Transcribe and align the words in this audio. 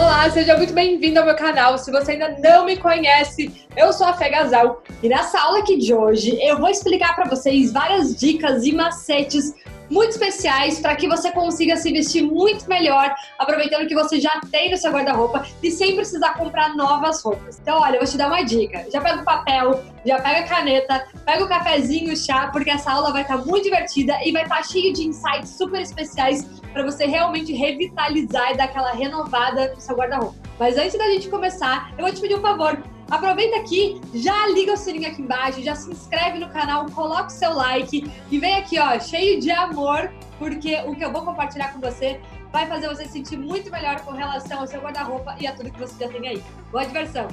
Olá, 0.00 0.30
seja 0.30 0.56
muito 0.56 0.72
bem-vindo 0.72 1.20
ao 1.20 1.26
meu 1.26 1.36
canal. 1.36 1.76
Se 1.76 1.90
você 1.90 2.12
ainda 2.12 2.34
não 2.38 2.64
me 2.64 2.78
conhece, 2.78 3.52
eu 3.76 3.92
sou 3.92 4.06
a 4.06 4.14
Fê 4.14 4.30
Gazal 4.30 4.82
e 5.02 5.10
nessa 5.10 5.38
aula 5.38 5.58
aqui 5.58 5.76
de 5.76 5.92
hoje 5.92 6.38
eu 6.42 6.56
vou 6.56 6.70
explicar 6.70 7.14
para 7.14 7.28
vocês 7.28 7.70
várias 7.70 8.16
dicas 8.16 8.64
e 8.64 8.72
macetes 8.72 9.54
muito 9.90 10.10
especiais 10.10 10.78
para 10.78 10.94
que 10.94 11.08
você 11.08 11.32
consiga 11.32 11.76
se 11.76 11.92
vestir 11.92 12.22
muito 12.22 12.68
melhor, 12.68 13.14
aproveitando 13.38 13.86
que 13.88 13.94
você 13.94 14.20
já 14.20 14.40
tem 14.50 14.70
no 14.70 14.76
seu 14.76 14.92
guarda-roupa 14.92 15.44
e 15.62 15.70
sem 15.70 15.96
precisar 15.96 16.34
comprar 16.34 16.76
novas 16.76 17.22
roupas. 17.22 17.58
Então, 17.60 17.80
olha, 17.80 17.96
eu 17.96 18.00
vou 18.00 18.08
te 18.08 18.16
dar 18.16 18.28
uma 18.28 18.42
dica. 18.42 18.86
Já 18.92 19.00
pega 19.00 19.20
o 19.20 19.24
papel, 19.24 19.82
já 20.06 20.20
pega 20.20 20.40
a 20.40 20.42
caneta, 20.44 21.06
pega 21.24 21.44
o 21.44 21.48
cafezinho, 21.48 22.12
o 22.12 22.16
chá, 22.16 22.48
porque 22.52 22.70
essa 22.70 22.92
aula 22.92 23.12
vai 23.12 23.22
estar 23.22 23.38
tá 23.38 23.44
muito 23.44 23.64
divertida 23.64 24.16
e 24.24 24.32
vai 24.32 24.44
estar 24.44 24.58
tá 24.58 24.62
cheia 24.62 24.92
de 24.92 25.08
insights 25.08 25.50
super 25.50 25.80
especiais 25.80 26.46
para 26.72 26.84
você 26.84 27.04
realmente 27.06 27.52
revitalizar 27.52 28.52
e 28.52 28.56
dar 28.56 28.64
aquela 28.64 28.92
renovada 28.92 29.72
no 29.74 29.80
seu 29.80 29.96
guarda-roupa. 29.96 30.36
Mas 30.58 30.76
antes 30.76 30.96
da 30.96 31.06
gente 31.08 31.28
começar, 31.28 31.92
eu 31.98 32.04
vou 32.04 32.14
te 32.14 32.20
pedir 32.20 32.36
um 32.36 32.42
favor 32.42 32.78
Aproveita 33.10 33.56
aqui, 33.56 34.00
já 34.14 34.46
liga 34.46 34.72
o 34.72 34.76
sininho 34.76 35.10
aqui 35.10 35.20
embaixo, 35.20 35.60
já 35.60 35.74
se 35.74 35.90
inscreve 35.90 36.38
no 36.38 36.48
canal, 36.48 36.86
coloca 36.90 37.26
o 37.26 37.30
seu 37.30 37.52
like 37.52 38.08
e 38.30 38.38
vem 38.38 38.54
aqui, 38.54 38.78
ó, 38.78 39.00
cheio 39.00 39.40
de 39.40 39.50
amor, 39.50 40.12
porque 40.38 40.76
o 40.86 40.94
que 40.94 41.04
eu 41.04 41.10
vou 41.10 41.24
compartilhar 41.24 41.72
com 41.72 41.80
você 41.80 42.20
vai 42.52 42.68
fazer 42.68 42.86
você 42.86 43.06
se 43.06 43.12
sentir 43.14 43.36
muito 43.36 43.68
melhor 43.68 44.00
com 44.02 44.12
relação 44.12 44.60
ao 44.60 44.66
seu 44.68 44.80
guarda-roupa 44.80 45.34
e 45.40 45.46
a 45.46 45.52
tudo 45.52 45.72
que 45.72 45.80
você 45.80 46.04
já 46.04 46.08
tem 46.08 46.28
aí. 46.28 46.42
Boa 46.70 46.86
diversão! 46.86 47.26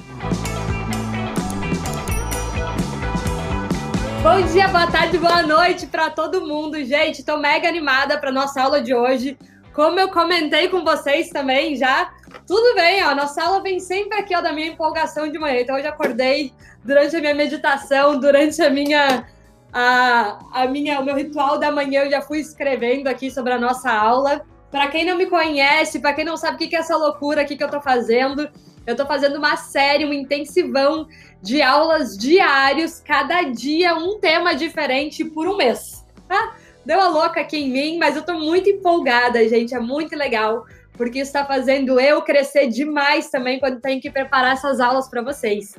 Bom 4.20 4.42
dia, 4.52 4.66
boa 4.66 4.88
tarde, 4.88 5.16
boa 5.16 5.44
noite 5.44 5.86
para 5.86 6.10
todo 6.10 6.44
mundo, 6.44 6.84
gente. 6.84 7.22
Tô 7.22 7.36
mega 7.36 7.68
animada 7.68 8.18
para 8.18 8.32
nossa 8.32 8.60
aula 8.60 8.82
de 8.82 8.92
hoje. 8.92 9.38
Como 9.78 10.00
eu 10.00 10.08
comentei 10.08 10.68
com 10.68 10.82
vocês 10.82 11.28
também 11.28 11.76
já, 11.76 12.12
tudo 12.48 12.74
bem, 12.74 13.00
ó. 13.04 13.14
Nossa 13.14 13.44
aula 13.44 13.62
vem 13.62 13.78
sempre 13.78 14.18
aqui, 14.18 14.34
ó, 14.34 14.40
da 14.40 14.52
minha 14.52 14.66
empolgação 14.66 15.30
de 15.30 15.38
manhã. 15.38 15.60
Então, 15.60 15.76
hoje 15.76 15.86
acordei 15.86 16.52
durante 16.84 17.14
a 17.14 17.20
minha 17.20 17.32
meditação, 17.32 18.18
durante 18.18 18.60
a 18.60 18.70
minha. 18.70 19.28
A, 19.72 20.40
a 20.52 20.66
minha, 20.66 20.98
o 20.98 21.04
meu 21.04 21.14
ritual 21.14 21.60
da 21.60 21.70
manhã, 21.70 22.02
eu 22.02 22.10
já 22.10 22.20
fui 22.20 22.40
escrevendo 22.40 23.06
aqui 23.06 23.30
sobre 23.30 23.52
a 23.52 23.58
nossa 23.60 23.88
aula. 23.88 24.44
Para 24.68 24.88
quem 24.88 25.04
não 25.04 25.16
me 25.16 25.26
conhece, 25.26 26.00
para 26.00 26.12
quem 26.12 26.24
não 26.24 26.36
sabe 26.36 26.56
o 26.56 26.68
que 26.68 26.74
é 26.74 26.80
essa 26.80 26.96
loucura 26.96 27.42
aqui 27.42 27.56
que 27.56 27.62
eu 27.62 27.70
tô 27.70 27.80
fazendo, 27.80 28.50
eu 28.84 28.96
tô 28.96 29.06
fazendo 29.06 29.36
uma 29.36 29.56
série, 29.56 30.04
um 30.04 30.12
intensivão 30.12 31.06
de 31.40 31.62
aulas 31.62 32.18
diários, 32.18 32.98
cada 32.98 33.42
dia 33.42 33.94
um 33.94 34.18
tema 34.18 34.56
diferente 34.56 35.24
por 35.24 35.46
um 35.46 35.56
mês, 35.56 36.04
tá? 36.26 36.56
Deu 36.88 37.02
a 37.02 37.08
louca 37.08 37.42
aqui 37.42 37.58
em 37.58 37.70
mim, 37.70 37.98
mas 37.98 38.16
eu 38.16 38.24
tô 38.24 38.32
muito 38.32 38.70
empolgada, 38.70 39.46
gente, 39.46 39.74
é 39.74 39.78
muito 39.78 40.16
legal 40.16 40.64
porque 40.96 41.18
está 41.18 41.44
fazendo 41.44 42.00
eu 42.00 42.22
crescer 42.22 42.68
demais 42.68 43.28
também 43.28 43.60
quando 43.60 43.78
tenho 43.78 44.00
que 44.00 44.10
preparar 44.10 44.54
essas 44.54 44.80
aulas 44.80 45.06
para 45.06 45.20
vocês. 45.20 45.76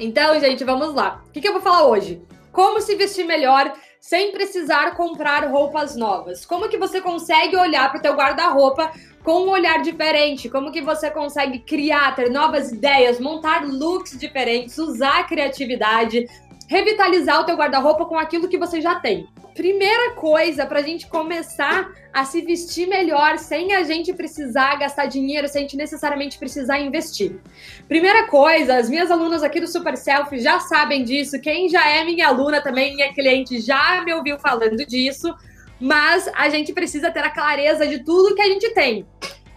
Então, 0.00 0.38
gente, 0.40 0.64
vamos 0.64 0.92
lá. 0.92 1.22
O 1.28 1.30
que, 1.30 1.40
que 1.40 1.46
eu 1.46 1.52
vou 1.52 1.62
falar 1.62 1.86
hoje? 1.86 2.20
Como 2.50 2.80
se 2.80 2.96
vestir 2.96 3.24
melhor 3.24 3.72
sem 4.00 4.32
precisar 4.32 4.96
comprar 4.96 5.46
roupas 5.48 5.94
novas? 5.94 6.44
Como 6.44 6.68
que 6.68 6.76
você 6.76 7.00
consegue 7.00 7.56
olhar 7.56 7.88
para 7.88 8.00
o 8.00 8.02
teu 8.02 8.14
guarda-roupa 8.14 8.90
com 9.22 9.44
um 9.44 9.50
olhar 9.50 9.80
diferente? 9.80 10.50
Como 10.50 10.72
que 10.72 10.82
você 10.82 11.08
consegue 11.08 11.60
criar, 11.60 12.16
ter 12.16 12.32
novas 12.32 12.72
ideias, 12.72 13.20
montar 13.20 13.64
looks 13.64 14.18
diferentes, 14.18 14.76
usar 14.76 15.20
a 15.20 15.24
criatividade, 15.24 16.26
revitalizar 16.68 17.40
o 17.40 17.44
teu 17.44 17.56
guarda-roupa 17.56 18.04
com 18.04 18.16
aquilo 18.16 18.46
que 18.46 18.58
você 18.58 18.80
já 18.80 18.94
tem? 19.00 19.28
primeira 19.58 20.12
coisa 20.12 20.64
para 20.64 20.78
a 20.78 20.82
gente 20.82 21.08
começar 21.08 21.90
a 22.12 22.24
se 22.24 22.42
vestir 22.42 22.86
melhor 22.86 23.38
sem 23.38 23.74
a 23.74 23.82
gente 23.82 24.12
precisar 24.12 24.76
gastar 24.76 25.06
dinheiro, 25.06 25.48
sem 25.48 25.58
a 25.58 25.62
gente 25.62 25.76
necessariamente 25.76 26.38
precisar 26.38 26.78
investir. 26.78 27.40
Primeira 27.88 28.28
coisa, 28.28 28.76
as 28.76 28.88
minhas 28.88 29.10
alunas 29.10 29.42
aqui 29.42 29.58
do 29.58 29.66
Super 29.66 29.96
Selfie 29.96 30.38
já 30.38 30.60
sabem 30.60 31.02
disso. 31.02 31.40
Quem 31.40 31.68
já 31.68 31.88
é 31.88 32.04
minha 32.04 32.28
aluna 32.28 32.62
também, 32.62 32.94
minha 32.94 33.12
cliente, 33.12 33.60
já 33.60 34.00
me 34.04 34.14
ouviu 34.14 34.38
falando 34.38 34.76
disso. 34.86 35.34
Mas 35.80 36.30
a 36.36 36.48
gente 36.48 36.72
precisa 36.72 37.10
ter 37.10 37.24
a 37.24 37.30
clareza 37.30 37.84
de 37.84 38.04
tudo 38.04 38.36
que 38.36 38.42
a 38.42 38.48
gente 38.48 38.72
tem. 38.74 39.04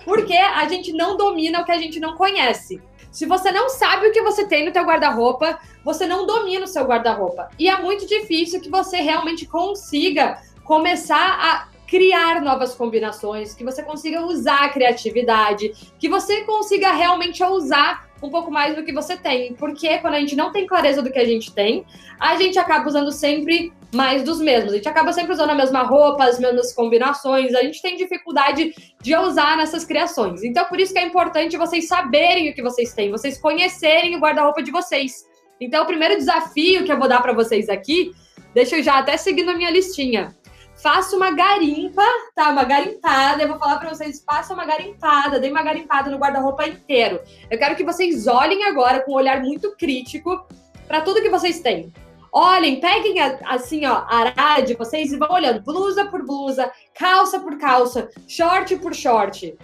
Porque 0.03 0.35
a 0.35 0.67
gente 0.67 0.93
não 0.93 1.15
domina 1.15 1.61
o 1.61 1.65
que 1.65 1.71
a 1.71 1.77
gente 1.77 1.99
não 1.99 2.15
conhece. 2.15 2.81
Se 3.11 3.25
você 3.25 3.51
não 3.51 3.69
sabe 3.69 4.07
o 4.07 4.11
que 4.11 4.21
você 4.21 4.47
tem 4.47 4.65
no 4.65 4.71
teu 4.71 4.83
guarda-roupa, 4.83 5.59
você 5.83 6.07
não 6.07 6.25
domina 6.25 6.63
o 6.63 6.67
seu 6.67 6.85
guarda-roupa. 6.85 7.49
E 7.59 7.67
é 7.67 7.77
muito 7.79 8.07
difícil 8.07 8.61
que 8.61 8.69
você 8.69 8.97
realmente 8.97 9.45
consiga 9.45 10.41
começar 10.63 11.17
a 11.17 11.67
criar 11.85 12.41
novas 12.41 12.73
combinações, 12.73 13.53
que 13.53 13.65
você 13.65 13.83
consiga 13.83 14.25
usar 14.25 14.63
a 14.63 14.69
criatividade, 14.69 15.73
que 15.99 16.07
você 16.07 16.45
consiga 16.45 16.93
realmente 16.93 17.43
usar 17.43 18.09
um 18.21 18.29
pouco 18.29 18.51
mais 18.51 18.75
do 18.75 18.83
que 18.83 18.93
você 18.93 19.17
tem. 19.17 19.53
Porque 19.53 19.97
quando 19.99 20.13
a 20.15 20.19
gente 20.19 20.35
não 20.35 20.51
tem 20.51 20.65
clareza 20.65 21.01
do 21.01 21.11
que 21.11 21.19
a 21.19 21.25
gente 21.25 21.53
tem, 21.53 21.85
a 22.19 22.35
gente 22.37 22.59
acaba 22.59 22.87
usando 22.87 23.11
sempre 23.11 23.73
mais 23.93 24.23
dos 24.23 24.39
mesmos. 24.39 24.73
A 24.73 24.75
gente 24.75 24.87
acaba 24.87 25.11
sempre 25.11 25.33
usando 25.33 25.49
a 25.49 25.55
mesma 25.55 25.83
roupa, 25.83 26.23
as 26.23 26.39
mesmas 26.39 26.73
combinações. 26.73 27.53
A 27.53 27.63
gente 27.63 27.81
tem 27.81 27.95
dificuldade 27.95 28.73
de 29.01 29.15
usar 29.15 29.57
nessas 29.57 29.83
criações. 29.83 30.43
Então, 30.43 30.65
por 30.65 30.79
isso 30.79 30.93
que 30.93 30.99
é 30.99 31.05
importante 31.05 31.57
vocês 31.57 31.87
saberem 31.87 32.49
o 32.49 32.53
que 32.53 32.61
vocês 32.61 32.93
têm, 32.93 33.11
vocês 33.11 33.37
conhecerem 33.37 34.15
o 34.15 34.19
guarda-roupa 34.19 34.61
de 34.61 34.71
vocês. 34.71 35.25
Então, 35.59 35.83
o 35.83 35.87
primeiro 35.87 36.17
desafio 36.17 36.83
que 36.83 36.91
eu 36.91 36.97
vou 36.97 37.07
dar 37.07 37.21
para 37.21 37.33
vocês 37.33 37.69
aqui, 37.69 38.11
deixa 38.53 38.77
eu 38.77 38.83
já 38.83 38.97
até 38.97 39.17
seguir 39.17 39.43
na 39.43 39.53
minha 39.53 39.69
listinha. 39.69 40.35
Faça 40.81 41.15
uma 41.15 41.31
garimpa, 41.31 42.03
tá? 42.33 42.49
Uma 42.49 42.63
garimpada. 42.63 43.43
Eu 43.43 43.49
vou 43.49 43.59
falar 43.59 43.77
para 43.77 43.89
vocês, 43.89 44.23
faça 44.25 44.51
uma 44.51 44.65
garimpada, 44.65 45.39
dê 45.39 45.49
uma 45.49 45.61
garimpada 45.61 46.09
no 46.09 46.17
guarda-roupa 46.17 46.67
inteiro. 46.67 47.21
Eu 47.51 47.59
quero 47.59 47.75
que 47.75 47.83
vocês 47.83 48.25
olhem 48.25 48.63
agora 48.63 49.01
com 49.01 49.11
um 49.11 49.15
olhar 49.15 49.41
muito 49.41 49.75
crítico 49.77 50.43
para 50.87 51.01
tudo 51.01 51.21
que 51.21 51.29
vocês 51.29 51.59
têm. 51.59 51.93
Olhem, 52.33 52.79
peguem 52.79 53.19
assim, 53.19 53.85
ó, 53.85 54.05
a 54.07 54.33
vocês 54.77 55.11
e 55.11 55.17
vão 55.17 55.31
olhando 55.31 55.61
blusa 55.61 56.05
por 56.05 56.25
blusa, 56.25 56.71
calça 56.97 57.39
por 57.39 57.59
calça, 57.59 58.09
short 58.27 58.75
por 58.77 58.95
short. 58.95 59.55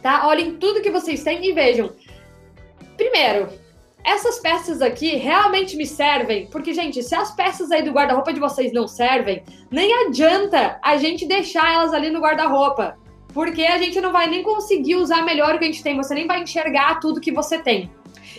Tá? 0.00 0.26
Olhem 0.26 0.56
tudo 0.56 0.80
que 0.80 0.90
vocês 0.90 1.22
têm 1.22 1.44
e 1.44 1.52
vejam. 1.52 1.92
Primeiro, 2.96 3.48
essas 4.04 4.38
peças 4.38 4.82
aqui 4.82 5.16
realmente 5.16 5.76
me 5.76 5.86
servem? 5.86 6.46
Porque, 6.46 6.74
gente, 6.74 7.02
se 7.02 7.14
as 7.14 7.30
peças 7.30 7.72
aí 7.72 7.82
do 7.82 7.90
guarda-roupa 7.90 8.34
de 8.34 8.38
vocês 8.38 8.70
não 8.70 8.86
servem, 8.86 9.42
nem 9.70 9.92
adianta 10.06 10.78
a 10.82 10.98
gente 10.98 11.26
deixar 11.26 11.72
elas 11.72 11.94
ali 11.94 12.10
no 12.10 12.20
guarda-roupa. 12.20 12.98
Porque 13.32 13.62
a 13.62 13.78
gente 13.78 14.00
não 14.00 14.12
vai 14.12 14.28
nem 14.28 14.42
conseguir 14.42 14.96
usar 14.96 15.24
melhor 15.24 15.54
o 15.54 15.58
que 15.58 15.64
a 15.64 15.66
gente 15.66 15.82
tem, 15.82 15.96
você 15.96 16.14
nem 16.14 16.26
vai 16.26 16.42
enxergar 16.42 17.00
tudo 17.00 17.20
que 17.20 17.32
você 17.32 17.58
tem. 17.58 17.90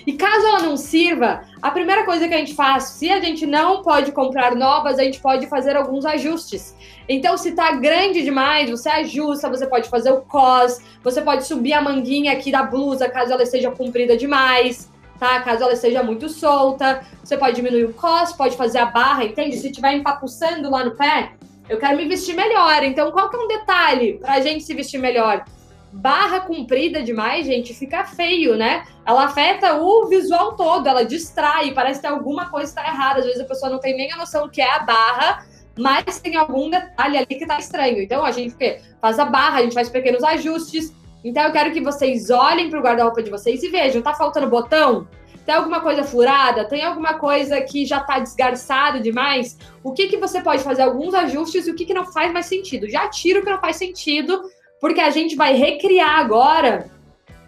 E 0.05 0.13
caso 0.13 0.45
ela 0.45 0.61
não 0.61 0.77
sirva, 0.77 1.41
a 1.61 1.71
primeira 1.71 2.05
coisa 2.05 2.27
que 2.27 2.33
a 2.33 2.37
gente 2.37 2.53
faz, 2.53 2.83
se 2.83 3.09
a 3.09 3.19
gente 3.19 3.45
não 3.45 3.81
pode 3.81 4.11
comprar 4.11 4.55
novas, 4.55 4.99
a 4.99 5.03
gente 5.03 5.19
pode 5.19 5.47
fazer 5.47 5.75
alguns 5.75 6.05
ajustes. 6.05 6.75
Então, 7.09 7.37
se 7.37 7.53
tá 7.53 7.71
grande 7.71 8.23
demais, 8.23 8.69
você 8.69 8.87
ajusta, 8.87 9.49
você 9.49 9.65
pode 9.65 9.89
fazer 9.89 10.11
o 10.11 10.21
cos, 10.21 10.79
você 11.03 11.21
pode 11.21 11.45
subir 11.45 11.73
a 11.73 11.81
manguinha 11.81 12.33
aqui 12.33 12.51
da 12.51 12.63
blusa 12.63 13.09
caso 13.09 13.33
ela 13.33 13.45
seja 13.45 13.71
comprida 13.71 14.15
demais 14.15 14.93
tá? 15.19 15.39
Caso 15.41 15.63
ela 15.63 15.75
seja 15.75 16.03
muito 16.03 16.29
solta, 16.29 17.05
você 17.23 17.37
pode 17.37 17.55
diminuir 17.55 17.85
o 17.85 17.93
cos, 17.93 18.33
pode 18.33 18.55
fazer 18.55 18.79
a 18.79 18.85
barra, 18.85 19.25
entende? 19.25 19.57
Se 19.57 19.67
estiver 19.67 19.93
empapuçando 19.93 20.69
lá 20.69 20.83
no 20.83 20.91
pé, 20.91 21.33
eu 21.67 21.77
quero 21.79 21.97
me 21.97 22.05
vestir 22.05 22.35
melhor. 22.35 22.83
Então, 22.83 23.11
qual 23.11 23.29
que 23.29 23.35
é 23.35 23.39
um 23.39 23.47
detalhe 23.47 24.13
pra 24.19 24.39
gente 24.41 24.63
se 24.63 24.73
vestir 24.73 24.99
melhor? 24.99 25.43
Barra 25.91 26.41
comprida 26.41 27.01
demais, 27.01 27.45
gente, 27.45 27.73
fica 27.73 28.03
feio, 28.03 28.57
né? 28.57 28.85
Ela 29.05 29.25
afeta 29.25 29.75
o 29.75 30.07
visual 30.07 30.55
todo, 30.55 30.87
ela 30.87 31.05
distrai, 31.05 31.71
parece 31.71 32.01
que 32.01 32.07
alguma 32.07 32.49
coisa 32.49 32.69
está 32.69 32.85
errada. 32.85 33.19
Às 33.19 33.25
vezes 33.25 33.41
a 33.41 33.45
pessoa 33.45 33.71
não 33.71 33.79
tem 33.79 33.95
nem 33.95 34.11
a 34.11 34.17
noção 34.17 34.43
do 34.43 34.51
que 34.51 34.61
é 34.61 34.69
a 34.69 34.79
barra, 34.79 35.45
mas 35.77 36.19
tem 36.19 36.35
algum 36.35 36.69
detalhe 36.69 37.17
ali 37.17 37.27
que 37.27 37.45
tá 37.45 37.57
estranho. 37.57 38.01
Então 38.01 38.25
a 38.25 38.31
gente 38.31 38.55
faz 39.01 39.19
a 39.19 39.25
barra, 39.25 39.59
a 39.59 39.61
gente 39.61 39.73
faz 39.73 39.89
pequenos 39.89 40.23
ajustes, 40.23 40.93
então 41.25 41.43
eu 41.43 41.51
quero 41.51 41.73
que 41.73 41.81
vocês 41.81 42.29
olhem 42.29 42.69
para 42.69 42.79
o 42.79 42.83
guarda-roupa 42.83 43.23
de 43.23 43.31
vocês 43.31 43.63
e 43.63 43.69
vejam, 43.69 44.01
tá 44.01 44.13
faltando 44.13 44.47
botão? 44.47 45.07
Tem 45.45 45.55
alguma 45.55 45.79
coisa 45.79 46.03
furada? 46.03 46.65
Tem 46.65 46.83
alguma 46.83 47.15
coisa 47.15 47.59
que 47.61 47.85
já 47.85 47.97
está 47.97 48.19
desgarçado 48.19 48.99
demais? 48.99 49.57
O 49.83 49.91
que 49.91 50.07
que 50.07 50.17
você 50.17 50.39
pode 50.41 50.63
fazer 50.63 50.83
alguns 50.83 51.13
ajustes 51.13 51.67
e 51.67 51.71
o 51.71 51.75
que 51.75 51.85
que 51.85 51.93
não 51.93 52.05
faz 52.05 52.31
mais 52.31 52.45
sentido? 52.45 52.89
Já 52.89 53.07
tira 53.09 53.39
o 53.39 53.43
que 53.43 53.49
não 53.49 53.59
faz 53.59 53.75
sentido, 53.75 54.41
porque 54.79 55.01
a 55.01 55.09
gente 55.09 55.35
vai 55.35 55.53
recriar 55.53 56.19
agora 56.19 56.89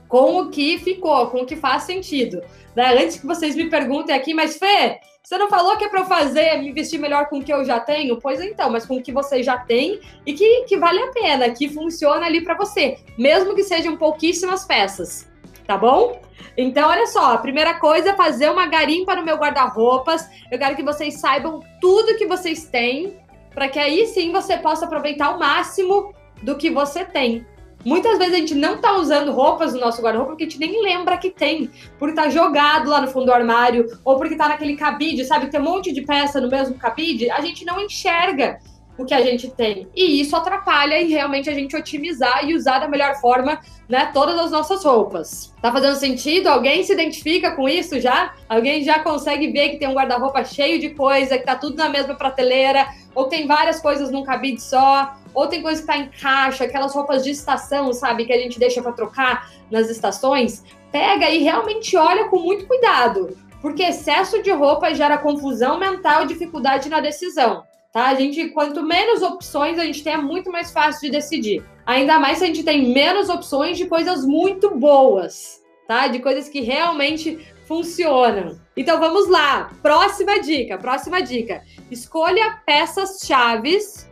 com 0.08 0.42
o 0.42 0.50
que 0.50 0.80
ficou, 0.80 1.28
com 1.28 1.42
o 1.42 1.46
que 1.46 1.56
faz 1.56 1.84
sentido. 1.84 2.42
Né? 2.76 3.04
Antes 3.04 3.20
que 3.20 3.28
vocês 3.28 3.56
me 3.56 3.70
perguntem 3.70 4.16
aqui, 4.16 4.34
mas 4.34 4.58
Fê, 4.58 5.00
você 5.28 5.38
não 5.38 5.50
falou 5.50 5.76
que 5.76 5.84
é 5.84 5.90
para 5.90 6.00
eu 6.00 6.06
fazer, 6.06 6.58
me 6.58 6.72
vestir 6.72 6.98
melhor 6.98 7.26
com 7.28 7.40
o 7.40 7.44
que 7.44 7.52
eu 7.52 7.66
já 7.66 7.82
tenho? 7.82 8.16
Pois 8.16 8.40
então, 8.40 8.70
mas 8.70 8.86
com 8.86 8.96
o 8.96 9.04
que 9.04 9.12
você 9.12 9.44
já 9.44 9.58
tem 9.58 10.00
e 10.26 10.32
que, 10.32 10.64
que 10.64 10.78
vale 10.78 11.02
a 11.02 11.12
pena, 11.12 11.50
que 11.50 11.68
funciona 11.68 12.26
ali 12.26 12.42
para 12.46 12.56
você, 12.56 12.98
mesmo 13.18 13.54
que 13.54 13.62
sejam 13.62 13.98
pouquíssimas 13.98 14.64
peças, 14.64 15.30
tá 15.66 15.78
bom? 15.78 16.22
Então, 16.56 16.88
olha 16.88 17.06
só, 17.08 17.34
a 17.34 17.38
primeira 17.40 17.74
coisa 17.74 18.12
é 18.12 18.16
fazer 18.16 18.50
uma 18.50 18.68
garimpa 18.68 19.18
no 19.18 19.26
meu 19.26 19.36
guarda-roupas. 19.36 20.30
Eu 20.50 20.58
quero 20.58 20.78
que 20.78 20.82
vocês 20.82 21.20
saibam 21.20 21.60
tudo 21.82 22.16
que 22.16 22.26
vocês 22.26 22.64
têm, 22.64 23.18
para 23.54 23.68
que 23.68 23.80
aí 23.80 24.08
sim 24.08 24.32
você 24.32 24.58
possa 24.58 24.86
aproveitar 24.86 25.36
o 25.36 25.40
máximo 25.40 26.14
do 26.42 26.56
que 26.56 26.70
você 26.70 27.04
tem. 27.04 27.46
Muitas 27.88 28.18
vezes 28.18 28.34
a 28.34 28.38
gente 28.38 28.54
não 28.54 28.80
tá 28.80 28.98
usando 28.98 29.32
roupas 29.32 29.74
no 29.74 29.80
nosso 29.80 30.02
guarda-roupa 30.02 30.34
porque 30.34 30.44
a 30.44 30.50
gente 30.50 30.60
nem 30.60 30.84
lembra 30.84 31.18
que 31.18 31.32
tem, 31.32 31.72
porque 31.98 32.14
tá 32.14 32.28
jogado 32.28 32.90
lá 32.90 33.00
no 33.00 33.08
fundo 33.08 33.28
do 33.28 33.34
armário, 33.34 33.88
ou 34.04 34.18
porque 34.18 34.36
tá 34.36 34.50
naquele 34.50 34.76
cabide, 34.76 35.24
sabe? 35.24 35.48
Tem 35.48 35.58
um 35.58 35.64
monte 35.64 35.94
de 35.94 36.02
peça 36.02 36.42
no 36.42 36.50
mesmo 36.50 36.76
cabide, 36.76 37.32
a 37.32 37.40
gente 37.40 37.64
não 37.64 37.80
enxerga 37.80 38.60
o 38.98 39.06
que 39.06 39.14
a 39.14 39.22
gente 39.22 39.50
tem. 39.52 39.88
E 39.96 40.20
isso 40.20 40.36
atrapalha 40.36 41.02
em 41.02 41.08
realmente 41.08 41.50
a 41.50 41.54
gente 41.54 41.78
otimizar 41.78 42.44
e 42.46 42.54
usar 42.54 42.80
da 42.80 42.90
melhor 42.90 43.16
forma, 43.22 43.58
né, 43.88 44.12
todas 44.14 44.38
as 44.38 44.52
nossas 44.52 44.84
roupas. 44.84 45.54
Tá 45.62 45.72
fazendo 45.72 45.96
sentido? 45.96 46.48
Alguém 46.48 46.84
se 46.84 46.92
identifica 46.92 47.52
com 47.52 47.70
isso 47.70 48.02
já? 48.02 48.34
Alguém 48.50 48.84
já 48.84 49.00
consegue 49.00 49.50
ver 49.50 49.70
que 49.70 49.78
tem 49.78 49.88
um 49.88 49.94
guarda-roupa 49.94 50.44
cheio 50.44 50.78
de 50.78 50.90
coisa, 50.90 51.38
que 51.38 51.46
tá 51.46 51.56
tudo 51.56 51.78
na 51.78 51.88
mesma 51.88 52.16
prateleira, 52.16 52.86
ou 53.18 53.26
tem 53.26 53.48
várias 53.48 53.80
coisas 53.80 54.12
num 54.12 54.24
cabide 54.24 54.62
só, 54.62 55.16
ou 55.34 55.48
tem 55.48 55.64
coisa 55.64 55.82
que 55.82 55.88
tá 55.88 55.98
em 55.98 56.08
caixa, 56.08 56.66
aquelas 56.66 56.94
roupas 56.94 57.24
de 57.24 57.32
estação, 57.32 57.92
sabe, 57.92 58.26
que 58.26 58.32
a 58.32 58.38
gente 58.38 58.60
deixa 58.60 58.80
para 58.80 58.92
trocar 58.92 59.52
nas 59.72 59.90
estações? 59.90 60.64
Pega 60.92 61.28
e 61.28 61.40
realmente 61.40 61.98
olha 61.98 62.26
com 62.26 62.38
muito 62.38 62.68
cuidado, 62.68 63.36
porque 63.60 63.82
excesso 63.82 64.44
de 64.44 64.52
roupa 64.52 64.94
gera 64.94 65.18
confusão 65.18 65.80
mental 65.80 66.24
e 66.24 66.28
dificuldade 66.28 66.90
na 66.90 67.00
decisão. 67.00 67.64
Tá? 67.92 68.06
A 68.06 68.14
gente, 68.14 68.50
quanto 68.50 68.84
menos 68.84 69.24
opções 69.24 69.80
a 69.80 69.86
gente 69.86 70.04
tem, 70.04 70.14
é 70.14 70.18
muito 70.18 70.52
mais 70.52 70.72
fácil 70.72 71.02
de 71.02 71.10
decidir. 71.10 71.66
Ainda 71.88 72.20
mais 72.20 72.38
se 72.38 72.44
a 72.44 72.48
gente 72.48 72.64
tem 72.64 72.94
menos 72.94 73.30
opções 73.30 73.80
de 73.80 73.88
coisas 73.88 74.24
muito 74.28 74.76
boas, 74.76 75.60
tá? 75.88 76.08
De 76.08 76.20
coisas 76.20 76.48
que 76.48 76.62
realmente 76.62 77.40
funcionam. 77.68 78.58
Então 78.76 79.00
vamos 79.00 79.30
lá. 79.30 79.70
Próxima 79.82 80.40
dica, 80.40 80.78
próxima 80.78 81.22
dica. 81.22 81.62
Escolha 81.92 82.62
peças 82.66 83.20
chaves 83.26 84.08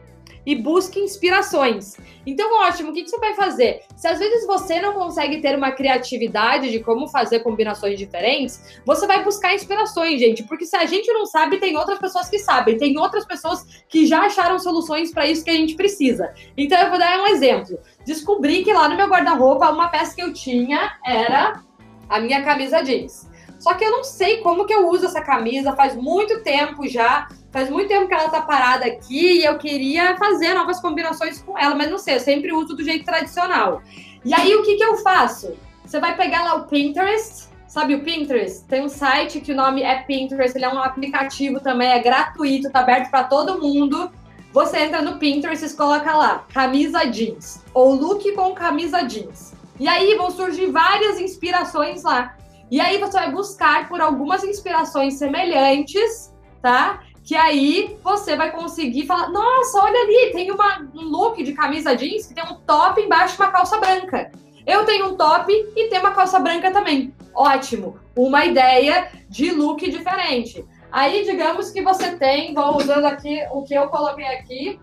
e 0.45 0.55
busque 0.55 0.99
inspirações. 0.99 1.97
Então, 2.25 2.61
ótimo, 2.61 2.91
o 2.91 2.93
que, 2.93 3.03
que 3.03 3.09
você 3.09 3.17
vai 3.17 3.33
fazer? 3.33 3.81
Se 3.95 4.07
às 4.07 4.19
vezes 4.19 4.45
você 4.45 4.79
não 4.79 4.93
consegue 4.93 5.41
ter 5.41 5.55
uma 5.55 5.71
criatividade 5.71 6.69
de 6.69 6.79
como 6.79 7.07
fazer 7.07 7.39
combinações 7.39 7.97
diferentes, 7.97 8.79
você 8.85 9.07
vai 9.07 9.23
buscar 9.23 9.55
inspirações, 9.55 10.19
gente. 10.19 10.43
Porque 10.43 10.65
se 10.65 10.75
a 10.75 10.85
gente 10.85 11.11
não 11.11 11.25
sabe, 11.25 11.57
tem 11.57 11.75
outras 11.75 11.97
pessoas 11.97 12.29
que 12.29 12.37
sabem, 12.37 12.77
tem 12.77 12.97
outras 12.99 13.25
pessoas 13.25 13.83
que 13.89 14.05
já 14.05 14.21
acharam 14.21 14.59
soluções 14.59 15.11
para 15.11 15.25
isso 15.25 15.43
que 15.43 15.49
a 15.49 15.55
gente 15.55 15.75
precisa. 15.75 16.31
Então, 16.55 16.79
eu 16.79 16.89
vou 16.89 16.99
dar 16.99 17.19
um 17.21 17.27
exemplo. 17.27 17.79
Descobri 18.05 18.63
que 18.63 18.71
lá 18.71 18.87
no 18.87 18.95
meu 18.95 19.07
guarda-roupa, 19.07 19.71
uma 19.71 19.87
peça 19.87 20.15
que 20.15 20.21
eu 20.21 20.31
tinha 20.31 20.93
era 21.03 21.63
a 22.07 22.19
minha 22.19 22.43
camisa 22.43 22.83
jeans. 22.83 23.27
Só 23.65 23.73
que 23.73 23.83
eu 23.83 23.89
não 23.89 24.03
sei 24.03 24.41
como 24.41 24.67
que 24.67 24.73
eu 24.75 24.87
uso 24.87 25.07
essa 25.07 25.21
camisa, 25.21 25.75
faz 25.75 25.95
muito 25.95 26.43
tempo 26.43 26.87
já. 26.87 27.27
Faz 27.51 27.67
muito 27.67 27.87
tempo 27.87 28.07
que 28.07 28.13
ela 28.13 28.29
tá 28.29 28.43
parada 28.43 28.85
aqui 28.85 29.39
e 29.39 29.43
eu 29.43 29.57
queria 29.57 30.15
fazer 30.17 30.53
novas 30.53 30.79
combinações 30.79 31.41
com 31.41 31.57
ela, 31.57 31.73
mas 31.73 31.89
não 31.89 31.97
sei, 31.97 32.17
eu 32.17 32.19
sempre 32.19 32.53
uso 32.53 32.75
do 32.75 32.83
jeito 32.83 33.03
tradicional. 33.03 33.81
E 34.23 34.35
aí 34.35 34.53
o 34.53 34.61
que 34.61 34.75
que 34.75 34.83
eu 34.83 34.97
faço? 34.97 35.55
Você 35.83 35.99
vai 35.99 36.15
pegar 36.15 36.43
lá 36.43 36.53
o 36.57 36.67
Pinterest, 36.67 37.47
sabe 37.67 37.95
o 37.95 38.03
Pinterest? 38.03 38.65
Tem 38.65 38.83
um 38.83 38.89
site 38.89 39.41
que 39.41 39.51
o 39.51 39.55
nome 39.55 39.81
é 39.81 39.95
Pinterest, 40.03 40.55
ele 40.55 40.65
é 40.65 40.69
um 40.69 40.83
aplicativo 40.83 41.59
também, 41.59 41.87
é 41.87 41.97
gratuito, 41.97 42.69
tá 42.69 42.81
aberto 42.81 43.09
para 43.09 43.23
todo 43.23 43.59
mundo. 43.59 44.11
Você 44.53 44.77
entra 44.77 45.01
no 45.01 45.17
Pinterest 45.17 45.65
e 45.65 45.75
coloca 45.75 46.15
lá 46.15 46.45
camisa 46.53 47.03
jeans 47.05 47.63
ou 47.73 47.95
look 47.95 48.31
com 48.33 48.53
camisa 48.53 49.01
jeans. 49.01 49.55
E 49.79 49.87
aí 49.87 50.13
vão 50.15 50.29
surgir 50.29 50.67
várias 50.67 51.19
inspirações 51.19 52.03
lá. 52.03 52.35
E 52.75 52.81
aí 52.81 52.97
você 52.97 53.13
vai 53.13 53.31
buscar 53.31 53.87
por 53.87 54.01
algumas 54.01 54.43
inspirações 54.43 55.13
semelhantes, 55.13 56.35
tá? 56.61 56.99
que 57.23 57.33
aí 57.33 57.97
você 58.03 58.35
vai 58.35 58.51
conseguir 58.51 59.05
falar: 59.05 59.29
nossa, 59.29 59.79
olha 59.81 59.97
ali, 59.97 60.33
tem 60.33 60.51
uma, 60.51 60.85
um 60.93 61.03
look 61.03 61.41
de 61.41 61.53
camisa 61.53 61.95
jeans 61.95 62.27
que 62.27 62.33
tem 62.33 62.43
um 62.43 62.55
top 62.67 63.01
embaixo 63.01 63.35
e 63.35 63.41
uma 63.41 63.49
calça 63.49 63.77
branca. 63.77 64.29
Eu 64.67 64.83
tenho 64.83 65.07
um 65.07 65.15
top 65.15 65.49
e 65.53 65.87
tem 65.87 65.99
uma 65.99 66.11
calça 66.11 66.37
branca 66.37 66.69
também. 66.69 67.15
Ótimo, 67.33 67.97
uma 68.13 68.43
ideia 68.43 69.09
de 69.29 69.51
look 69.51 69.89
diferente. 69.89 70.65
Aí, 70.91 71.23
digamos 71.23 71.71
que 71.71 71.81
você 71.81 72.17
tem, 72.17 72.53
vou 72.53 72.75
usando 72.75 73.05
aqui 73.05 73.41
o 73.53 73.63
que 73.63 73.73
eu 73.73 73.87
coloquei 73.87 74.27
aqui. 74.27 74.81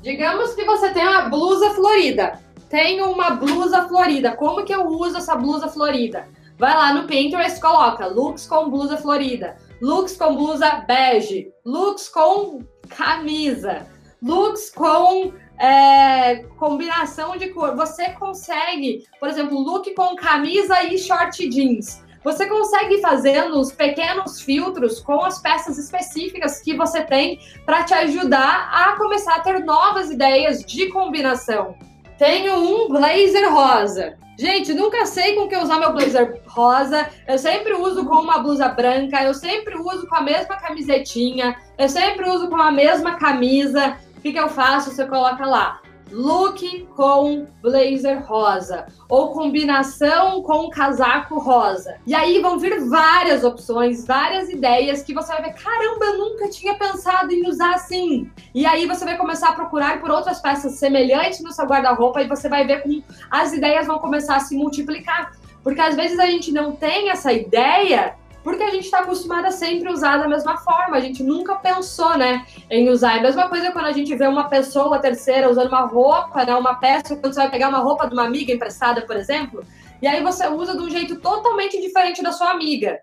Digamos 0.00 0.54
que 0.54 0.64
você 0.64 0.90
tem 0.90 1.04
uma 1.04 1.22
blusa 1.22 1.70
florida. 1.70 2.38
Tenho 2.70 3.10
uma 3.10 3.30
blusa 3.30 3.88
florida. 3.88 4.36
Como 4.36 4.64
que 4.64 4.72
eu 4.72 4.86
uso 4.86 5.16
essa 5.16 5.34
blusa 5.34 5.66
florida? 5.66 6.28
Vai 6.58 6.74
lá 6.74 6.94
no 6.94 7.06
Pinterest, 7.06 7.60
coloca 7.60 8.06
looks 8.06 8.46
com 8.46 8.70
blusa 8.70 8.96
florida 8.96 9.56
looks 9.84 10.16
com 10.16 10.34
blusa 10.34 10.82
bege, 10.86 11.52
looks 11.64 12.08
com 12.08 12.60
camisa, 12.88 13.86
looks 14.22 14.70
com 14.70 15.32
é, 15.58 16.36
combinação 16.56 17.36
de 17.36 17.48
cor. 17.48 17.76
Você 17.76 18.10
consegue, 18.12 19.04
por 19.20 19.28
exemplo, 19.28 19.58
look 19.58 19.92
com 19.94 20.16
camisa 20.16 20.82
e 20.84 20.96
short 20.96 21.46
jeans. 21.48 22.02
Você 22.24 22.46
consegue 22.46 23.02
fazendo 23.02 23.60
os 23.60 23.70
pequenos 23.70 24.40
filtros 24.40 25.00
com 25.00 25.22
as 25.22 25.38
peças 25.42 25.76
específicas 25.76 26.62
que 26.62 26.74
você 26.74 27.02
tem 27.02 27.38
para 27.66 27.84
te 27.84 27.92
ajudar 27.92 28.70
a 28.72 28.96
começar 28.96 29.34
a 29.34 29.40
ter 29.40 29.62
novas 29.62 30.10
ideias 30.10 30.64
de 30.64 30.88
combinação. 30.88 31.76
Tenho 32.18 32.54
um 32.54 32.88
blazer 32.88 33.52
rosa. 33.52 34.16
Gente, 34.38 34.74
nunca 34.74 35.06
sei 35.06 35.36
com 35.36 35.48
que 35.48 35.56
usar 35.56 35.78
meu 35.78 35.92
blazer 35.92 36.42
rosa. 36.46 37.08
Eu 37.26 37.38
sempre 37.38 37.72
uso 37.74 38.04
com 38.04 38.16
uma 38.16 38.38
blusa 38.38 38.68
branca. 38.68 39.22
Eu 39.22 39.34
sempre 39.34 39.76
uso 39.76 40.06
com 40.08 40.16
a 40.16 40.20
mesma 40.20 40.56
camisetinha. 40.56 41.56
Eu 41.78 41.88
sempre 41.88 42.28
uso 42.28 42.48
com 42.48 42.56
a 42.56 42.70
mesma 42.70 43.16
camisa. 43.16 43.96
O 44.16 44.20
que, 44.20 44.32
que 44.32 44.38
eu 44.38 44.48
faço? 44.48 44.90
Você 44.90 45.06
coloca 45.06 45.46
lá 45.46 45.80
look 46.10 46.86
com 46.94 47.46
blazer 47.62 48.24
rosa 48.26 48.86
ou 49.08 49.32
combinação 49.32 50.42
com 50.42 50.70
casaco 50.70 51.38
rosa. 51.38 51.96
E 52.06 52.14
aí 52.14 52.40
vão 52.40 52.58
vir 52.58 52.88
várias 52.88 53.44
opções, 53.44 54.06
várias 54.06 54.48
ideias 54.48 55.02
que 55.02 55.14
você 55.14 55.32
vai 55.32 55.42
ver, 55.42 55.54
caramba, 55.54 56.04
eu 56.04 56.18
nunca 56.18 56.48
tinha 56.48 56.74
pensado 56.74 57.32
em 57.32 57.48
usar 57.48 57.74
assim. 57.74 58.30
E 58.54 58.66
aí 58.66 58.86
você 58.86 59.04
vai 59.04 59.16
começar 59.16 59.50
a 59.50 59.54
procurar 59.54 60.00
por 60.00 60.10
outras 60.10 60.40
peças 60.40 60.74
semelhantes 60.74 61.40
no 61.40 61.52
seu 61.52 61.66
guarda-roupa 61.66 62.22
e 62.22 62.28
você 62.28 62.48
vai 62.48 62.66
ver 62.66 62.82
como 62.82 63.02
as 63.30 63.52
ideias 63.52 63.86
vão 63.86 63.98
começar 63.98 64.36
a 64.36 64.40
se 64.40 64.56
multiplicar. 64.56 65.32
Porque 65.62 65.80
às 65.80 65.96
vezes 65.96 66.18
a 66.18 66.26
gente 66.26 66.52
não 66.52 66.72
tem 66.72 67.10
essa 67.10 67.32
ideia 67.32 68.14
porque 68.44 68.62
a 68.62 68.70
gente 68.70 68.84
está 68.84 69.00
acostumada 69.00 69.48
a 69.48 69.50
sempre 69.50 69.90
usar 69.90 70.18
da 70.18 70.28
mesma 70.28 70.58
forma. 70.58 70.96
A 70.96 71.00
gente 71.00 71.22
nunca 71.22 71.54
pensou, 71.54 72.16
né, 72.18 72.44
em 72.70 72.90
usar. 72.90 73.16
É 73.16 73.18
a 73.18 73.22
mesma 73.22 73.48
coisa 73.48 73.72
quando 73.72 73.86
a 73.86 73.92
gente 73.92 74.14
vê 74.14 74.26
uma 74.26 74.48
pessoa 74.50 74.98
terceira 74.98 75.50
usando 75.50 75.68
uma 75.68 75.86
roupa, 75.86 76.44
né, 76.44 76.54
uma 76.54 76.74
peça, 76.74 77.16
quando 77.16 77.32
você 77.32 77.40
vai 77.40 77.50
pegar 77.50 77.70
uma 77.70 77.78
roupa 77.78 78.06
de 78.06 78.12
uma 78.12 78.26
amiga 78.26 78.52
emprestada, 78.52 79.00
por 79.00 79.16
exemplo, 79.16 79.64
e 80.02 80.06
aí 80.06 80.22
você 80.22 80.46
usa 80.46 80.76
de 80.76 80.82
um 80.82 80.90
jeito 80.90 81.18
totalmente 81.18 81.80
diferente 81.80 82.22
da 82.22 82.30
sua 82.30 82.50
amiga. 82.50 83.00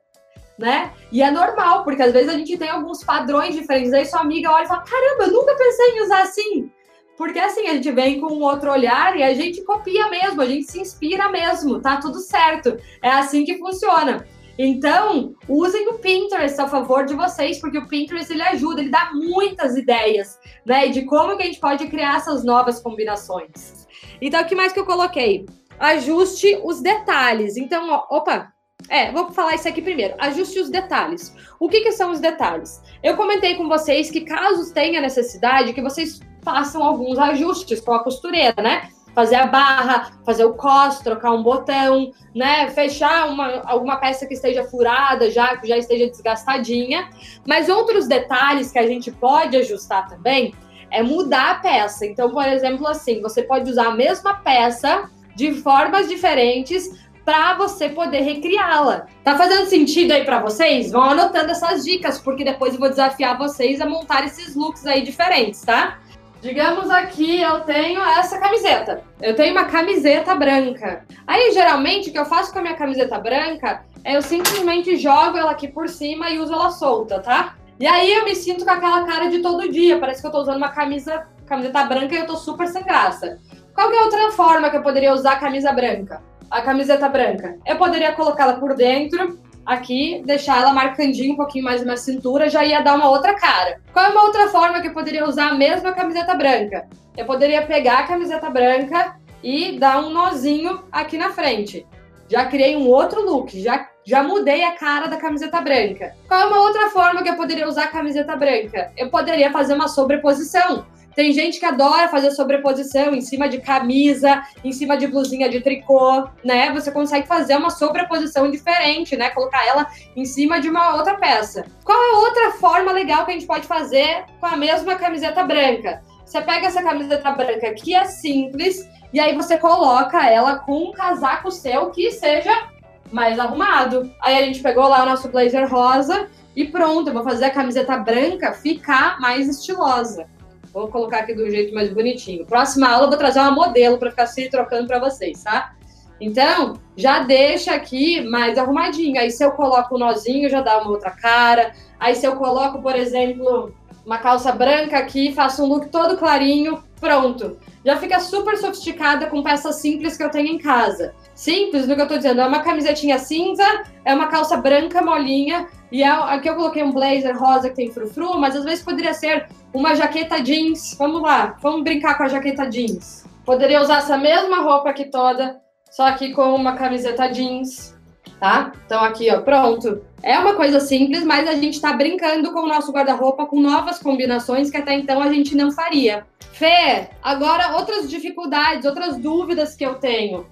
Né? 0.60 0.92
E 1.12 1.24
é 1.24 1.32
normal, 1.32 1.84
porque 1.84 2.04
às 2.04 2.14
vezes 2.14 2.30
a 2.30 2.38
gente 2.38 2.56
tem 2.56 2.70
alguns 2.70 3.04
padrões 3.04 3.56
diferentes. 3.56 3.92
Aí 3.94 4.06
sua 4.06 4.20
amiga 4.20 4.52
olha 4.52 4.66
e 4.66 4.68
fala: 4.68 4.84
caramba, 4.84 5.24
eu 5.24 5.32
nunca 5.32 5.56
pensei 5.56 5.88
em 5.96 6.04
usar 6.04 6.22
assim. 6.22 6.72
Porque 7.18 7.40
assim, 7.40 7.68
a 7.68 7.74
gente 7.74 7.92
vem 7.92 8.20
com 8.20 8.28
um 8.28 8.44
outro 8.44 8.72
olhar 8.72 9.18
e 9.18 9.24
a 9.24 9.34
gente 9.34 9.64
copia 9.64 10.08
mesmo, 10.10 10.40
a 10.40 10.46
gente 10.46 10.72
se 10.72 10.80
inspira 10.80 11.30
mesmo, 11.30 11.82
tá 11.82 11.98
tudo 11.98 12.20
certo. 12.20 12.78
É 13.02 13.10
assim 13.10 13.44
que 13.44 13.58
funciona. 13.58 14.24
Então, 14.58 15.34
usem 15.48 15.88
o 15.90 16.00
Pinterest 16.00 16.60
a 16.60 16.68
favor 16.68 17.06
de 17.06 17.16
vocês, 17.16 17.60
porque 17.60 17.78
o 17.78 17.88
Pinterest 17.88 18.32
ele 18.32 18.42
ajuda, 18.42 18.82
ele 18.82 18.90
dá 18.90 19.12
muitas 19.14 19.76
ideias, 19.76 20.40
né, 20.66 20.88
de 20.90 21.04
como 21.06 21.36
que 21.38 21.44
a 21.44 21.46
gente 21.46 21.60
pode 21.60 21.88
criar 21.88 22.18
essas 22.18 22.44
novas 22.44 22.82
combinações. 22.82 23.88
Então, 24.22 24.42
o 24.42 24.46
que 24.46 24.56
mais 24.56 24.72
que 24.72 24.80
eu 24.80 24.86
coloquei? 24.86 25.46
Ajuste 25.80 26.60
os 26.64 26.82
detalhes. 26.82 27.58
Então, 27.58 27.90
ó, 27.90 28.18
opa, 28.18 28.54
é, 28.90 29.12
vou 29.12 29.32
falar 29.32 29.56
isso 29.56 29.68
aqui 29.68 29.82
primeiro. 29.82 30.16
Ajuste 30.18 30.60
os 30.60 30.70
detalhes. 30.70 31.34
O 31.60 31.70
que, 31.70 31.82
que 31.82 31.92
são 31.92 32.12
os 32.12 32.20
detalhes? 32.20 32.82
Eu 33.02 33.16
comentei 33.16 33.56
com 33.56 33.68
vocês 33.68 34.12
que 34.12 34.22
caso 34.22 34.74
tenha 34.74 35.02
necessidade, 35.02 35.74
que 35.74 35.82
vocês 35.82 36.20
façam 36.44 36.84
alguns 36.84 37.18
ajustes 37.18 37.80
com 37.80 37.94
a 37.94 38.04
costureira, 38.04 38.62
né? 38.62 38.90
Fazer 39.14 39.36
a 39.36 39.48
barra, 39.48 40.12
fazer 40.26 40.46
o 40.46 40.54
cos, 40.54 41.00
trocar 41.00 41.32
um 41.32 41.44
botão, 41.44 42.12
né? 42.36 42.70
Fechar 42.70 43.28
uma, 43.28 43.62
alguma 43.66 43.98
peça 43.98 44.26
que 44.26 44.34
esteja 44.34 44.64
furada, 44.64 45.30
já 45.30 45.58
que 45.58 45.68
já 45.68 45.78
esteja 45.78 46.08
desgastadinha. 46.08 47.10
Mas 47.46 47.70
outros 47.70 48.08
detalhes 48.08 48.72
que 48.72 48.80
a 48.80 48.88
gente 48.88 49.12
pode 49.12 49.58
ajustar 49.58 50.08
também 50.08 50.54
é 50.90 51.02
mudar 51.02 51.52
a 51.52 51.56
peça. 51.56 52.06
Então, 52.06 52.32
por 52.32 52.46
exemplo, 52.46 52.88
assim, 52.88 53.22
você 53.22 53.44
pode 53.44 53.70
usar 53.70 53.88
a 53.88 53.96
mesma 53.96 54.36
peça 54.36 55.10
de 55.36 55.54
formas 55.54 56.08
diferentes 56.10 56.90
para 57.24 57.54
você 57.56 57.90
poder 57.90 58.22
recriá-la. 58.22 59.06
Tá 59.24 59.38
fazendo 59.38 59.68
sentido 59.68 60.12
aí 60.12 60.26
para 60.26 60.42
vocês? 60.42 60.92
Vão 60.92 61.04
anotando 61.04 61.52
essas 61.52 61.84
dicas, 61.84 62.20
porque 62.20 62.44
depois 62.44 62.74
eu 62.74 62.80
vou 62.80 62.90
desafiar 62.90 63.38
vocês 63.38 63.80
a 63.80 63.86
montar 63.86 64.26
esses 64.26 64.56
looks 64.56 64.86
aí 64.86 65.04
diferentes, 65.04 65.62
tá? 65.62 66.00
Digamos 66.42 66.90
aqui, 66.90 67.40
eu 67.40 67.62
tenho 67.62 68.02
essa 68.02 68.40
camiseta. 68.40 69.04
Eu 69.22 69.36
tenho 69.36 69.52
uma 69.52 69.66
camiseta 69.66 70.34
branca. 70.34 71.06
Aí, 71.28 71.52
geralmente, 71.52 72.10
o 72.10 72.12
que 72.12 72.18
eu 72.18 72.26
faço 72.26 72.52
com 72.52 72.58
a 72.58 72.62
minha 72.64 72.76
camiseta 72.76 73.20
branca 73.20 73.84
é 74.04 74.18
eu 74.18 74.24
simplesmente 74.24 74.98
jogo 74.98 75.38
ela 75.38 75.52
aqui 75.52 75.68
por 75.68 75.88
cima 75.88 76.32
e 76.32 76.40
uso 76.40 76.52
ela 76.52 76.72
solta, 76.72 77.20
tá? 77.20 77.56
E 77.80 77.86
aí 77.86 78.12
eu 78.12 78.26
me 78.26 78.36
sinto 78.36 78.66
com 78.66 78.72
aquela 78.72 79.06
cara 79.06 79.30
de 79.30 79.40
todo 79.40 79.72
dia. 79.72 80.00
Parece 80.00 80.22
que 80.22 80.28
eu 80.28 80.32
tô 80.32 80.42
usando 80.42 80.58
uma 80.58 80.70
camisa, 80.70 81.28
camiseta 81.46 81.84
branca 81.84 82.16
e 82.16 82.18
eu 82.18 82.26
tô 82.26 82.36
super 82.36 82.68
sem 82.68 82.84
graça. 82.84 83.40
Qual 83.76 83.90
que 83.92 83.96
é 83.96 84.02
outra 84.02 84.32
forma 84.32 84.70
que 84.70 84.78
eu 84.78 84.82
poderia 84.84 85.14
usar 85.14 85.34
a 85.34 85.40
camisa 85.40 85.72
branca? 85.72 86.24
A 86.50 86.62
camiseta 86.62 87.08
branca. 87.08 87.58
Eu 87.66 87.78
poderia 87.78 88.14
colocá-la 88.14 88.54
por 88.54 88.76
dentro, 88.76 89.40
aqui, 89.66 90.22
deixar 90.26 90.62
ela 90.62 90.74
marcandinho 90.74 91.34
um 91.34 91.38
pouquinho 91.38 91.66
mais 91.66 91.86
na 91.86 91.98
cintura, 91.98 92.50
já 92.50 92.66
ia 92.66 92.82
dar 92.82 92.96
uma 92.96 93.10
outra 93.10 93.36
cara. 93.36 93.80
Qual 93.94 94.06
é 94.06 94.10
uma 94.10 94.24
outra 94.24 94.48
forma 94.50 94.82
que 94.82 94.88
eu 94.88 94.94
poderia 94.94 95.28
usar 95.28 95.50
a 95.50 95.56
mesma 95.56 95.92
camiseta 95.92 96.34
branca? 96.36 96.88
Eu 97.18 97.26
poderia 97.26 97.62
pegar 97.62 98.00
a 98.00 98.08
camiseta 98.08 98.50
branca 98.50 99.16
e 99.44 99.78
dar 99.78 100.00
um 100.00 100.10
nozinho 100.10 100.84
aqui 100.92 101.18
na 101.18 101.32
frente. 101.32 101.86
Já 102.30 102.46
criei 102.46 102.78
um 102.78 102.88
outro 102.88 103.22
look, 103.26 103.62
já, 103.62 103.90
já 104.06 104.24
mudei 104.24 104.64
a 104.64 104.72
cara 104.72 105.08
da 105.08 105.18
camiseta 105.18 105.60
branca. 105.60 106.16
Qual 106.28 106.40
é 106.40 106.46
uma 106.46 106.62
outra 106.62 106.90
forma 106.90 107.22
que 107.22 107.30
eu 107.30 107.36
poderia 107.36 107.68
usar 107.68 107.84
a 107.84 107.88
camiseta 107.90 108.36
branca? 108.36 108.92
Eu 108.96 109.10
poderia 109.10 109.52
fazer 109.52 109.74
uma 109.74 109.90
sobreposição. 109.90 110.86
Tem 111.16 111.32
gente 111.32 111.60
que 111.60 111.66
adora 111.66 112.08
fazer 112.08 112.32
sobreposição 112.32 113.14
em 113.14 113.22
cima 113.22 113.50
de 113.50 113.60
camisa, 113.60 114.44
em 114.64 114.72
cima 114.72 114.98
de 114.98 115.08
blusinha 115.08 115.50
de 115.50 115.60
tricô, 115.60 116.28
né? 116.44 116.72
Você 116.72 116.92
consegue 116.92 117.28
fazer 117.28 117.56
uma 117.56 117.70
sobreposição 117.70 118.50
diferente, 118.50 119.18
né? 119.18 119.30
Colocar 119.30 119.66
ela 119.66 119.88
em 120.16 120.26
cima 120.26 120.60
de 120.60 120.70
uma 120.70 120.96
outra 120.96 121.16
peça. 121.16 121.66
Qual 121.84 121.98
é 121.98 122.18
outra 122.18 122.52
forma 122.52 122.92
legal 122.92 123.26
que 123.26 123.32
a 123.32 123.34
gente 123.34 123.48
pode 123.48 123.68
fazer 123.68 124.26
com 124.40 124.46
a 124.46 124.56
mesma 124.56 124.96
camiseta 124.96 125.44
branca? 125.44 126.02
Você 126.26 126.42
pega 126.42 126.68
essa 126.68 126.82
camiseta 126.82 127.30
branca 127.32 127.74
que 127.74 127.94
é 127.94 128.06
simples 128.06 128.88
e 129.12 129.20
aí 129.20 129.36
você 129.36 129.58
coloca 129.58 130.26
ela 130.26 130.60
com 130.60 130.90
um 130.90 130.92
casaco 130.94 131.52
seu 131.52 131.90
que 131.90 132.10
seja 132.12 132.70
mais 133.12 133.38
arrumado. 133.38 134.10
Aí 134.22 134.38
a 134.38 134.46
gente 134.46 134.62
pegou 134.62 134.88
lá 134.88 135.04
o 135.04 135.06
nosso 135.06 135.28
blazer 135.28 135.70
rosa 135.70 136.30
e 136.56 136.66
pronto, 136.66 137.10
eu 137.10 137.14
vou 137.14 137.24
fazer 137.24 137.46
a 137.46 137.50
camiseta 137.50 137.98
branca 137.98 138.54
ficar 138.54 139.20
mais 139.20 139.50
estilosa. 139.50 140.26
Vou 140.74 140.88
colocar 140.88 141.20
aqui 141.20 141.34
do 141.34 141.50
jeito 141.50 141.74
mais 141.74 141.92
bonitinho. 141.94 142.46
Próxima 142.46 142.90
aula 142.90 143.06
eu 143.06 143.10
vou 143.10 143.18
trazer 143.18 143.40
uma 143.40 143.52
modelo 143.52 143.98
para 143.98 144.10
ficar 144.10 144.26
se 144.28 144.50
trocando 144.50 144.88
para 144.88 145.00
vocês, 145.00 145.44
tá? 145.44 145.74
Então, 146.20 146.76
já 146.96 147.24
deixa 147.24 147.74
aqui 147.74 148.22
mais 148.22 148.58
arrumadinho. 148.58 149.20
Aí 149.20 149.32
se 149.32 149.44
eu 149.44 149.52
coloco 149.52 149.96
o 149.96 149.98
um 149.98 150.00
nozinho, 150.00 150.50
já 150.50 150.62
dá 150.62 150.78
uma 150.78 150.92
outra 150.92 151.10
cara. 151.10 151.74
Aí 152.00 152.16
se 152.16 152.26
eu 152.26 152.36
coloco, 152.36 152.82
por 152.82 152.96
exemplo, 152.96 153.74
uma 154.06 154.20
calça 154.20 154.52
branca 154.52 154.98
aqui, 154.98 155.34
faço 155.34 155.64
um 155.64 155.68
look 155.68 155.90
todo 155.90 156.18
clarinho, 156.18 156.84
pronto. 157.00 157.58
Já 157.84 157.98
fica 157.98 158.20
super 158.20 158.56
sofisticada 158.58 159.26
com 159.26 159.42
peças 159.42 159.78
simples 159.78 160.16
que 160.16 160.24
eu 160.24 160.30
tenho 160.30 160.48
em 160.48 160.60
casa. 160.60 161.16
Simples, 161.34 161.88
no 161.88 161.96
que 161.96 162.02
eu 162.02 162.08
tô 162.08 162.18
dizendo, 162.18 162.42
é 162.42 162.48
uma 162.48 162.62
camisetinha 162.62 163.18
cinza, 163.18 163.66
é 164.06 164.14
uma 164.14 164.28
calça 164.28 164.56
branca 164.58 165.02
molinha, 165.02 165.68
e 165.92 166.04
é, 166.04 166.08
aqui 166.08 166.50
eu 166.50 166.56
coloquei 166.56 166.82
um 166.84 166.92
blazer 166.92 167.38
rosa 167.38 167.70
que 167.70 167.76
tem 167.76 167.92
frufru, 167.92 168.40
mas 168.40 168.56
às 168.56 168.64
vezes 168.64 168.84
poderia 168.84 169.14
ser 169.14 169.48
uma 169.74 169.94
jaqueta 169.94 170.42
jeans. 170.42 170.96
Vamos 170.98 171.22
lá, 171.22 171.58
vamos 171.62 171.84
brincar 171.84 172.18
com 172.18 172.24
a 172.24 172.30
jaqueta 172.30 172.66
jeans. 172.70 173.26
Poderia 173.46 173.82
usar 173.82 173.98
essa 173.98 174.18
mesma 174.18 174.62
roupa 174.62 174.90
aqui 174.90 175.06
toda, 175.06 175.60
só 175.92 176.08
aqui 176.08 176.32
com 176.32 176.56
uma 176.56 176.74
camiseta 176.78 177.28
jeans, 177.28 177.98
tá? 178.40 178.72
Então 178.86 179.04
aqui, 179.04 179.30
ó, 179.30 179.42
pronto. 179.42 180.02
É 180.24 180.40
uma 180.40 180.54
coisa 180.54 180.80
simples, 180.80 181.26
mas 181.26 181.48
a 181.48 181.56
gente 181.56 181.82
tá 181.82 181.92
brincando 181.92 182.54
com 182.54 182.62
o 182.62 182.68
nosso 182.68 182.92
guarda-roupa 182.92 183.46
com 183.46 183.60
novas 183.60 184.00
combinações 184.00 184.70
que 184.70 184.78
até 184.78 184.94
então 184.94 185.22
a 185.22 185.34
gente 185.34 185.56
não 185.56 185.72
faria. 185.72 186.26
Fê, 186.54 187.10
agora 187.22 187.76
outras 187.76 188.10
dificuldades, 188.10 188.86
outras 188.86 189.18
dúvidas 189.18 189.76
que 189.76 189.86
eu 189.86 189.96
tenho. 189.96 190.46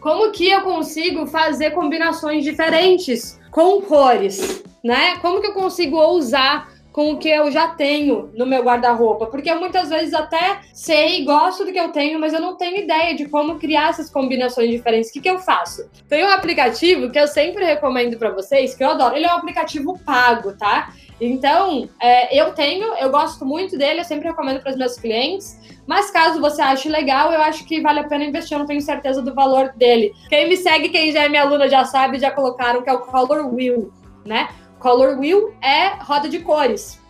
Como 0.00 0.30
que 0.30 0.48
eu 0.48 0.62
consigo 0.62 1.26
fazer 1.26 1.72
combinações 1.72 2.44
diferentes 2.44 3.38
com 3.50 3.80
cores, 3.82 4.62
né? 4.86 5.16
Como 5.16 5.40
que 5.40 5.48
eu 5.48 5.52
consigo 5.52 5.96
ousar 5.96 6.74
com 6.92 7.12
o 7.12 7.18
que 7.18 7.28
eu 7.28 7.50
já 7.50 7.68
tenho 7.68 8.30
no 8.34 8.46
meu 8.46 8.62
guarda-roupa, 8.62 9.26
porque 9.26 9.50
eu 9.50 9.60
muitas 9.60 9.90
vezes 9.90 10.14
até 10.14 10.60
sei, 10.72 11.26
gosto 11.26 11.62
do 11.66 11.70
que 11.70 11.78
eu 11.78 11.90
tenho, 11.90 12.18
mas 12.18 12.32
eu 12.32 12.40
não 12.40 12.56
tenho 12.56 12.78
ideia 12.78 13.14
de 13.14 13.28
como 13.28 13.58
criar 13.58 13.90
essas 13.90 14.08
combinações 14.08 14.70
diferentes. 14.70 15.10
O 15.10 15.12
que, 15.12 15.20
que 15.20 15.28
eu 15.28 15.38
faço? 15.38 15.90
Tem 16.08 16.24
um 16.24 16.30
aplicativo 16.30 17.10
que 17.10 17.18
eu 17.18 17.28
sempre 17.28 17.66
recomendo 17.66 18.16
para 18.16 18.30
vocês, 18.30 18.74
que 18.74 18.82
eu 18.82 18.88
adoro. 18.88 19.14
Ele 19.14 19.26
é 19.26 19.28
um 19.28 19.36
aplicativo 19.36 19.98
pago, 20.06 20.56
tá? 20.56 20.90
Então, 21.20 21.86
é, 22.00 22.34
eu 22.34 22.54
tenho, 22.54 22.94
eu 22.94 23.10
gosto 23.10 23.44
muito 23.44 23.76
dele, 23.76 24.00
eu 24.00 24.04
sempre 24.04 24.28
recomendo 24.28 24.62
para 24.62 24.70
os 24.70 24.78
meus 24.78 24.96
clientes. 24.98 25.58
Mas 25.86 26.10
caso 26.10 26.40
você 26.40 26.62
ache 26.62 26.88
legal, 26.88 27.30
eu 27.30 27.42
acho 27.42 27.66
que 27.66 27.82
vale 27.82 28.00
a 28.00 28.04
pena 28.04 28.24
investir, 28.24 28.54
eu 28.54 28.60
não 28.60 28.66
tenho 28.66 28.80
certeza 28.80 29.20
do 29.20 29.34
valor 29.34 29.70
dele. 29.76 30.14
Quem 30.30 30.48
me 30.48 30.56
segue, 30.56 30.88
quem 30.88 31.12
já 31.12 31.24
é 31.24 31.28
minha 31.28 31.42
aluna 31.42 31.68
já 31.68 31.84
sabe, 31.84 32.18
já 32.18 32.30
colocaram 32.30 32.82
que 32.82 32.88
é 32.88 32.92
o 32.94 33.00
Color 33.00 33.54
Wheel, 33.54 33.92
né? 34.24 34.48
Color 34.78 35.18
Wheel 35.18 35.54
é 35.62 36.02
roda 36.02 36.28
de 36.28 36.40
cores. 36.40 37.00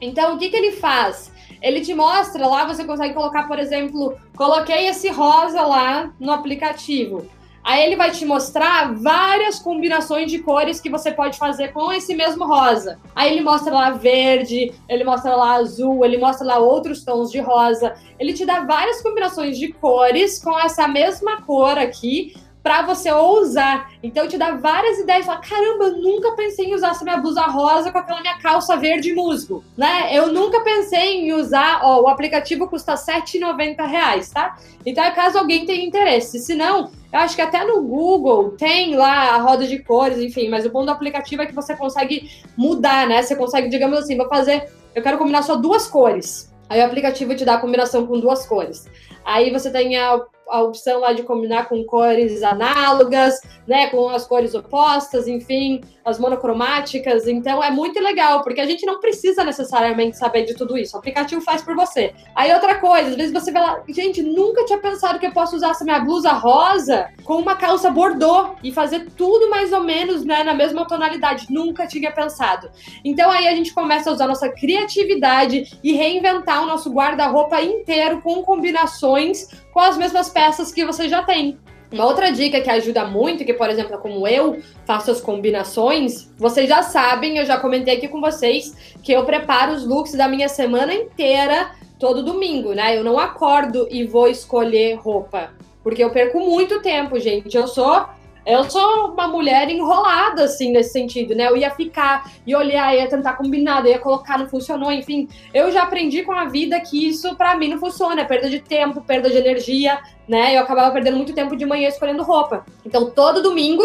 Então, 0.00 0.34
o 0.34 0.38
que, 0.38 0.50
que 0.50 0.56
ele 0.56 0.72
faz? 0.72 1.32
Ele 1.62 1.80
te 1.80 1.94
mostra 1.94 2.46
lá, 2.46 2.64
você 2.64 2.84
consegue 2.84 3.14
colocar, 3.14 3.48
por 3.48 3.58
exemplo, 3.58 4.16
coloquei 4.36 4.88
esse 4.88 5.08
rosa 5.08 5.62
lá 5.62 6.12
no 6.20 6.32
aplicativo. 6.32 7.26
Aí 7.66 7.82
ele 7.82 7.96
vai 7.96 8.12
te 8.12 8.24
mostrar 8.24 8.94
várias 8.94 9.58
combinações 9.58 10.30
de 10.30 10.38
cores 10.38 10.80
que 10.80 10.88
você 10.88 11.10
pode 11.10 11.36
fazer 11.36 11.72
com 11.72 11.92
esse 11.92 12.14
mesmo 12.14 12.46
rosa. 12.46 13.00
Aí 13.12 13.32
ele 13.32 13.40
mostra 13.40 13.74
lá 13.74 13.90
verde, 13.90 14.72
ele 14.88 15.02
mostra 15.02 15.34
lá 15.34 15.56
azul, 15.56 16.04
ele 16.04 16.16
mostra 16.16 16.46
lá 16.46 16.58
outros 16.58 17.04
tons 17.04 17.28
de 17.28 17.40
rosa. 17.40 17.96
Ele 18.20 18.32
te 18.32 18.46
dá 18.46 18.60
várias 18.60 19.02
combinações 19.02 19.58
de 19.58 19.72
cores 19.72 20.38
com 20.40 20.56
essa 20.56 20.86
mesma 20.86 21.42
cor 21.42 21.76
aqui 21.76 22.36
para 22.66 22.82
você 22.82 23.12
ousar. 23.12 23.92
Então 24.02 24.26
te 24.26 24.36
dá 24.36 24.56
várias 24.56 24.98
ideias, 24.98 25.24
fala, 25.24 25.38
caramba, 25.38 25.84
eu 25.84 25.98
nunca 25.98 26.32
pensei 26.32 26.66
em 26.66 26.74
usar 26.74 26.90
essa 26.90 27.04
minha 27.04 27.16
blusa 27.16 27.42
rosa 27.42 27.92
com 27.92 27.98
aquela 27.98 28.20
minha 28.20 28.38
calça 28.38 28.76
verde 28.76 29.14
musgo, 29.14 29.62
né? 29.76 30.08
Eu 30.10 30.32
nunca 30.32 30.60
pensei 30.62 31.20
em 31.20 31.32
usar, 31.32 31.78
ó, 31.84 32.00
o 32.00 32.08
aplicativo 32.08 32.66
custa 32.66 32.94
R$ 32.94 33.20
7,90, 33.22 34.32
tá? 34.32 34.56
Então 34.84 35.04
é 35.04 35.12
caso 35.12 35.38
alguém 35.38 35.64
tenha 35.64 35.86
interesse. 35.86 36.40
Se 36.40 36.56
não, 36.56 36.90
eu 37.12 37.20
acho 37.20 37.36
que 37.36 37.42
até 37.42 37.64
no 37.64 37.82
Google 37.82 38.56
tem 38.58 38.96
lá 38.96 39.36
a 39.36 39.38
roda 39.38 39.64
de 39.64 39.78
cores, 39.78 40.18
enfim, 40.18 40.48
mas 40.48 40.66
o 40.66 40.70
bom 40.70 40.84
do 40.84 40.90
aplicativo 40.90 41.42
é 41.42 41.46
que 41.46 41.54
você 41.54 41.76
consegue 41.76 42.28
mudar, 42.56 43.06
né? 43.06 43.22
Você 43.22 43.36
consegue, 43.36 43.68
digamos 43.68 43.96
assim, 43.96 44.16
vou 44.16 44.28
fazer, 44.28 44.68
eu 44.92 45.04
quero 45.04 45.18
combinar 45.18 45.42
só 45.42 45.54
duas 45.54 45.86
cores. 45.86 46.52
Aí 46.68 46.80
o 46.80 46.84
aplicativo 46.84 47.32
te 47.36 47.44
dá 47.44 47.54
a 47.54 47.60
combinação 47.60 48.08
com 48.08 48.18
duas 48.18 48.44
cores. 48.44 48.88
Aí 49.24 49.52
você 49.52 49.70
tem 49.70 49.96
a 49.96 50.20
a 50.48 50.62
opção 50.62 51.00
lá 51.00 51.12
de 51.12 51.22
combinar 51.22 51.68
com 51.68 51.82
cores 51.84 52.42
análogas, 52.42 53.40
né, 53.66 53.88
com 53.88 54.08
as 54.08 54.26
cores 54.26 54.54
opostas, 54.54 55.26
enfim, 55.26 55.80
as 56.04 56.18
monocromáticas. 56.18 57.26
Então 57.26 57.62
é 57.62 57.70
muito 57.70 58.00
legal, 58.00 58.42
porque 58.42 58.60
a 58.60 58.66
gente 58.66 58.86
não 58.86 59.00
precisa 59.00 59.42
necessariamente 59.44 60.16
saber 60.16 60.44
de 60.44 60.54
tudo 60.54 60.78
isso. 60.78 60.96
O 60.96 60.98
aplicativo 60.98 61.40
faz 61.40 61.62
por 61.62 61.74
você. 61.74 62.14
Aí 62.34 62.52
outra 62.52 62.76
coisa, 62.76 63.10
às 63.10 63.16
vezes 63.16 63.32
você 63.32 63.50
vai 63.50 63.62
lá, 63.62 63.82
gente, 63.88 64.22
nunca 64.22 64.64
tinha 64.64 64.78
pensado 64.78 65.18
que 65.18 65.26
eu 65.26 65.32
posso 65.32 65.56
usar 65.56 65.70
essa 65.70 65.84
minha 65.84 65.98
blusa 65.98 66.32
rosa 66.32 67.08
com 67.24 67.36
uma 67.36 67.56
calça 67.56 67.90
bordô 67.90 68.50
e 68.62 68.72
fazer 68.72 69.06
tudo 69.16 69.50
mais 69.50 69.72
ou 69.72 69.82
menos, 69.82 70.24
né, 70.24 70.44
na 70.44 70.54
mesma 70.54 70.86
tonalidade. 70.86 71.46
Nunca 71.50 71.86
tinha 71.86 72.12
pensado. 72.12 72.70
Então 73.04 73.30
aí 73.30 73.48
a 73.48 73.54
gente 73.54 73.74
começa 73.74 74.10
a 74.10 74.12
usar 74.12 74.28
nossa 74.28 74.48
criatividade 74.48 75.78
e 75.82 75.92
reinventar 75.92 76.62
o 76.62 76.66
nosso 76.66 76.90
guarda-roupa 76.90 77.60
inteiro 77.60 78.20
com 78.22 78.42
combinações 78.42 79.65
com 79.76 79.80
as 79.80 79.98
mesmas 79.98 80.30
peças 80.30 80.72
que 80.72 80.86
você 80.86 81.06
já 81.06 81.22
tem. 81.22 81.58
Uma 81.92 82.06
outra 82.06 82.32
dica 82.32 82.62
que 82.62 82.70
ajuda 82.70 83.04
muito, 83.04 83.44
que, 83.44 83.52
por 83.52 83.68
exemplo, 83.68 83.98
como 83.98 84.26
eu 84.26 84.58
faço 84.86 85.10
as 85.10 85.20
combinações, 85.20 86.32
vocês 86.38 86.66
já 86.66 86.82
sabem, 86.82 87.36
eu 87.36 87.44
já 87.44 87.58
comentei 87.58 87.94
aqui 87.94 88.08
com 88.08 88.18
vocês, 88.18 88.74
que 89.02 89.12
eu 89.12 89.22
preparo 89.26 89.74
os 89.74 89.86
looks 89.86 90.14
da 90.14 90.28
minha 90.28 90.48
semana 90.48 90.94
inteira 90.94 91.72
todo 91.98 92.22
domingo, 92.22 92.72
né? 92.72 92.96
Eu 92.96 93.04
não 93.04 93.18
acordo 93.18 93.86
e 93.90 94.06
vou 94.06 94.28
escolher 94.28 94.94
roupa. 94.94 95.50
Porque 95.82 96.02
eu 96.02 96.08
perco 96.08 96.40
muito 96.40 96.80
tempo, 96.80 97.20
gente. 97.20 97.54
Eu 97.54 97.68
sou 97.68 98.06
eu 98.46 98.70
sou 98.70 99.12
uma 99.12 99.26
mulher 99.26 99.68
enrolada, 99.68 100.44
assim, 100.44 100.70
nesse 100.70 100.92
sentido, 100.92 101.34
né? 101.34 101.48
Eu 101.48 101.56
ia 101.56 101.70
ficar 101.70 102.30
e 102.46 102.54
olhar, 102.54 102.94
ia 102.94 103.08
tentar 103.08 103.32
combinar, 103.32 103.84
ia 103.84 103.98
colocar, 103.98 104.38
não 104.38 104.48
funcionou, 104.48 104.92
enfim. 104.92 105.28
Eu 105.52 105.72
já 105.72 105.82
aprendi 105.82 106.22
com 106.22 106.32
a 106.32 106.44
vida 106.44 106.78
que 106.80 107.08
isso, 107.08 107.34
para 107.34 107.56
mim, 107.56 107.68
não 107.68 107.78
funciona. 107.78 108.20
É 108.20 108.24
perda 108.24 108.48
de 108.48 108.60
tempo, 108.60 109.00
perda 109.00 109.28
de 109.28 109.36
energia, 109.36 109.98
né? 110.28 110.56
Eu 110.56 110.62
acabava 110.62 110.92
perdendo 110.92 111.16
muito 111.16 111.34
tempo 111.34 111.56
de 111.56 111.66
manhã 111.66 111.88
escolhendo 111.88 112.22
roupa. 112.22 112.64
Então, 112.84 113.10
todo 113.10 113.42
domingo, 113.42 113.82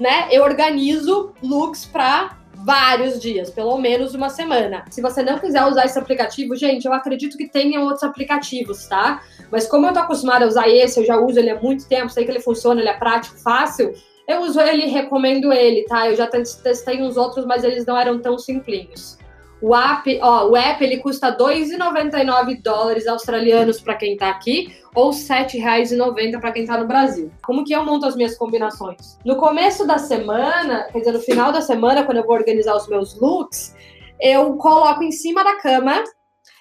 né, 0.00 0.28
eu 0.30 0.42
organizo 0.42 1.32
looks 1.42 1.84
pra 1.84 2.38
vários 2.64 3.20
dias, 3.20 3.50
pelo 3.50 3.78
menos 3.78 4.14
uma 4.14 4.28
semana. 4.28 4.84
Se 4.90 5.00
você 5.00 5.22
não 5.22 5.38
quiser 5.38 5.64
usar 5.64 5.84
esse 5.84 5.98
aplicativo, 5.98 6.56
gente, 6.56 6.86
eu 6.86 6.92
acredito 6.92 7.36
que 7.36 7.48
tenham 7.48 7.84
outros 7.84 8.02
aplicativos, 8.02 8.86
tá? 8.86 9.22
Mas 9.50 9.66
como 9.66 9.86
eu 9.86 9.92
tô 9.92 10.00
acostumada 10.00 10.44
a 10.44 10.48
usar 10.48 10.68
esse, 10.68 11.00
eu 11.00 11.04
já 11.04 11.16
uso 11.16 11.38
ele 11.38 11.50
há 11.50 11.60
muito 11.60 11.86
tempo, 11.88 12.10
sei 12.10 12.24
que 12.24 12.30
ele 12.30 12.40
funciona, 12.40 12.80
ele 12.80 12.88
é 12.88 12.94
prático, 12.94 13.38
fácil, 13.38 13.92
eu 14.26 14.42
uso 14.42 14.60
ele 14.60 14.86
recomendo 14.86 15.52
ele, 15.52 15.84
tá? 15.84 16.08
Eu 16.08 16.14
já 16.14 16.26
testei 16.26 17.02
uns 17.02 17.16
outros, 17.16 17.46
mas 17.46 17.64
eles 17.64 17.86
não 17.86 17.96
eram 17.96 18.18
tão 18.18 18.38
simplinhos. 18.38 19.18
O 19.60 19.74
app, 19.74 20.18
ó, 20.22 20.46
o 20.48 20.56
app 20.56 20.82
ele 20.84 20.98
custa 20.98 21.36
2,99 21.36 22.62
dólares 22.62 23.06
australianos 23.06 23.80
para 23.80 23.96
quem 23.96 24.12
está 24.12 24.28
aqui 24.28 24.76
ou 24.94 25.10
R$ 25.10 25.16
7,90 25.16 26.40
para 26.40 26.52
quem 26.52 26.62
está 26.62 26.78
no 26.78 26.86
Brasil. 26.86 27.30
Como 27.42 27.64
que 27.64 27.72
eu 27.72 27.84
monto 27.84 28.06
as 28.06 28.14
minhas 28.14 28.36
combinações? 28.36 29.18
No 29.24 29.36
começo 29.36 29.86
da 29.86 29.98
semana, 29.98 30.86
quer 30.92 31.00
dizer, 31.00 31.12
no 31.12 31.20
final 31.20 31.50
da 31.50 31.60
semana, 31.60 32.04
quando 32.04 32.18
eu 32.18 32.26
vou 32.26 32.34
organizar 32.34 32.76
os 32.76 32.88
meus 32.88 33.18
looks, 33.20 33.74
eu 34.20 34.54
coloco 34.56 35.02
em 35.02 35.12
cima 35.12 35.42
da 35.42 35.56
cama 35.56 36.04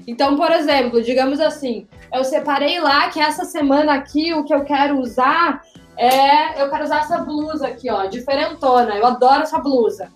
Então, 0.07 0.35
por 0.35 0.51
exemplo, 0.51 1.01
digamos 1.01 1.39
assim, 1.39 1.87
eu 2.13 2.23
separei 2.23 2.79
lá 2.79 3.09
que 3.09 3.19
essa 3.19 3.45
semana 3.45 3.93
aqui 3.93 4.33
o 4.33 4.43
que 4.43 4.53
eu 4.53 4.63
quero 4.63 4.99
usar 4.99 5.61
é. 5.97 6.61
Eu 6.61 6.69
quero 6.69 6.83
usar 6.83 6.99
essa 6.99 7.17
blusa 7.19 7.67
aqui, 7.67 7.89
ó, 7.89 8.05
diferentona. 8.05 8.95
Eu 8.95 9.05
adoro 9.05 9.43
essa 9.43 9.59
blusa. 9.59 10.09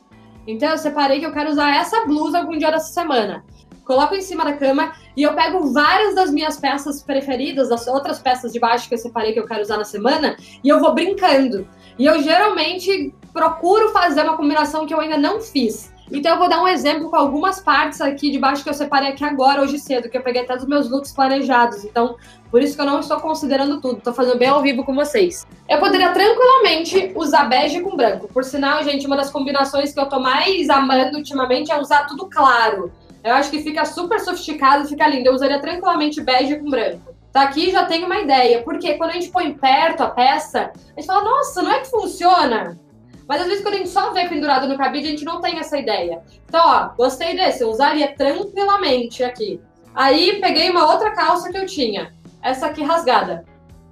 Então, 0.48 0.70
eu 0.70 0.78
separei 0.78 1.20
que 1.20 1.26
eu 1.26 1.34
quero 1.34 1.50
usar 1.50 1.76
essa 1.76 2.06
blusa 2.06 2.40
algum 2.40 2.58
dia 2.58 2.72
dessa 2.72 2.92
semana. 2.94 3.44
Coloco 3.86 4.16
em 4.16 4.22
cima 4.22 4.46
da 4.46 4.54
cama 4.54 4.94
e 5.18 5.24
eu 5.24 5.34
pego 5.34 5.74
várias 5.74 6.16
das 6.16 6.32
minhas 6.32 6.58
peças 6.58 7.04
preferidas, 7.04 7.70
das 7.70 7.88
outras 7.88 8.20
peças 8.20 8.54
de 8.54 8.60
baixo 8.60 8.88
que 8.88 8.94
eu 8.94 8.98
separei 8.98 9.34
que 9.34 9.40
eu 9.40 9.48
quero 9.48 9.62
usar 9.62 9.78
na 9.78 9.84
semana, 9.84 10.38
e 10.64 10.70
eu 10.70 10.80
vou 10.80 10.94
brincando. 10.94 11.68
E 11.98 12.06
eu 12.06 12.22
geralmente 12.22 13.14
procuro 13.34 13.90
fazer 13.90 14.22
uma 14.24 14.38
combinação 14.38 14.86
que 14.86 14.94
eu 14.94 15.00
ainda 15.00 15.18
não 15.18 15.42
fiz. 15.42 15.92
Então 16.12 16.34
eu 16.34 16.38
vou 16.38 16.50
dar 16.50 16.62
um 16.62 16.68
exemplo 16.68 17.10
com 17.10 17.16
algumas 17.16 17.62
partes 17.62 18.02
aqui 18.02 18.32
de 18.32 18.38
baixo 18.38 18.64
que 18.64 18.70
eu 18.70 18.74
separei 18.74 19.10
aqui 19.10 19.24
agora, 19.24 19.62
hoje 19.62 19.80
cedo, 19.80 20.10
que 20.10 20.18
eu 20.18 20.22
peguei 20.22 20.42
até 20.42 20.56
dos 20.58 20.68
meus 20.68 20.90
looks 20.90 21.14
planejados. 21.14 21.86
Então, 21.86 22.18
por 22.52 22.62
isso 22.62 22.76
que 22.76 22.82
eu 22.82 22.86
não 22.86 23.00
estou 23.00 23.18
considerando 23.22 23.80
tudo, 23.80 24.00
estou 24.00 24.14
fazendo 24.14 24.38
bem 24.38 24.50
ao 24.50 24.62
vivo 24.62 24.84
com 24.84 24.94
vocês. 24.94 25.48
Eu 25.70 25.80
poderia 25.80 26.12
tranquilamente 26.12 27.14
usar 27.16 27.46
bege 27.46 27.80
com 27.80 27.96
branco. 27.96 28.28
Por 28.28 28.44
sinal, 28.44 28.84
gente, 28.84 29.08
uma 29.08 29.16
das 29.16 29.32
combinações 29.32 29.94
que 29.94 30.00
eu 30.00 30.08
tô 30.08 30.20
mais 30.20 30.70
amando 30.70 31.18
ultimamente 31.18 31.72
é 31.72 31.80
usar 31.80 32.06
tudo 32.06 32.30
claro. 32.30 32.92
Eu 33.24 33.36
acho 33.36 33.50
que 33.50 33.62
fica 33.62 33.86
super 33.86 34.20
sofisticado, 34.20 34.88
fica 34.88 35.08
lindo. 35.08 35.30
Eu 35.30 35.34
usaria 35.34 35.62
tranquilamente 35.62 36.20
bege 36.20 36.58
com 36.58 36.70
branco. 36.70 37.16
Tá 37.32 37.44
aqui 37.44 37.72
já 37.72 37.86
tem 37.86 38.04
uma 38.04 38.20
ideia, 38.20 38.62
porque 38.64 38.96
quando 38.96 39.12
a 39.12 39.14
gente 39.14 39.30
põe 39.30 39.54
perto 39.54 40.04
a 40.04 40.10
peça, 40.10 40.72
a 40.76 41.00
gente 41.00 41.08
fala, 41.08 41.24
nossa, 41.24 41.62
não 41.62 41.72
é 41.72 41.80
que 41.80 41.90
funciona? 41.90 42.78
Mas 43.26 43.42
às 43.42 43.48
vezes 43.48 43.64
quando 43.64 43.76
a 43.76 43.78
gente 43.78 43.90
só 43.90 44.12
vê 44.12 44.28
pendurado 44.28 44.68
no 44.68 44.78
cabide, 44.78 45.08
a 45.08 45.12
gente 45.12 45.24
não 45.24 45.40
tem 45.40 45.58
essa 45.58 45.78
ideia. 45.78 46.22
Então, 46.50 46.62
ó, 46.62 46.90
gostei 46.98 47.34
desse, 47.34 47.64
eu 47.64 47.70
usaria 47.70 48.14
tranquilamente 48.14 49.24
aqui. 49.24 49.62
Aí 49.96 50.42
peguei 50.42 50.70
uma 50.70 50.92
outra 50.92 51.12
calça 51.12 51.50
que 51.50 51.58
eu 51.58 51.66
tinha, 51.66 52.14
essa 52.42 52.68
aqui 52.68 52.84
rasgada. 52.84 53.46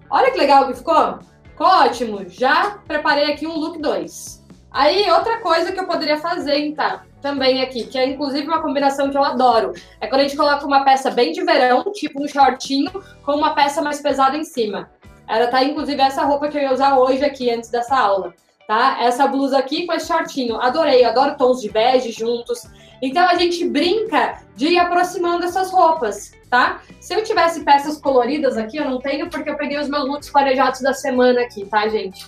Olha 0.10 0.32
que 0.32 0.38
legal 0.38 0.68
que 0.68 0.75
ficou. 0.75 1.20
Ficou 1.44 1.68
ótimo. 1.68 2.27
Já 2.27 2.79
preparei 2.88 3.32
aqui 3.32 3.46
um 3.46 3.58
look 3.58 3.79
2. 3.79 4.39
Aí, 4.72 5.10
outra 5.12 5.39
coisa 5.39 5.72
que 5.72 5.79
eu 5.79 5.88
poderia 5.88 6.18
fazer, 6.18 6.58
então, 6.60 7.01
também 7.22 7.62
aqui, 7.62 7.86
que 7.86 7.98
é 7.98 8.08
inclusive 8.08 8.48
uma 8.48 8.62
combinação 8.62 9.10
que 9.10 9.18
eu 9.18 9.24
adoro, 9.24 9.74
é 10.00 10.08
quando 10.08 10.22
a 10.22 10.24
gente 10.24 10.38
coloca 10.38 10.65
uma 10.65 10.84
peça 10.84 11.10
bem 11.10 11.32
de 11.32 11.44
verão, 11.44 11.91
tipo 11.91 12.22
um 12.24 12.27
shortinho, 12.27 12.91
com 13.24 13.34
uma 13.34 13.56
peça 13.56 13.82
mais 13.82 14.00
pesada 14.00 14.38
em 14.38 14.44
cima. 14.44 14.89
Era 15.27 15.48
tá, 15.48 15.63
inclusive, 15.63 16.01
essa 16.01 16.24
roupa 16.24 16.48
que 16.48 16.58
eu 16.58 16.62
ia 16.62 16.74
usar 16.74 16.98
hoje 16.98 17.24
aqui, 17.25 17.50
antes 17.50 17.70
dessa 17.70 17.98
aula 17.98 18.34
tá? 18.69 18.97
Essa 19.01 19.25
blusa 19.25 19.57
aqui 19.57 19.88
com 19.88 19.93
esse 19.93 20.05
shortinho. 20.05 20.61
Adorei, 20.61 21.03
adoro 21.03 21.35
tons 21.35 21.59
de 21.59 21.71
bege 21.71 22.11
juntos. 22.11 22.67
Então 23.01 23.27
a 23.27 23.33
gente 23.33 23.67
brinca 23.67 24.43
de 24.55 24.67
ir 24.67 24.77
aproximando 24.77 25.43
essas 25.43 25.71
roupas, 25.71 26.33
tá? 26.51 26.79
Se 26.99 27.15
eu 27.15 27.23
tivesse 27.23 27.61
peças 27.61 27.99
coloridas 27.99 28.59
aqui, 28.59 28.77
eu 28.77 28.88
não 28.88 28.99
tenho 28.99 29.27
porque 29.27 29.49
eu 29.49 29.57
peguei 29.57 29.79
os 29.79 29.89
meus 29.89 30.07
looks 30.07 30.29
parejados 30.29 30.81
da 30.81 30.93
semana 30.93 31.41
aqui, 31.41 31.65
tá, 31.65 31.88
gente? 31.88 32.27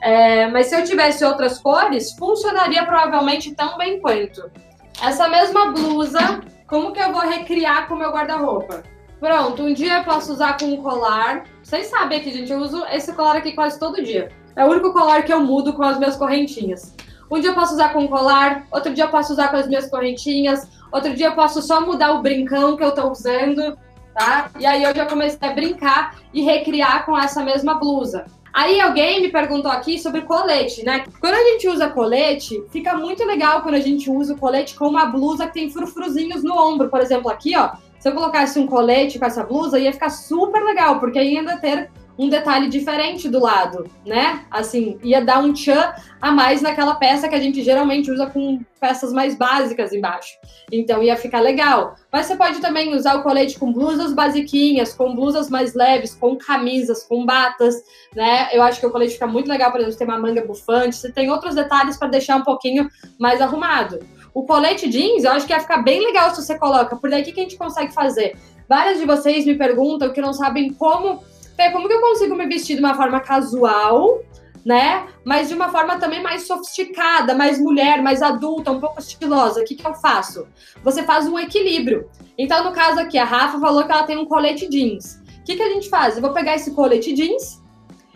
É, 0.00 0.46
mas 0.46 0.68
se 0.68 0.76
eu 0.76 0.82
tivesse 0.82 1.22
outras 1.26 1.58
cores, 1.58 2.12
funcionaria 2.12 2.86
provavelmente 2.86 3.54
tão 3.54 3.76
bem 3.76 4.00
quanto. 4.00 4.50
Essa 5.02 5.28
mesma 5.28 5.72
blusa, 5.72 6.40
como 6.66 6.92
que 6.92 7.02
eu 7.02 7.12
vou 7.12 7.20
recriar 7.20 7.86
com 7.86 7.96
o 7.96 7.98
meu 7.98 8.10
guarda-roupa? 8.10 8.82
Pronto, 9.20 9.62
um 9.62 9.74
dia 9.74 9.98
eu 9.98 10.04
posso 10.04 10.32
usar 10.32 10.56
com 10.56 10.64
um 10.64 10.82
colar. 10.82 11.44
Vocês 11.62 11.88
sabem 11.88 12.18
aqui, 12.18 12.32
gente, 12.32 12.50
eu 12.50 12.60
uso 12.60 12.82
esse 12.86 13.12
colar 13.12 13.36
aqui 13.36 13.52
quase 13.52 13.78
todo 13.78 14.02
dia. 14.02 14.30
É 14.54 14.64
o 14.64 14.68
único 14.68 14.92
colar 14.92 15.22
que 15.22 15.32
eu 15.32 15.40
mudo 15.40 15.72
com 15.72 15.82
as 15.82 15.98
minhas 15.98 16.16
correntinhas. 16.16 16.94
Um 17.30 17.40
dia 17.40 17.50
eu 17.50 17.54
posso 17.54 17.72
usar 17.72 17.92
com 17.92 18.06
colar, 18.08 18.66
outro 18.70 18.92
dia 18.92 19.04
eu 19.04 19.08
posso 19.08 19.32
usar 19.32 19.48
com 19.48 19.56
as 19.56 19.66
minhas 19.66 19.88
correntinhas, 19.88 20.68
outro 20.92 21.14
dia 21.14 21.28
eu 21.28 21.34
posso 21.34 21.62
só 21.62 21.80
mudar 21.80 22.12
o 22.12 22.20
brincão 22.20 22.76
que 22.76 22.84
eu 22.84 22.92
tô 22.92 23.10
usando, 23.10 23.78
tá? 24.14 24.50
E 24.58 24.66
aí 24.66 24.82
eu 24.82 24.94
já 24.94 25.06
comecei 25.06 25.48
a 25.48 25.52
brincar 25.52 26.16
e 26.34 26.42
recriar 26.42 27.06
com 27.06 27.18
essa 27.18 27.42
mesma 27.42 27.74
blusa. 27.74 28.26
Aí 28.52 28.78
alguém 28.80 29.22
me 29.22 29.30
perguntou 29.30 29.70
aqui 29.70 29.98
sobre 29.98 30.20
colete, 30.22 30.84
né? 30.84 31.04
Quando 31.20 31.32
a 31.34 31.42
gente 31.52 31.68
usa 31.68 31.88
colete, 31.88 32.62
fica 32.70 32.94
muito 32.94 33.24
legal 33.24 33.62
quando 33.62 33.76
a 33.76 33.80
gente 33.80 34.10
usa 34.10 34.34
o 34.34 34.38
colete 34.38 34.74
com 34.74 34.88
uma 34.88 35.06
blusa 35.06 35.46
que 35.46 35.54
tem 35.54 35.70
frufruzinhos 35.70 36.44
no 36.44 36.54
ombro. 36.54 36.90
Por 36.90 37.00
exemplo, 37.00 37.30
aqui, 37.30 37.56
ó, 37.56 37.70
se 37.98 38.10
eu 38.10 38.12
colocasse 38.12 38.58
um 38.58 38.66
colete 38.66 39.18
com 39.18 39.24
essa 39.24 39.42
blusa, 39.42 39.78
ia 39.78 39.92
ficar 39.92 40.10
super 40.10 40.62
legal, 40.62 41.00
porque 41.00 41.18
ainda 41.18 41.56
ter 41.56 41.90
um 42.18 42.28
detalhe 42.28 42.68
diferente 42.68 43.28
do 43.28 43.40
lado, 43.40 43.90
né? 44.04 44.44
Assim, 44.50 44.98
ia 45.02 45.24
dar 45.24 45.38
um 45.38 45.52
tchan 45.52 45.94
a 46.20 46.30
mais 46.30 46.60
naquela 46.60 46.94
peça 46.94 47.28
que 47.28 47.34
a 47.34 47.40
gente 47.40 47.62
geralmente 47.62 48.10
usa 48.10 48.26
com 48.26 48.60
peças 48.80 49.12
mais 49.12 49.36
básicas 49.36 49.92
embaixo. 49.92 50.36
Então 50.70 51.02
ia 51.02 51.16
ficar 51.16 51.40
legal. 51.40 51.94
Mas 52.12 52.26
você 52.26 52.36
pode 52.36 52.60
também 52.60 52.94
usar 52.94 53.16
o 53.16 53.22
colete 53.22 53.58
com 53.58 53.72
blusas 53.72 54.12
basiquinhas, 54.12 54.92
com 54.92 55.14
blusas 55.14 55.48
mais 55.48 55.74
leves, 55.74 56.14
com 56.14 56.36
camisas, 56.36 57.04
com 57.04 57.24
batas, 57.24 57.76
né? 58.14 58.48
Eu 58.52 58.62
acho 58.62 58.78
que 58.78 58.86
o 58.86 58.90
colete 58.90 59.14
fica 59.14 59.26
muito 59.26 59.48
legal, 59.48 59.70
por 59.70 59.80
exemplo, 59.80 59.98
ter 59.98 60.04
uma 60.04 60.18
manga 60.18 60.44
bufante. 60.44 60.96
Você 60.96 61.10
tem 61.10 61.30
outros 61.30 61.54
detalhes 61.54 61.96
para 61.96 62.08
deixar 62.08 62.36
um 62.36 62.42
pouquinho 62.42 62.90
mais 63.18 63.40
arrumado. 63.40 64.00
O 64.34 64.44
colete 64.44 64.88
jeans, 64.88 65.24
eu 65.24 65.32
acho 65.32 65.46
que 65.46 65.52
ia 65.52 65.60
ficar 65.60 65.82
bem 65.82 66.04
legal 66.04 66.30
se 66.30 66.42
você 66.42 66.58
coloca. 66.58 66.96
Por 66.96 67.10
daí, 67.10 67.22
o 67.22 67.24
que 67.24 67.32
a 67.32 67.42
gente 67.42 67.56
consegue 67.56 67.92
fazer? 67.92 68.36
Várias 68.68 68.98
de 68.98 69.04
vocês 69.04 69.44
me 69.44 69.54
perguntam 69.54 70.12
que 70.12 70.20
não 70.20 70.32
sabem 70.32 70.72
como 70.72 71.22
Fê, 71.62 71.70
como 71.70 71.86
que 71.86 71.94
eu 71.94 72.00
consigo 72.00 72.34
me 72.34 72.46
vestir 72.46 72.74
de 72.74 72.80
uma 72.80 72.94
forma 72.94 73.20
casual, 73.20 74.20
né? 74.64 75.06
Mas 75.24 75.48
de 75.48 75.54
uma 75.54 75.68
forma 75.68 75.96
também 75.96 76.20
mais 76.20 76.46
sofisticada, 76.46 77.34
mais 77.34 77.60
mulher, 77.60 78.02
mais 78.02 78.20
adulta, 78.20 78.72
um 78.72 78.80
pouco 78.80 78.98
estilosa. 78.98 79.60
O 79.60 79.64
que, 79.64 79.76
que 79.76 79.86
eu 79.86 79.94
faço? 79.94 80.46
Você 80.82 81.04
faz 81.04 81.28
um 81.28 81.38
equilíbrio. 81.38 82.08
Então, 82.36 82.64
no 82.64 82.72
caso 82.72 82.98
aqui, 82.98 83.16
a 83.16 83.24
Rafa 83.24 83.60
falou 83.60 83.84
que 83.84 83.92
ela 83.92 84.02
tem 84.02 84.18
um 84.18 84.26
colete 84.26 84.68
jeans. 84.68 85.22
O 85.40 85.44
que, 85.44 85.54
que 85.54 85.62
a 85.62 85.68
gente 85.68 85.88
faz? 85.88 86.16
Eu 86.16 86.22
vou 86.22 86.32
pegar 86.32 86.56
esse 86.56 86.72
colete 86.72 87.12
jeans 87.12 87.62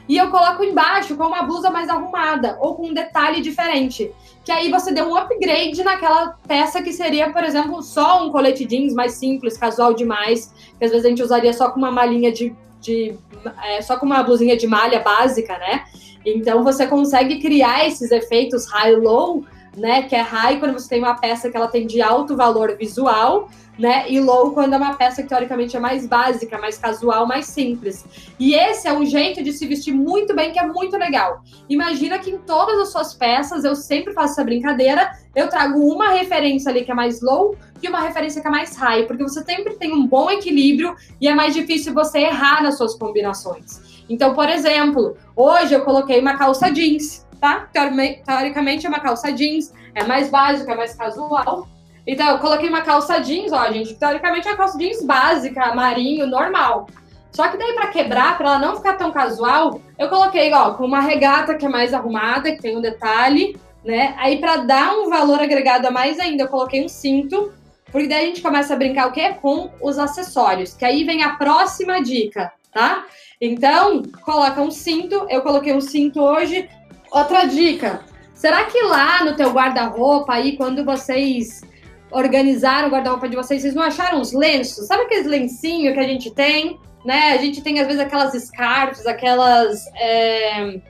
e 0.08 0.16
eu 0.16 0.28
coloco 0.28 0.64
embaixo 0.64 1.16
com 1.16 1.24
uma 1.24 1.42
blusa 1.42 1.70
mais 1.70 1.88
arrumada 1.88 2.58
ou 2.60 2.74
com 2.74 2.88
um 2.88 2.94
detalhe 2.94 3.40
diferente. 3.40 4.12
Que 4.44 4.50
aí 4.50 4.70
você 4.70 4.92
deu 4.92 5.08
um 5.08 5.16
upgrade 5.16 5.84
naquela 5.84 6.36
peça 6.48 6.82
que 6.82 6.92
seria, 6.92 7.32
por 7.32 7.44
exemplo, 7.44 7.80
só 7.82 8.24
um 8.24 8.30
colete 8.30 8.64
jeans 8.64 8.92
mais 8.92 9.12
simples, 9.12 9.56
casual 9.56 9.94
demais, 9.94 10.52
que 10.78 10.84
às 10.84 10.90
vezes 10.90 11.06
a 11.06 11.08
gente 11.08 11.22
usaria 11.22 11.52
só 11.52 11.70
com 11.70 11.78
uma 11.78 11.90
malinha 11.92 12.32
de 12.32 12.54
de 12.86 13.18
é, 13.64 13.82
só 13.82 13.98
com 13.98 14.06
uma 14.06 14.22
blusinha 14.22 14.56
de 14.56 14.66
malha 14.66 15.00
básica, 15.00 15.58
né? 15.58 15.84
Então 16.24 16.64
você 16.64 16.86
consegue 16.86 17.40
criar 17.40 17.86
esses 17.86 18.10
efeitos 18.10 18.66
high-low, 18.66 19.44
né? 19.76 20.02
Que 20.02 20.14
é 20.16 20.20
high 20.20 20.58
quando 20.58 20.72
você 20.72 20.88
tem 20.88 20.98
uma 21.00 21.14
peça 21.14 21.50
que 21.50 21.56
ela 21.56 21.68
tem 21.68 21.86
de 21.86 22.00
alto 22.00 22.36
valor 22.36 22.76
visual, 22.76 23.48
né? 23.78 24.10
E 24.10 24.18
low 24.18 24.52
quando 24.52 24.72
é 24.72 24.76
uma 24.76 24.94
peça 24.94 25.22
que 25.22 25.28
teoricamente 25.28 25.76
é 25.76 25.80
mais 25.80 26.06
básica, 26.06 26.58
mais 26.58 26.78
casual, 26.78 27.26
mais 27.26 27.46
simples. 27.46 28.04
E 28.38 28.54
esse 28.54 28.88
é 28.88 28.92
um 28.92 29.04
jeito 29.04 29.42
de 29.42 29.52
se 29.52 29.66
vestir 29.66 29.92
muito 29.92 30.34
bem 30.34 30.52
que 30.52 30.58
é 30.58 30.66
muito 30.66 30.96
legal. 30.96 31.42
Imagina 31.68 32.18
que 32.18 32.30
em 32.30 32.38
todas 32.38 32.78
as 32.78 32.90
suas 32.90 33.12
peças 33.14 33.64
eu 33.64 33.76
sempre 33.76 34.14
faço 34.14 34.32
essa 34.32 34.44
brincadeira, 34.44 35.12
eu 35.34 35.48
trago 35.48 35.78
uma 35.78 36.10
referência 36.10 36.70
ali 36.70 36.84
que 36.84 36.90
é 36.90 36.94
mais 36.94 37.20
low 37.20 37.54
e 37.82 37.88
uma 37.88 38.00
referência 38.00 38.40
que 38.40 38.48
é 38.48 38.50
mais 38.50 38.74
high, 38.76 39.04
porque 39.06 39.22
você 39.22 39.44
sempre 39.44 39.74
tem 39.74 39.92
um 39.92 40.06
bom 40.06 40.30
equilíbrio 40.30 40.94
e 41.20 41.28
é 41.28 41.34
mais 41.34 41.54
difícil 41.54 41.92
você 41.92 42.20
errar 42.20 42.62
nas 42.62 42.78
suas 42.78 42.94
combinações. 42.94 44.04
Então, 44.08 44.34
por 44.34 44.48
exemplo, 44.48 45.16
hoje 45.34 45.74
eu 45.74 45.82
coloquei 45.82 46.20
uma 46.20 46.36
calça 46.36 46.70
jeans, 46.70 47.25
tá? 47.40 47.68
Teoricamente 47.72 48.86
é 48.86 48.88
uma 48.88 49.00
calça 49.00 49.32
jeans, 49.32 49.72
é 49.94 50.04
mais 50.04 50.30
básica, 50.30 50.72
é 50.72 50.76
mais 50.76 50.94
casual, 50.94 51.68
então, 52.06 52.28
eu 52.28 52.38
coloquei 52.38 52.68
uma 52.68 52.82
calça 52.82 53.18
jeans, 53.18 53.52
ó, 53.52 53.66
gente. 53.72 53.94
Teoricamente 53.94 54.46
é 54.46 54.52
uma 54.52 54.56
calça 54.56 54.78
jeans 54.78 55.02
básica, 55.02 55.74
marinho, 55.74 56.26
normal. 56.26 56.86
Só 57.32 57.48
que 57.48 57.58
daí, 57.58 57.74
para 57.74 57.88
quebrar, 57.88 58.38
para 58.38 58.46
ela 58.46 58.58
não 58.58 58.76
ficar 58.76 58.94
tão 58.94 59.10
casual, 59.10 59.80
eu 59.98 60.08
coloquei, 60.08 60.52
ó, 60.54 60.74
com 60.74 60.86
uma 60.86 61.00
regata 61.00 61.56
que 61.56 61.66
é 61.66 61.68
mais 61.68 61.92
arrumada, 61.92 62.52
que 62.52 62.62
tem 62.62 62.76
um 62.76 62.80
detalhe, 62.80 63.58
né? 63.84 64.14
Aí, 64.18 64.38
para 64.38 64.58
dar 64.58 64.92
um 64.96 65.10
valor 65.10 65.40
agregado 65.40 65.88
a 65.88 65.90
mais 65.90 66.18
ainda, 66.20 66.44
eu 66.44 66.48
coloquei 66.48 66.84
um 66.84 66.88
cinto. 66.88 67.52
Porque 67.90 68.08
daí 68.08 68.24
a 68.24 68.26
gente 68.28 68.42
começa 68.42 68.72
a 68.72 68.76
brincar 68.76 69.08
o 69.08 69.12
quê? 69.12 69.34
Com 69.42 69.70
os 69.82 69.98
acessórios. 69.98 70.74
Que 70.74 70.84
aí 70.84 71.02
vem 71.02 71.22
a 71.22 71.30
próxima 71.30 72.00
dica, 72.00 72.52
tá? 72.72 73.04
Então, 73.40 74.02
coloca 74.22 74.60
um 74.60 74.70
cinto. 74.70 75.26
Eu 75.28 75.42
coloquei 75.42 75.74
um 75.74 75.80
cinto 75.80 76.20
hoje. 76.20 76.68
Outra 77.10 77.46
dica. 77.46 78.00
Será 78.34 78.64
que 78.64 78.80
lá 78.82 79.24
no 79.24 79.34
teu 79.34 79.50
guarda-roupa 79.50 80.34
aí, 80.34 80.56
quando 80.56 80.84
vocês 80.84 81.62
organizaram 82.10 82.88
o 82.88 82.90
guarda-roupa 82.90 83.28
de 83.28 83.36
vocês, 83.36 83.62
vocês 83.62 83.74
não 83.74 83.82
acharam 83.82 84.20
os 84.20 84.32
lenços? 84.32 84.86
Sabe 84.86 85.04
aqueles 85.04 85.26
lencinhos 85.26 85.94
que 85.94 86.00
a 86.00 86.06
gente 86.06 86.30
tem? 86.30 86.78
Né? 87.04 87.32
A 87.32 87.36
gente 87.38 87.62
tem, 87.62 87.80
às 87.80 87.86
vezes, 87.86 88.00
aquelas 88.00 88.32
scarfs, 88.34 89.06
aquelas 89.06 89.86
é, 89.96 90.80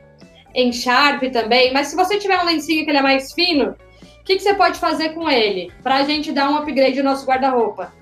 encharpe 0.54 1.30
também. 1.30 1.72
Mas 1.72 1.88
se 1.88 1.96
você 1.96 2.18
tiver 2.18 2.40
um 2.40 2.46
lencinho 2.46 2.84
que 2.84 2.90
ele 2.90 2.98
é 2.98 3.02
mais 3.02 3.32
fino, 3.32 3.76
o 4.20 4.24
que, 4.24 4.36
que 4.36 4.42
você 4.42 4.54
pode 4.54 4.78
fazer 4.78 5.10
com 5.10 5.30
ele? 5.30 5.70
Para 5.82 5.96
a 5.96 6.02
gente 6.02 6.32
dar 6.32 6.50
um 6.50 6.56
upgrade 6.56 6.98
no 6.98 7.10
nosso 7.10 7.26
guarda-roupa? 7.26 7.92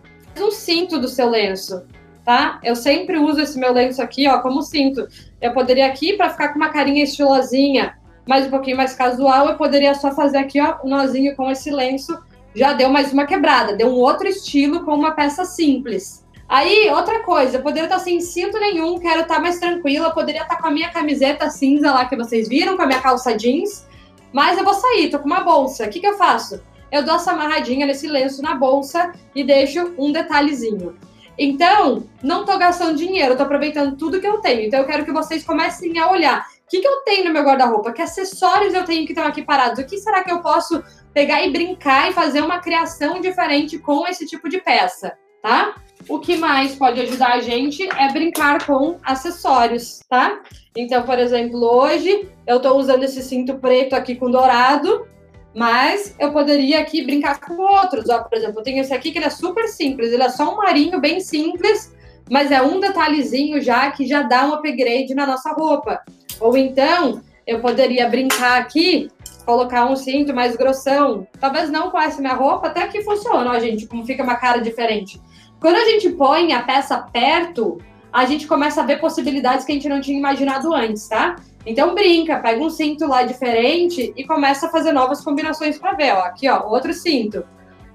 Um 0.41 0.51
cinto 0.51 0.99
do 0.99 1.07
seu 1.07 1.29
lenço, 1.29 1.87
tá? 2.25 2.59
Eu 2.63 2.75
sempre 2.75 3.19
uso 3.19 3.41
esse 3.41 3.59
meu 3.59 3.73
lenço 3.73 4.01
aqui, 4.01 4.27
ó, 4.27 4.41
como 4.41 4.63
cinto. 4.63 5.07
Eu 5.41 5.53
poderia 5.53 5.87
aqui, 5.87 6.15
para 6.15 6.31
ficar 6.31 6.49
com 6.49 6.57
uma 6.57 6.71
carinha 6.71 7.05
estilosinha, 7.05 7.95
mas 8.27 8.47
um 8.47 8.51
pouquinho 8.51 8.77
mais 8.77 8.95
casual, 8.95 9.49
eu 9.49 9.57
poderia 9.57 9.95
só 9.95 10.13
fazer 10.13 10.39
aqui, 10.39 10.61
ó, 10.61 10.77
um 10.85 10.89
nozinho 10.89 11.35
com 11.37 11.51
esse 11.51 11.71
lenço 11.71 12.19
já 12.55 12.73
deu 12.73 12.89
mais 12.89 13.13
uma 13.13 13.27
quebrada, 13.27 13.75
deu 13.75 13.89
um 13.89 13.97
outro 13.97 14.29
estilo 14.29 14.85
com 14.85 14.95
uma 14.95 15.11
peça 15.11 15.45
simples. 15.45 16.25
Aí, 16.49 16.89
outra 16.91 17.21
coisa, 17.25 17.57
eu 17.57 17.63
poderia 17.63 17.85
estar 17.85 17.99
sem 17.99 18.21
cinto 18.21 18.59
nenhum, 18.61 18.99
quero 18.99 19.23
estar 19.23 19.41
mais 19.41 19.59
tranquila, 19.59 20.13
poderia 20.13 20.43
estar 20.43 20.57
com 20.57 20.69
a 20.69 20.71
minha 20.71 20.91
camiseta 20.91 21.51
cinza 21.51 21.91
lá 21.91 22.05
que 22.05 22.17
vocês 22.17 22.49
viram, 22.49 22.77
com 22.77 22.83
a 22.83 22.87
minha 22.87 23.01
calça 23.01 23.37
jeans, 23.37 23.87
mas 24.33 24.59
eu 24.59 24.65
vou 24.65 24.75
sair, 24.75 25.11
tô 25.11 25.19
com 25.19 25.27
uma 25.27 25.41
bolsa. 25.41 25.85
O 25.85 25.89
que, 25.89 26.01
que 26.01 26.07
eu 26.07 26.17
faço? 26.17 26.63
Eu 26.93 27.03
dou 27.03 27.17
essa 27.17 27.33
amarradinha 27.33 27.87
nesse 27.87 28.07
lenço 28.07 28.43
na 28.43 28.55
bolsa 28.55 29.13
e 29.35 29.43
deixo 29.43 29.95
um 29.99 30.13
detalhezinho. 30.13 30.97
Então, 31.37 32.05
não 32.23 32.45
tô 32.45 32.57
gastando 32.57 32.97
dinheiro, 32.97 33.37
tô 33.37 33.43
aproveitando 33.43 33.97
tudo 33.97 34.21
que 34.21 34.27
eu 34.27 34.39
tenho. 34.39 34.63
Então, 34.63 34.81
eu 34.81 34.87
quero 34.87 35.05
que 35.05 35.11
vocês 35.11 35.43
comecem 35.43 35.99
a 35.99 36.11
olhar. 36.11 36.47
O 36.65 36.71
que, 36.71 36.81
que 36.81 36.89
eu 36.89 37.03
tenho 37.03 37.27
no 37.27 37.33
meu 37.33 37.43
guarda-roupa? 37.43 37.93
Que 37.93 38.01
acessórios 38.01 38.73
eu 38.73 38.85
tenho 38.85 39.07
que 39.07 39.13
estão 39.13 39.27
aqui 39.27 39.43
parados? 39.43 39.79
O 39.79 39.87
que 39.87 39.99
será 39.99 40.25
que 40.25 40.33
eu 40.33 40.41
posso 40.41 40.83
pegar 41.13 41.45
e 41.45 41.51
brincar 41.51 42.11
e 42.11 42.15
fazer 42.15 42.41
uma 42.41 42.59
criação 42.59 43.21
diferente 43.21 43.79
com 43.79 44.07
esse 44.07 44.27
tipo 44.27 44.49
de 44.49 44.59
peça, 44.59 45.13
tá? 45.43 45.77
O 46.09 46.19
que 46.19 46.37
mais 46.37 46.75
pode 46.75 47.01
ajudar 47.03 47.35
a 47.35 47.41
gente 47.41 47.87
é 47.99 48.13
brincar 48.13 48.67
com 48.67 48.99
acessórios, 49.05 50.01
tá? 50.09 50.41
Então, 50.75 51.03
por 51.03 51.19
exemplo, 51.19 51.63
hoje 51.63 52.29
eu 52.47 52.61
tô 52.61 52.75
usando 52.77 53.05
esse 53.05 53.23
cinto 53.23 53.59
preto 53.59 53.95
aqui 53.95 54.17
com 54.17 54.31
dourado, 54.31 55.07
mas 55.55 56.17
eu 56.19 56.33
poderia 56.33 56.81
aqui 56.81 57.05
brincar 57.05 57.41
com 57.41 57.55
outros. 57.61 58.09
Ó, 58.09 58.23
por 58.25 58.37
exemplo, 58.37 58.61
eu 58.61 58.65
tenho 58.65 58.81
esse 58.81 58.93
aqui 58.93 59.13
que 59.13 59.19
ele 59.19 59.27
é 59.27 59.31
super 59.31 59.69
simples, 59.69 60.13
ele 60.13 60.23
é 60.23 60.31
só 60.31 60.53
um 60.53 60.57
marinho 60.57 60.99
bem 60.99 61.21
simples, 61.21 61.95
mas 62.31 62.51
é 62.51 62.61
um 62.61 62.81
detalhezinho 62.81 63.61
já 63.61 63.91
que 63.91 64.07
já 64.07 64.23
dá 64.23 64.47
um 64.47 64.55
upgrade 64.55 65.15
na 65.15 65.27
nossa 65.27 65.53
roupa. 65.53 66.03
Ou 66.41 66.57
então, 66.57 67.23
eu 67.47 67.61
poderia 67.61 68.09
brincar 68.09 68.61
aqui, 68.61 69.11
colocar 69.45 69.87
um 69.87 69.97
cinto 69.97 70.35
mais 70.35 70.57
grossão. 70.57 71.27
Talvez 71.39 71.71
não 71.71 71.91
com 71.91 72.01
essa 72.01 72.21
minha 72.21 72.35
roupa, 72.35 72.69
até 72.69 72.87
que 72.89 73.03
funciona, 73.03 73.51
ó, 73.51 73.59
gente, 73.59 73.87
como 73.87 74.05
fica 74.05 74.23
uma 74.23 74.37
cara 74.37 74.59
diferente. 74.59 75.21
Quando 75.61 75.77
a 75.77 75.85
gente 75.85 76.11
põe 76.11 76.53
a 76.53 76.63
peça 76.63 76.99
perto, 76.99 77.79
a 78.13 78.25
gente 78.27 78.47
começa 78.47 78.81
a 78.81 78.85
ver 78.85 79.01
possibilidades 79.01 79.65
que 79.65 79.73
a 79.73 79.75
gente 79.75 79.89
não 79.89 80.01
tinha 80.01 80.19
imaginado 80.19 80.73
antes, 80.75 81.09
tá? 81.09 81.37
Então 81.67 81.95
brinca, 81.95 82.39
pega 82.39 82.63
um 82.63 82.71
cinto 82.71 83.07
lá 83.07 83.23
diferente 83.23 84.13
e 84.17 84.25
começa 84.25 84.67
a 84.67 84.71
fazer 84.71 84.93
novas 84.93 85.23
combinações 85.23 85.79
para 85.79 85.95
ver, 85.95 86.13
ó. 86.13 86.21
Aqui, 86.21 86.49
ó, 86.49 86.69
outro 86.69 86.93
cinto, 86.93 87.45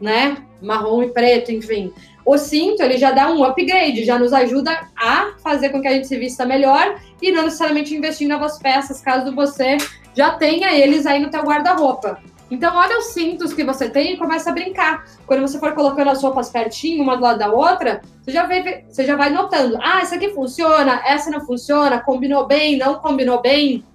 né? 0.01 0.37
Marrom 0.61 1.03
e 1.03 1.09
preto, 1.09 1.51
enfim. 1.51 1.93
O 2.25 2.37
cinto, 2.37 2.81
ele 2.81 2.97
já 2.97 3.11
dá 3.11 3.31
um 3.31 3.43
upgrade, 3.43 4.05
já 4.05 4.19
nos 4.19 4.33
ajuda 4.33 4.71
a 4.95 5.33
fazer 5.43 5.69
com 5.69 5.81
que 5.81 5.87
a 5.87 5.93
gente 5.93 6.07
se 6.07 6.17
vista 6.17 6.45
melhor 6.45 6.99
e 7.21 7.31
não 7.31 7.43
necessariamente 7.43 7.95
investir 7.95 8.27
em 8.27 8.29
novas 8.29 8.59
peças, 8.59 9.01
caso 9.01 9.33
você 9.33 9.77
já 10.13 10.31
tenha 10.31 10.75
eles 10.75 11.05
aí 11.05 11.19
no 11.19 11.29
teu 11.29 11.41
guarda-roupa. 11.43 12.19
Então, 12.51 12.75
olha 12.75 12.97
os 12.97 13.07
cintos 13.07 13.53
que 13.53 13.63
você 13.63 13.89
tem 13.89 14.13
e 14.13 14.17
começa 14.17 14.49
a 14.49 14.53
brincar. 14.53 15.05
Quando 15.27 15.41
você 15.41 15.59
for 15.59 15.73
colocando 15.73 16.09
as 16.09 16.21
roupas 16.21 16.49
pertinho, 16.49 17.03
uma 17.03 17.15
do 17.15 17.21
lado 17.21 17.37
da 17.37 17.51
outra, 17.51 18.01
você 18.21 18.31
já, 18.31 18.45
vê, 18.45 18.85
você 18.89 19.05
já 19.05 19.15
vai 19.15 19.29
notando. 19.29 19.77
Ah, 19.81 19.99
essa 20.01 20.15
aqui 20.15 20.29
funciona, 20.29 21.01
essa 21.05 21.29
não 21.29 21.41
funciona, 21.41 22.01
combinou 22.01 22.47
bem, 22.47 22.77
não 22.77 22.95
combinou 22.95 23.39
bem. 23.39 23.85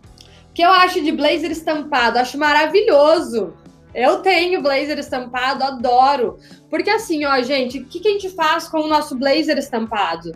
O 0.51 0.55
que 0.55 0.63
eu 0.63 0.71
acho 0.71 1.01
de 1.01 1.11
blazer 1.11 1.51
estampado? 1.51 2.19
Acho 2.19 2.39
maravilhoso. 2.39 3.55
Eu 3.95 4.19
tenho 4.19 4.61
blazer 4.61 4.99
estampado, 4.99 5.63
adoro. 5.63 6.39
Porque 6.69 6.91
assim, 6.91 7.25
ó, 7.25 7.41
gente, 7.43 7.79
o 7.79 7.85
que, 7.87 8.01
que 8.01 8.09
a 8.09 8.11
gente 8.11 8.29
faz 8.31 8.69
com 8.69 8.81
o 8.81 8.89
nosso 8.89 9.17
blazer 9.17 9.57
estampado? 9.57 10.33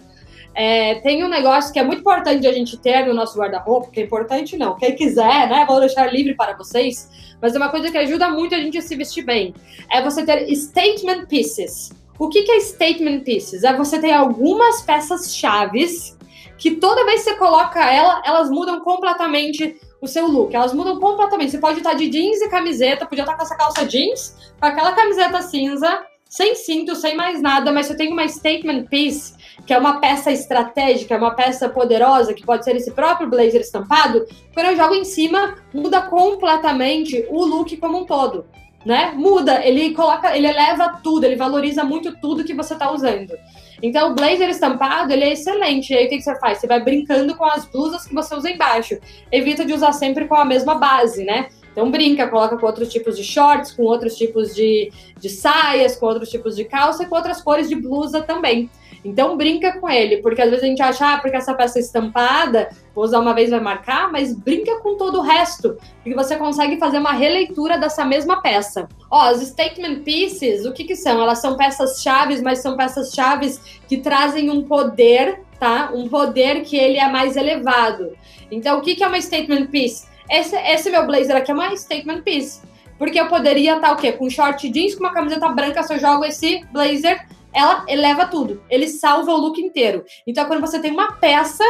É, 0.54 0.96
tem 0.96 1.22
um 1.22 1.28
negócio 1.28 1.72
que 1.72 1.78
é 1.78 1.84
muito 1.84 2.00
importante 2.00 2.46
a 2.46 2.52
gente 2.52 2.76
ter 2.76 3.06
no 3.06 3.14
nosso 3.14 3.38
guarda-roupa, 3.38 3.90
que 3.90 4.00
é 4.00 4.04
importante 4.04 4.56
não, 4.56 4.76
quem 4.76 4.94
quiser, 4.94 5.48
né, 5.48 5.64
vou 5.64 5.78
deixar 5.78 6.12
livre 6.12 6.34
para 6.34 6.56
vocês, 6.56 7.08
mas 7.40 7.54
é 7.54 7.58
uma 7.58 7.68
coisa 7.68 7.90
que 7.90 7.98
ajuda 7.98 8.28
muito 8.30 8.56
a 8.56 8.58
gente 8.58 8.76
a 8.76 8.82
se 8.82 8.96
vestir 8.96 9.24
bem. 9.24 9.54
É 9.90 10.02
você 10.02 10.24
ter 10.24 10.52
statement 10.54 11.26
pieces. 11.26 11.90
O 12.18 12.28
que, 12.28 12.42
que 12.42 12.50
é 12.50 12.60
statement 12.60 13.20
pieces? 13.20 13.62
É 13.62 13.72
você 13.72 14.00
ter 14.00 14.10
algumas 14.10 14.82
peças 14.82 15.32
chaves 15.36 16.16
que 16.56 16.72
toda 16.72 17.04
vez 17.04 17.22
que 17.22 17.30
você 17.30 17.36
coloca 17.36 17.80
ela, 17.88 18.20
elas 18.26 18.50
mudam 18.50 18.80
completamente 18.80 19.76
o 20.00 20.06
seu 20.06 20.26
look. 20.26 20.54
Elas 20.54 20.72
mudam 20.72 20.98
completamente. 20.98 21.52
Você 21.52 21.58
pode 21.58 21.78
estar 21.78 21.94
de 21.94 22.08
jeans 22.08 22.40
e 22.40 22.48
camiseta, 22.48 23.06
podia 23.06 23.24
estar 23.24 23.36
com 23.36 23.42
essa 23.42 23.56
calça 23.56 23.86
jeans, 23.86 24.36
com 24.58 24.66
aquela 24.66 24.92
camiseta 24.92 25.42
cinza, 25.42 26.04
sem 26.28 26.54
cinto, 26.54 26.94
sem 26.94 27.16
mais 27.16 27.40
nada, 27.40 27.72
mas 27.72 27.86
você 27.86 27.96
tem 27.96 28.12
uma 28.12 28.26
statement 28.28 28.84
piece 28.84 29.38
que 29.66 29.74
é 29.74 29.78
uma 29.78 30.00
peça 30.00 30.30
estratégica, 30.30 31.18
uma 31.18 31.34
peça 31.34 31.68
poderosa, 31.68 32.32
que 32.32 32.44
pode 32.44 32.64
ser 32.64 32.74
esse 32.76 32.90
próprio 32.92 33.28
blazer 33.28 33.60
estampado, 33.60 34.24
quando 34.54 34.66
eu 34.66 34.76
jogo 34.76 34.94
em 34.94 35.04
cima, 35.04 35.56
muda 35.74 36.00
completamente 36.00 37.26
o 37.28 37.44
look 37.44 37.76
como 37.76 37.98
um 37.98 38.06
todo. 38.06 38.46
Né? 38.86 39.12
Muda, 39.14 39.62
ele 39.62 39.92
coloca, 39.92 40.34
ele 40.34 40.46
eleva 40.46 41.00
tudo, 41.02 41.24
ele 41.24 41.36
valoriza 41.36 41.84
muito 41.84 42.18
tudo 42.18 42.44
que 42.44 42.54
você 42.54 42.72
está 42.72 42.90
usando. 42.90 43.34
Então, 43.82 44.10
o 44.10 44.14
blazer 44.14 44.48
estampado, 44.48 45.12
ele 45.12 45.24
é 45.24 45.32
excelente. 45.32 45.92
E 45.92 45.96
aí, 45.96 46.06
o 46.06 46.08
que, 46.08 46.20
você 46.20 46.38
faz? 46.38 46.58
Você 46.58 46.66
vai 46.66 46.82
brincando 46.82 47.36
com 47.36 47.44
as 47.44 47.64
blusas 47.64 48.06
que 48.06 48.14
você 48.14 48.34
usa 48.34 48.50
embaixo. 48.50 48.98
Evita 49.30 49.64
de 49.64 49.72
usar 49.72 49.92
sempre 49.92 50.26
com 50.26 50.34
a 50.34 50.44
mesma 50.44 50.74
base, 50.74 51.24
né? 51.24 51.48
Então, 51.72 51.90
brinca, 51.90 52.26
coloca 52.26 52.56
com 52.56 52.66
outros 52.66 52.88
tipos 52.92 53.16
de 53.16 53.22
shorts, 53.22 53.72
com 53.72 53.84
outros 53.84 54.16
tipos 54.16 54.54
de, 54.54 54.90
de 55.20 55.28
saias, 55.28 55.96
com 55.96 56.06
outros 56.06 56.28
tipos 56.28 56.56
de 56.56 56.64
calça 56.64 57.04
e 57.04 57.06
com 57.06 57.14
outras 57.14 57.40
cores 57.40 57.68
de 57.68 57.76
blusa 57.76 58.20
também. 58.22 58.68
Então 59.04 59.36
brinca 59.36 59.78
com 59.78 59.88
ele, 59.88 60.18
porque 60.18 60.42
às 60.42 60.50
vezes 60.50 60.64
a 60.64 60.66
gente 60.66 60.82
acha, 60.82 61.14
ah, 61.14 61.18
porque 61.18 61.36
essa 61.36 61.54
peça 61.54 61.78
é 61.78 61.82
estampada, 61.82 62.68
vou 62.94 63.04
usar 63.04 63.20
uma 63.20 63.34
vez 63.34 63.50
vai 63.50 63.60
marcar, 63.60 64.10
mas 64.10 64.34
brinca 64.34 64.80
com 64.80 64.96
todo 64.96 65.18
o 65.18 65.22
resto, 65.22 65.76
porque 66.02 66.14
você 66.14 66.36
consegue 66.36 66.78
fazer 66.78 66.98
uma 66.98 67.12
releitura 67.12 67.78
dessa 67.78 68.04
mesma 68.04 68.42
peça. 68.42 68.88
Ó, 69.10 69.20
as 69.20 69.40
statement 69.40 70.00
pieces, 70.02 70.66
o 70.66 70.72
que 70.72 70.84
que 70.84 70.96
são? 70.96 71.20
Elas 71.20 71.38
são 71.40 71.56
peças 71.56 72.02
chaves, 72.02 72.42
mas 72.42 72.58
são 72.58 72.76
peças 72.76 73.12
chaves 73.12 73.80
que 73.88 73.98
trazem 73.98 74.50
um 74.50 74.62
poder, 74.62 75.40
tá? 75.58 75.90
Um 75.94 76.08
poder 76.08 76.62
que 76.62 76.76
ele 76.76 76.98
é 76.98 77.08
mais 77.08 77.36
elevado. 77.36 78.16
Então, 78.50 78.78
o 78.78 78.82
que 78.82 78.94
que 78.94 79.04
é 79.04 79.08
uma 79.08 79.20
statement 79.20 79.66
piece? 79.66 80.06
Esse, 80.30 80.56
esse 80.56 80.90
meu 80.90 81.06
blazer 81.06 81.36
aqui 81.36 81.50
é 81.50 81.54
uma 81.54 81.74
statement 81.74 82.22
piece. 82.22 82.60
Porque 82.98 83.18
eu 83.18 83.28
poderia 83.28 83.76
estar 83.76 83.92
o 83.92 83.96
quê? 83.96 84.12
Com 84.12 84.28
short 84.28 84.68
jeans, 84.68 84.94
com 84.94 85.04
uma 85.04 85.12
camiseta 85.12 85.48
branca, 85.50 85.82
se 85.84 85.94
eu 85.94 86.00
jogo 86.00 86.24
esse 86.24 86.64
blazer 86.72 87.24
ela 87.52 87.84
eleva 87.88 88.26
tudo. 88.26 88.62
Ele 88.68 88.86
salva 88.86 89.32
o 89.32 89.36
look 89.36 89.60
inteiro. 89.60 90.04
Então, 90.26 90.44
quando 90.46 90.60
você 90.60 90.78
tem 90.78 90.92
uma 90.92 91.12
peça 91.12 91.64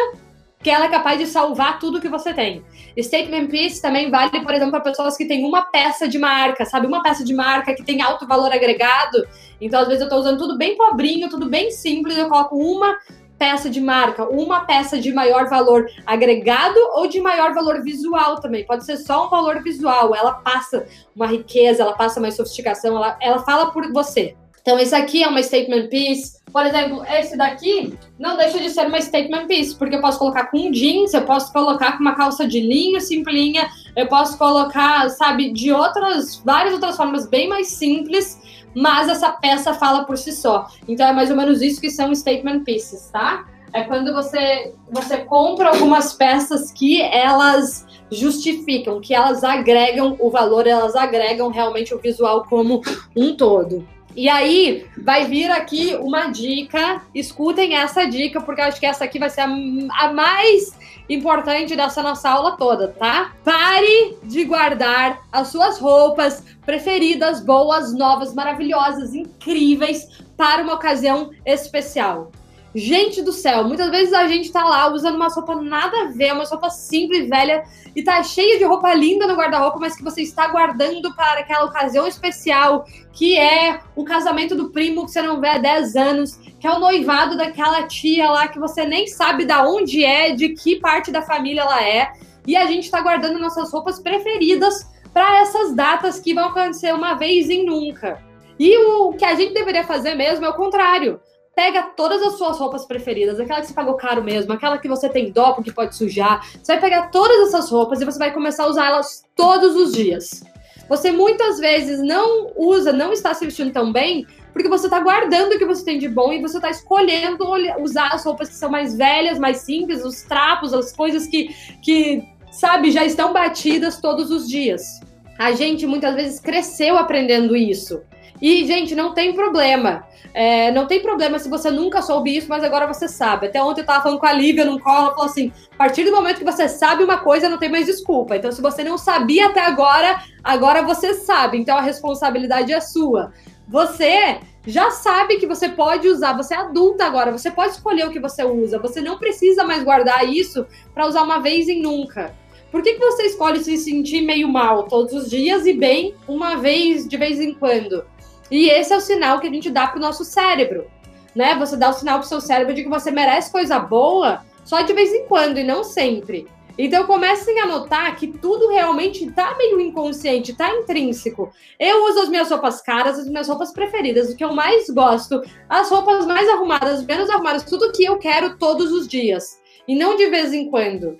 que 0.60 0.70
ela 0.70 0.86
é 0.86 0.88
capaz 0.88 1.18
de 1.18 1.26
salvar 1.26 1.78
tudo 1.78 2.00
que 2.00 2.08
você 2.08 2.34
tem. 2.34 2.64
Statement 3.00 3.46
piece 3.46 3.80
também 3.80 4.10
vale, 4.10 4.42
por 4.42 4.52
exemplo, 4.52 4.72
para 4.72 4.80
pessoas 4.80 5.16
que 5.16 5.24
têm 5.24 5.44
uma 5.44 5.62
peça 5.62 6.08
de 6.08 6.18
marca, 6.18 6.64
sabe? 6.64 6.86
Uma 6.86 7.02
peça 7.02 7.24
de 7.24 7.32
marca 7.32 7.74
que 7.74 7.84
tem 7.84 8.02
alto 8.02 8.26
valor 8.26 8.52
agregado. 8.52 9.24
Então, 9.60 9.80
às 9.80 9.86
vezes, 9.86 10.00
eu 10.00 10.06
estou 10.06 10.18
usando 10.18 10.38
tudo 10.38 10.58
bem 10.58 10.76
pobrinho, 10.76 11.28
tudo 11.28 11.48
bem 11.48 11.70
simples, 11.70 12.18
eu 12.18 12.28
coloco 12.28 12.56
uma 12.56 12.98
peça 13.38 13.70
de 13.70 13.80
marca, 13.80 14.28
uma 14.28 14.64
peça 14.64 14.98
de 14.98 15.12
maior 15.12 15.48
valor 15.48 15.88
agregado 16.04 16.78
ou 16.94 17.06
de 17.06 17.20
maior 17.20 17.54
valor 17.54 17.80
visual 17.82 18.40
também. 18.40 18.66
Pode 18.66 18.84
ser 18.84 18.96
só 18.96 19.26
um 19.26 19.30
valor 19.30 19.62
visual. 19.62 20.14
Ela 20.14 20.34
passa 20.34 20.84
uma 21.14 21.26
riqueza, 21.26 21.82
ela 21.82 21.92
passa 21.92 22.20
mais 22.20 22.34
sofisticação, 22.34 22.96
ela, 22.96 23.16
ela 23.22 23.38
fala 23.44 23.70
por 23.70 23.92
você. 23.92 24.36
Então, 24.68 24.78
esse 24.78 24.94
aqui 24.94 25.24
é 25.24 25.28
uma 25.28 25.42
statement 25.42 25.88
piece. 25.88 26.42
Por 26.52 26.66
exemplo, 26.66 27.02
esse 27.06 27.38
daqui 27.38 27.96
não 28.18 28.36
deixa 28.36 28.58
de 28.58 28.68
ser 28.68 28.86
uma 28.86 29.00
statement 29.00 29.46
piece, 29.46 29.74
porque 29.74 29.96
eu 29.96 30.00
posso 30.02 30.18
colocar 30.18 30.50
com 30.50 30.70
jeans, 30.70 31.14
eu 31.14 31.22
posso 31.22 31.50
colocar 31.54 31.92
com 31.92 32.00
uma 32.00 32.14
calça 32.14 32.46
de 32.46 32.60
linho 32.60 33.00
simplinha, 33.00 33.66
eu 33.96 34.06
posso 34.08 34.36
colocar, 34.36 35.08
sabe, 35.08 35.52
de 35.52 35.72
outras, 35.72 36.42
várias 36.44 36.74
outras 36.74 36.98
formas 36.98 37.26
bem 37.26 37.48
mais 37.48 37.68
simples, 37.68 38.38
mas 38.74 39.08
essa 39.08 39.32
peça 39.32 39.72
fala 39.72 40.04
por 40.04 40.18
si 40.18 40.32
só. 40.32 40.66
Então, 40.86 41.06
é 41.06 41.14
mais 41.14 41.30
ou 41.30 41.36
menos 41.36 41.62
isso 41.62 41.80
que 41.80 41.88
são 41.88 42.14
statement 42.14 42.62
pieces, 42.62 43.08
tá? 43.10 43.46
É 43.72 43.84
quando 43.84 44.12
você, 44.12 44.74
você 44.92 45.16
compra 45.16 45.70
algumas 45.70 46.12
peças 46.12 46.72
que 46.72 47.00
elas 47.00 47.86
justificam, 48.12 49.00
que 49.00 49.14
elas 49.14 49.42
agregam 49.42 50.14
o 50.20 50.28
valor, 50.28 50.66
elas 50.66 50.94
agregam 50.94 51.48
realmente 51.48 51.94
o 51.94 51.98
visual 51.98 52.44
como 52.44 52.82
um 53.16 53.34
todo. 53.34 53.82
E 54.18 54.28
aí 54.28 54.84
vai 55.00 55.26
vir 55.26 55.48
aqui 55.48 55.94
uma 55.94 56.26
dica. 56.26 57.02
Escutem 57.14 57.76
essa 57.76 58.04
dica, 58.04 58.40
porque 58.40 58.60
acho 58.60 58.80
que 58.80 58.84
essa 58.84 59.04
aqui 59.04 59.16
vai 59.16 59.30
ser 59.30 59.42
a, 59.42 59.44
a 59.44 60.12
mais 60.12 60.76
importante 61.08 61.76
dessa 61.76 62.02
nossa 62.02 62.28
aula 62.28 62.56
toda, 62.56 62.88
tá? 62.88 63.30
Pare 63.44 64.18
de 64.24 64.44
guardar 64.44 65.20
as 65.30 65.46
suas 65.46 65.78
roupas 65.78 66.42
preferidas, 66.66 67.40
boas, 67.40 67.94
novas, 67.94 68.34
maravilhosas, 68.34 69.14
incríveis 69.14 70.08
para 70.36 70.64
uma 70.64 70.74
ocasião 70.74 71.30
especial. 71.46 72.32
Gente 72.78 73.22
do 73.22 73.32
céu, 73.32 73.64
muitas 73.64 73.90
vezes 73.90 74.14
a 74.14 74.28
gente 74.28 74.52
tá 74.52 74.62
lá 74.62 74.88
usando 74.92 75.16
uma 75.16 75.26
roupa 75.26 75.56
nada 75.56 76.02
a 76.02 76.04
ver, 76.04 76.32
uma 76.32 76.44
roupa 76.44 76.70
simples, 76.70 77.28
velha, 77.28 77.64
e 77.96 78.04
tá 78.04 78.22
cheia 78.22 78.56
de 78.56 78.62
roupa 78.62 78.94
linda 78.94 79.26
no 79.26 79.34
guarda-roupa, 79.34 79.80
mas 79.80 79.96
que 79.96 80.04
você 80.04 80.22
está 80.22 80.46
guardando 80.46 81.12
para 81.16 81.40
aquela 81.40 81.64
ocasião 81.64 82.06
especial, 82.06 82.84
que 83.12 83.36
é 83.36 83.80
o 83.96 84.04
casamento 84.04 84.54
do 84.54 84.70
primo 84.70 85.04
que 85.04 85.10
você 85.10 85.20
não 85.20 85.40
vê 85.40 85.48
há 85.48 85.58
10 85.58 85.96
anos, 85.96 86.36
que 86.36 86.68
é 86.68 86.70
o 86.70 86.78
noivado 86.78 87.36
daquela 87.36 87.82
tia 87.82 88.30
lá 88.30 88.46
que 88.46 88.60
você 88.60 88.84
nem 88.84 89.08
sabe 89.08 89.44
da 89.44 89.68
onde 89.68 90.04
é, 90.04 90.30
de 90.32 90.50
que 90.50 90.76
parte 90.76 91.10
da 91.10 91.22
família 91.22 91.62
ela 91.62 91.82
é. 91.82 92.12
E 92.46 92.56
a 92.56 92.64
gente 92.66 92.88
tá 92.88 93.00
guardando 93.00 93.40
nossas 93.40 93.72
roupas 93.72 93.98
preferidas 93.98 94.88
para 95.12 95.40
essas 95.40 95.74
datas 95.74 96.20
que 96.20 96.32
vão 96.32 96.50
acontecer 96.50 96.94
uma 96.94 97.14
vez 97.14 97.50
em 97.50 97.66
nunca. 97.66 98.22
E 98.56 98.78
o 98.78 99.14
que 99.14 99.24
a 99.24 99.34
gente 99.34 99.52
deveria 99.52 99.82
fazer 99.82 100.14
mesmo 100.14 100.46
é 100.46 100.48
o 100.48 100.54
contrário. 100.54 101.20
Pega 101.58 101.82
todas 101.96 102.22
as 102.22 102.38
suas 102.38 102.56
roupas 102.56 102.84
preferidas, 102.84 103.40
aquela 103.40 103.60
que 103.60 103.66
você 103.66 103.74
pagou 103.74 103.94
caro 103.94 104.22
mesmo, 104.22 104.52
aquela 104.52 104.78
que 104.78 104.86
você 104.86 105.08
tem 105.08 105.32
dó 105.32 105.54
porque 105.54 105.72
pode 105.72 105.96
sujar. 105.96 106.48
Você 106.62 106.74
vai 106.74 106.80
pegar 106.80 107.08
todas 107.08 107.48
essas 107.48 107.68
roupas 107.68 108.00
e 108.00 108.04
você 108.04 108.16
vai 108.16 108.32
começar 108.32 108.62
a 108.62 108.68
usar 108.68 108.86
elas 108.86 109.24
todos 109.34 109.74
os 109.74 109.92
dias. 109.92 110.44
Você 110.88 111.10
muitas 111.10 111.58
vezes 111.58 111.98
não 111.98 112.52
usa, 112.56 112.92
não 112.92 113.12
está 113.12 113.34
se 113.34 113.44
vestindo 113.44 113.72
tão 113.72 113.92
bem, 113.92 114.24
porque 114.52 114.68
você 114.68 114.86
está 114.86 115.00
guardando 115.00 115.54
o 115.54 115.58
que 115.58 115.64
você 115.64 115.84
tem 115.84 115.98
de 115.98 116.08
bom 116.08 116.32
e 116.32 116.40
você 116.40 116.58
está 116.58 116.70
escolhendo 116.70 117.44
usar 117.80 118.12
as 118.12 118.24
roupas 118.24 118.50
que 118.50 118.54
são 118.54 118.70
mais 118.70 118.96
velhas, 118.96 119.36
mais 119.36 119.56
simples, 119.56 120.04
os 120.04 120.22
trapos, 120.22 120.72
as 120.72 120.92
coisas 120.92 121.26
que, 121.26 121.48
que 121.82 122.22
sabe, 122.52 122.92
já 122.92 123.04
estão 123.04 123.32
batidas 123.32 124.00
todos 124.00 124.30
os 124.30 124.48
dias. 124.48 125.00
A 125.36 125.50
gente 125.50 125.88
muitas 125.88 126.14
vezes 126.14 126.38
cresceu 126.38 126.96
aprendendo 126.96 127.56
isso. 127.56 128.00
E, 128.40 128.66
gente, 128.66 128.94
não 128.94 129.14
tem 129.14 129.34
problema. 129.34 130.06
É, 130.34 130.70
não 130.70 130.86
tem 130.86 131.02
problema 131.02 131.38
se 131.38 131.48
você 131.48 131.70
nunca 131.70 132.02
soube 132.02 132.36
isso, 132.36 132.48
mas 132.48 132.62
agora 132.62 132.86
você 132.86 133.08
sabe. 133.08 133.46
Até 133.46 133.62
ontem 133.62 133.80
eu 133.80 133.86
tava 133.86 134.02
falando 134.02 134.20
com 134.20 134.26
a 134.26 134.32
Lívia 134.32 134.64
num 134.64 134.78
colo, 134.78 135.06
ela 135.06 135.10
falou 135.10 135.26
assim: 135.26 135.52
a 135.72 135.76
partir 135.76 136.04
do 136.04 136.12
momento 136.12 136.38
que 136.38 136.44
você 136.44 136.68
sabe 136.68 137.02
uma 137.02 137.18
coisa, 137.18 137.48
não 137.48 137.58
tem 137.58 137.70
mais 137.70 137.86
desculpa. 137.86 138.36
Então, 138.36 138.52
se 138.52 138.62
você 138.62 138.84
não 138.84 138.96
sabia 138.96 139.46
até 139.46 139.60
agora, 139.60 140.22
agora 140.44 140.82
você 140.82 141.14
sabe. 141.14 141.58
Então, 141.58 141.76
a 141.76 141.82
responsabilidade 141.82 142.72
é 142.72 142.80
sua. 142.80 143.32
Você 143.66 144.38
já 144.66 144.90
sabe 144.90 145.36
que 145.36 145.46
você 145.46 145.68
pode 145.68 146.08
usar, 146.08 146.36
você 146.36 146.54
é 146.54 146.58
adulta 146.58 147.04
agora, 147.04 147.32
você 147.32 147.50
pode 147.50 147.72
escolher 147.72 148.06
o 148.06 148.10
que 148.10 148.20
você 148.20 148.44
usa, 148.44 148.78
você 148.78 149.00
não 149.00 149.18
precisa 149.18 149.64
mais 149.64 149.82
guardar 149.82 150.28
isso 150.28 150.66
para 150.94 151.06
usar 151.06 151.22
uma 151.22 151.38
vez 151.38 151.68
e 151.68 151.80
nunca. 151.80 152.34
Por 152.70 152.82
que, 152.82 152.94
que 152.94 153.00
você 153.00 153.24
escolhe 153.24 153.60
se 153.60 153.78
sentir 153.78 154.20
meio 154.20 154.46
mal 154.46 154.84
todos 154.84 155.14
os 155.14 155.30
dias 155.30 155.64
e 155.64 155.72
bem 155.72 156.14
uma 156.26 156.56
vez 156.56 157.08
de 157.08 157.16
vez 157.16 157.40
em 157.40 157.54
quando? 157.54 158.04
E 158.50 158.68
esse 158.70 158.92
é 158.92 158.96
o 158.96 159.00
sinal 159.00 159.40
que 159.40 159.46
a 159.46 159.50
gente 159.50 159.70
dá 159.70 159.86
para 159.86 159.98
o 159.98 160.02
nosso 160.02 160.24
cérebro, 160.24 160.90
né? 161.34 161.54
Você 161.56 161.76
dá 161.76 161.90
o 161.90 161.92
sinal 161.92 162.18
para 162.18 162.26
o 162.26 162.28
seu 162.28 162.40
cérebro 162.40 162.74
de 162.74 162.82
que 162.82 162.88
você 162.88 163.10
merece 163.10 163.52
coisa 163.52 163.78
boa 163.78 164.42
só 164.64 164.82
de 164.82 164.92
vez 164.92 165.12
em 165.12 165.26
quando 165.26 165.58
e 165.58 165.64
não 165.64 165.82
sempre. 165.82 166.46
Então 166.78 167.06
comecem 167.06 167.58
a 167.58 167.66
notar 167.66 168.14
que 168.14 168.28
tudo 168.28 168.68
realmente 168.68 169.24
está 169.24 169.56
meio 169.56 169.80
inconsciente, 169.80 170.52
está 170.52 170.72
intrínseco. 170.72 171.50
Eu 171.78 172.04
uso 172.04 172.20
as 172.20 172.28
minhas 172.28 172.48
roupas 172.48 172.80
caras, 172.80 173.18
as 173.18 173.28
minhas 173.28 173.48
roupas 173.48 173.72
preferidas, 173.72 174.30
o 174.30 174.36
que 174.36 174.44
eu 174.44 174.54
mais 174.54 174.88
gosto, 174.88 175.42
as 175.68 175.90
roupas 175.90 176.24
mais 176.24 176.48
arrumadas, 176.48 177.04
menos 177.04 177.28
arrumadas, 177.30 177.64
tudo 177.64 177.90
que 177.90 178.04
eu 178.04 178.16
quero 178.18 178.56
todos 178.58 178.92
os 178.92 179.08
dias. 179.08 179.58
E 179.88 179.96
não 179.96 180.16
de 180.16 180.28
vez 180.28 180.52
em 180.52 180.70
quando. 180.70 181.18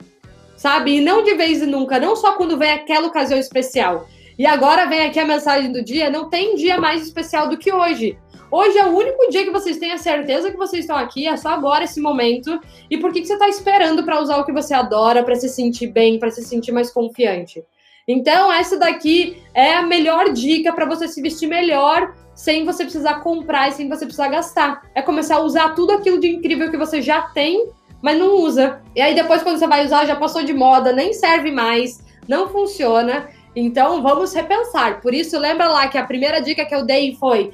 Sabe? 0.56 0.98
E 0.98 1.00
não 1.00 1.24
de 1.24 1.34
vez 1.34 1.60
em 1.60 1.66
nunca, 1.66 1.98
não 1.98 2.14
só 2.14 2.34
quando 2.34 2.56
vem 2.56 2.70
aquela 2.70 3.08
ocasião 3.08 3.38
especial. 3.38 4.06
E 4.38 4.46
agora 4.46 4.86
vem 4.86 5.00
aqui 5.00 5.18
a 5.18 5.24
mensagem 5.24 5.72
do 5.72 5.82
dia: 5.82 6.08
não 6.08 6.30
tem 6.30 6.54
dia 6.54 6.80
mais 6.80 7.02
especial 7.02 7.48
do 7.48 7.58
que 7.58 7.72
hoje. 7.72 8.16
Hoje 8.50 8.78
é 8.78 8.86
o 8.86 8.96
único 8.96 9.28
dia 9.28 9.44
que 9.44 9.50
vocês 9.50 9.76
têm 9.76 9.92
a 9.92 9.98
certeza 9.98 10.50
que 10.50 10.56
vocês 10.56 10.84
estão 10.84 10.96
aqui, 10.96 11.26
é 11.26 11.36
só 11.36 11.50
agora 11.50 11.84
esse 11.84 12.00
momento. 12.00 12.58
E 12.88 12.96
por 12.96 13.12
que, 13.12 13.20
que 13.20 13.26
você 13.26 13.34
está 13.34 13.48
esperando 13.48 14.04
para 14.04 14.22
usar 14.22 14.38
o 14.38 14.44
que 14.44 14.52
você 14.52 14.72
adora, 14.72 15.22
para 15.22 15.34
se 15.34 15.50
sentir 15.50 15.88
bem, 15.88 16.18
para 16.18 16.30
se 16.30 16.42
sentir 16.42 16.72
mais 16.72 16.90
confiante? 16.90 17.62
Então, 18.06 18.50
essa 18.50 18.78
daqui 18.78 19.36
é 19.52 19.74
a 19.74 19.82
melhor 19.82 20.32
dica 20.32 20.72
para 20.72 20.86
você 20.86 21.06
se 21.06 21.20
vestir 21.20 21.46
melhor 21.46 22.14
sem 22.34 22.64
você 22.64 22.84
precisar 22.84 23.20
comprar 23.20 23.68
e 23.68 23.72
sem 23.72 23.86
você 23.86 24.06
precisar 24.06 24.28
gastar. 24.28 24.80
É 24.94 25.02
começar 25.02 25.36
a 25.36 25.42
usar 25.42 25.74
tudo 25.74 25.92
aquilo 25.92 26.18
de 26.18 26.28
incrível 26.28 26.70
que 26.70 26.78
você 26.78 27.02
já 27.02 27.20
tem, 27.20 27.68
mas 28.00 28.18
não 28.18 28.36
usa. 28.36 28.80
E 28.96 29.00
aí 29.02 29.14
depois, 29.14 29.42
quando 29.42 29.58
você 29.58 29.66
vai 29.66 29.84
usar, 29.84 30.06
já 30.06 30.16
passou 30.16 30.42
de 30.42 30.54
moda, 30.54 30.90
nem 30.90 31.12
serve 31.12 31.50
mais, 31.50 32.02
não 32.26 32.48
funciona. 32.48 33.28
Então, 33.54 34.02
vamos 34.02 34.32
repensar. 34.32 35.00
Por 35.00 35.14
isso, 35.14 35.38
lembra 35.38 35.68
lá 35.68 35.88
que 35.88 35.98
a 35.98 36.04
primeira 36.04 36.40
dica 36.40 36.64
que 36.64 36.74
eu 36.74 36.84
dei 36.84 37.14
foi 37.16 37.52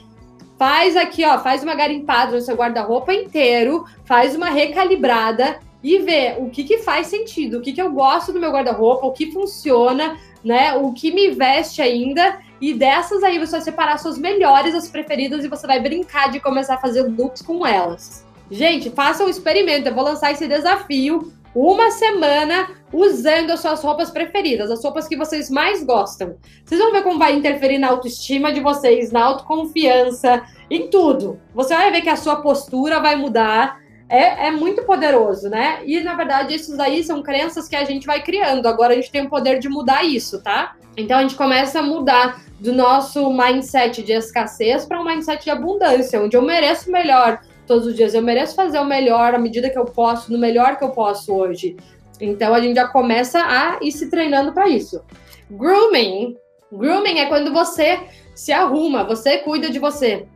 Faz 0.57 0.96
aqui, 0.96 1.24
ó, 1.24 1.38
faz 1.38 1.62
uma 1.62 1.74
garimpada 1.74 2.33
no 2.33 2.40
seu 2.40 2.54
guarda-roupa 2.54 3.12
inteiro, 3.12 3.85
faz 4.04 4.37
uma 4.37 4.50
recalibrada 4.50 5.59
e 5.83 5.98
vê 5.98 6.37
o 6.38 6.48
que, 6.48 6.62
que 6.62 6.78
faz 6.78 7.09
sentido, 7.09 7.59
o 7.59 7.61
que, 7.61 7.72
que 7.72 7.83
eu 7.83 7.92
gosto 7.92 8.33
do 8.33 8.40
meu 8.40 8.52
guarda-roupa, 8.52 9.07
o 9.07 9.12
que 9.12 9.33
funciona, 9.33 10.16
né? 10.44 10.74
O 10.74 10.92
que 10.92 11.12
me 11.12 11.30
veste 11.30 11.83
ainda. 11.83 12.38
E 12.61 12.72
dessas 12.72 13.22
aí 13.22 13.38
você 13.38 13.52
vai 13.52 13.61
separar 13.62 13.98
suas 13.98 14.16
melhores, 14.16 14.74
as 14.74 14.88
preferidas, 14.88 15.44
e 15.44 15.48
você 15.48 15.66
vai 15.66 15.80
brincar 15.80 16.30
de 16.30 16.38
começar 16.38 16.76
a 16.76 16.78
fazer 16.78 17.02
looks 17.02 17.42
com 17.42 17.66
elas. 17.66 18.24
Gente, 18.50 18.90
faça 18.90 19.24
um 19.24 19.28
experimento. 19.28 19.88
Eu 19.88 19.94
vou 19.94 20.04
lançar 20.04 20.30
esse 20.30 20.46
desafio 20.46 21.33
uma 21.55 21.90
semana 21.90 22.69
usando 22.93 23.51
as 23.51 23.61
suas 23.61 23.83
roupas 23.83 24.11
preferidas, 24.11 24.71
as 24.71 24.83
roupas 24.83 25.07
que 25.07 25.17
vocês 25.17 25.49
mais 25.51 25.85
gostam. 25.85 26.37
Vocês 26.64 26.81
vão 26.81 26.93
ver 26.93 27.03
como 27.03 27.19
vai 27.19 27.35
interferir 27.35 27.79
na 27.79 27.88
autoestima 27.88 28.53
de 28.53 28.61
vocês, 28.61 29.12
na 29.12 29.25
autoconfiança, 29.25 30.43
em 30.71 30.88
tudo. 30.88 31.40
Você 31.55 31.75
vai 31.75 31.90
ver 31.90 32.03
que 32.03 32.09
a 32.09 32.17
sua 32.17 32.37
postura 32.37 33.01
vai 33.01 33.17
mudar. 33.17 33.83
É, 34.09 34.49
é 34.49 34.51
muito 34.51 34.83
poderoso, 34.83 35.49
né? 35.49 35.81
E 35.85 36.01
na 36.01 36.14
verdade, 36.14 36.55
esses 36.55 36.79
aí 36.79 37.03
são 37.03 37.23
crenças 37.23 37.69
que 37.69 37.77
a 37.77 37.85
gente 37.85 38.07
vai 38.07 38.23
criando. 38.23 38.67
Agora 38.67 38.93
a 38.93 38.97
gente 38.97 39.11
tem 39.11 39.27
o 39.27 39.31
poder 39.31 39.59
de 39.59 39.69
mudar 39.69 40.05
isso, 40.05 40.43
tá? 40.43 40.77
Então 40.97 41.19
a 41.19 41.23
gente 41.23 41.35
começa 41.35 41.81
a 41.81 41.83
mudar 41.83 42.40
do 42.61 42.73
nosso 42.73 43.31
mindset 43.33 44.03
de 44.03 44.12
escassez 44.12 44.85
para 44.85 45.01
um 45.01 45.05
mindset 45.05 45.43
de 45.45 45.51
abundância, 45.51 46.23
onde 46.23 46.37
eu 46.37 46.43
mereço 46.43 46.90
melhor, 46.90 47.40
todos 47.66 47.87
os 47.87 47.94
dias. 47.94 48.14
Eu 48.14 48.22
mereço 48.22 48.55
fazer 48.55 48.79
o 48.79 48.85
melhor 48.85 49.35
à 49.35 49.38
medida 49.38 49.70
que 49.70 49.79
eu 49.79 49.85
posso, 49.85 50.33
no 50.33 50.38
melhor 50.38 50.77
que 50.77 50.85
eu 50.85 50.90
posso 50.90 51.33
hoje. 51.35 51.77
Então 52.20 52.55
a 52.55 52.61
gente 52.61 52.77
já 52.77 52.88
começa 52.88 53.40
a 53.40 53.79
ir 53.83 53.92
se 53.92 54.09
treinando 54.09 54.53
para 54.53 54.68
isso. 54.68 55.03
Grooming. 55.50 56.37
Grooming 56.72 57.18
é 57.18 57.27
quando 57.27 57.53
você 57.53 58.00
se 58.35 58.53
arruma, 58.53 59.05
você 59.05 59.38
cuida 59.38 59.70
de 59.70 59.79
você. 59.79 60.27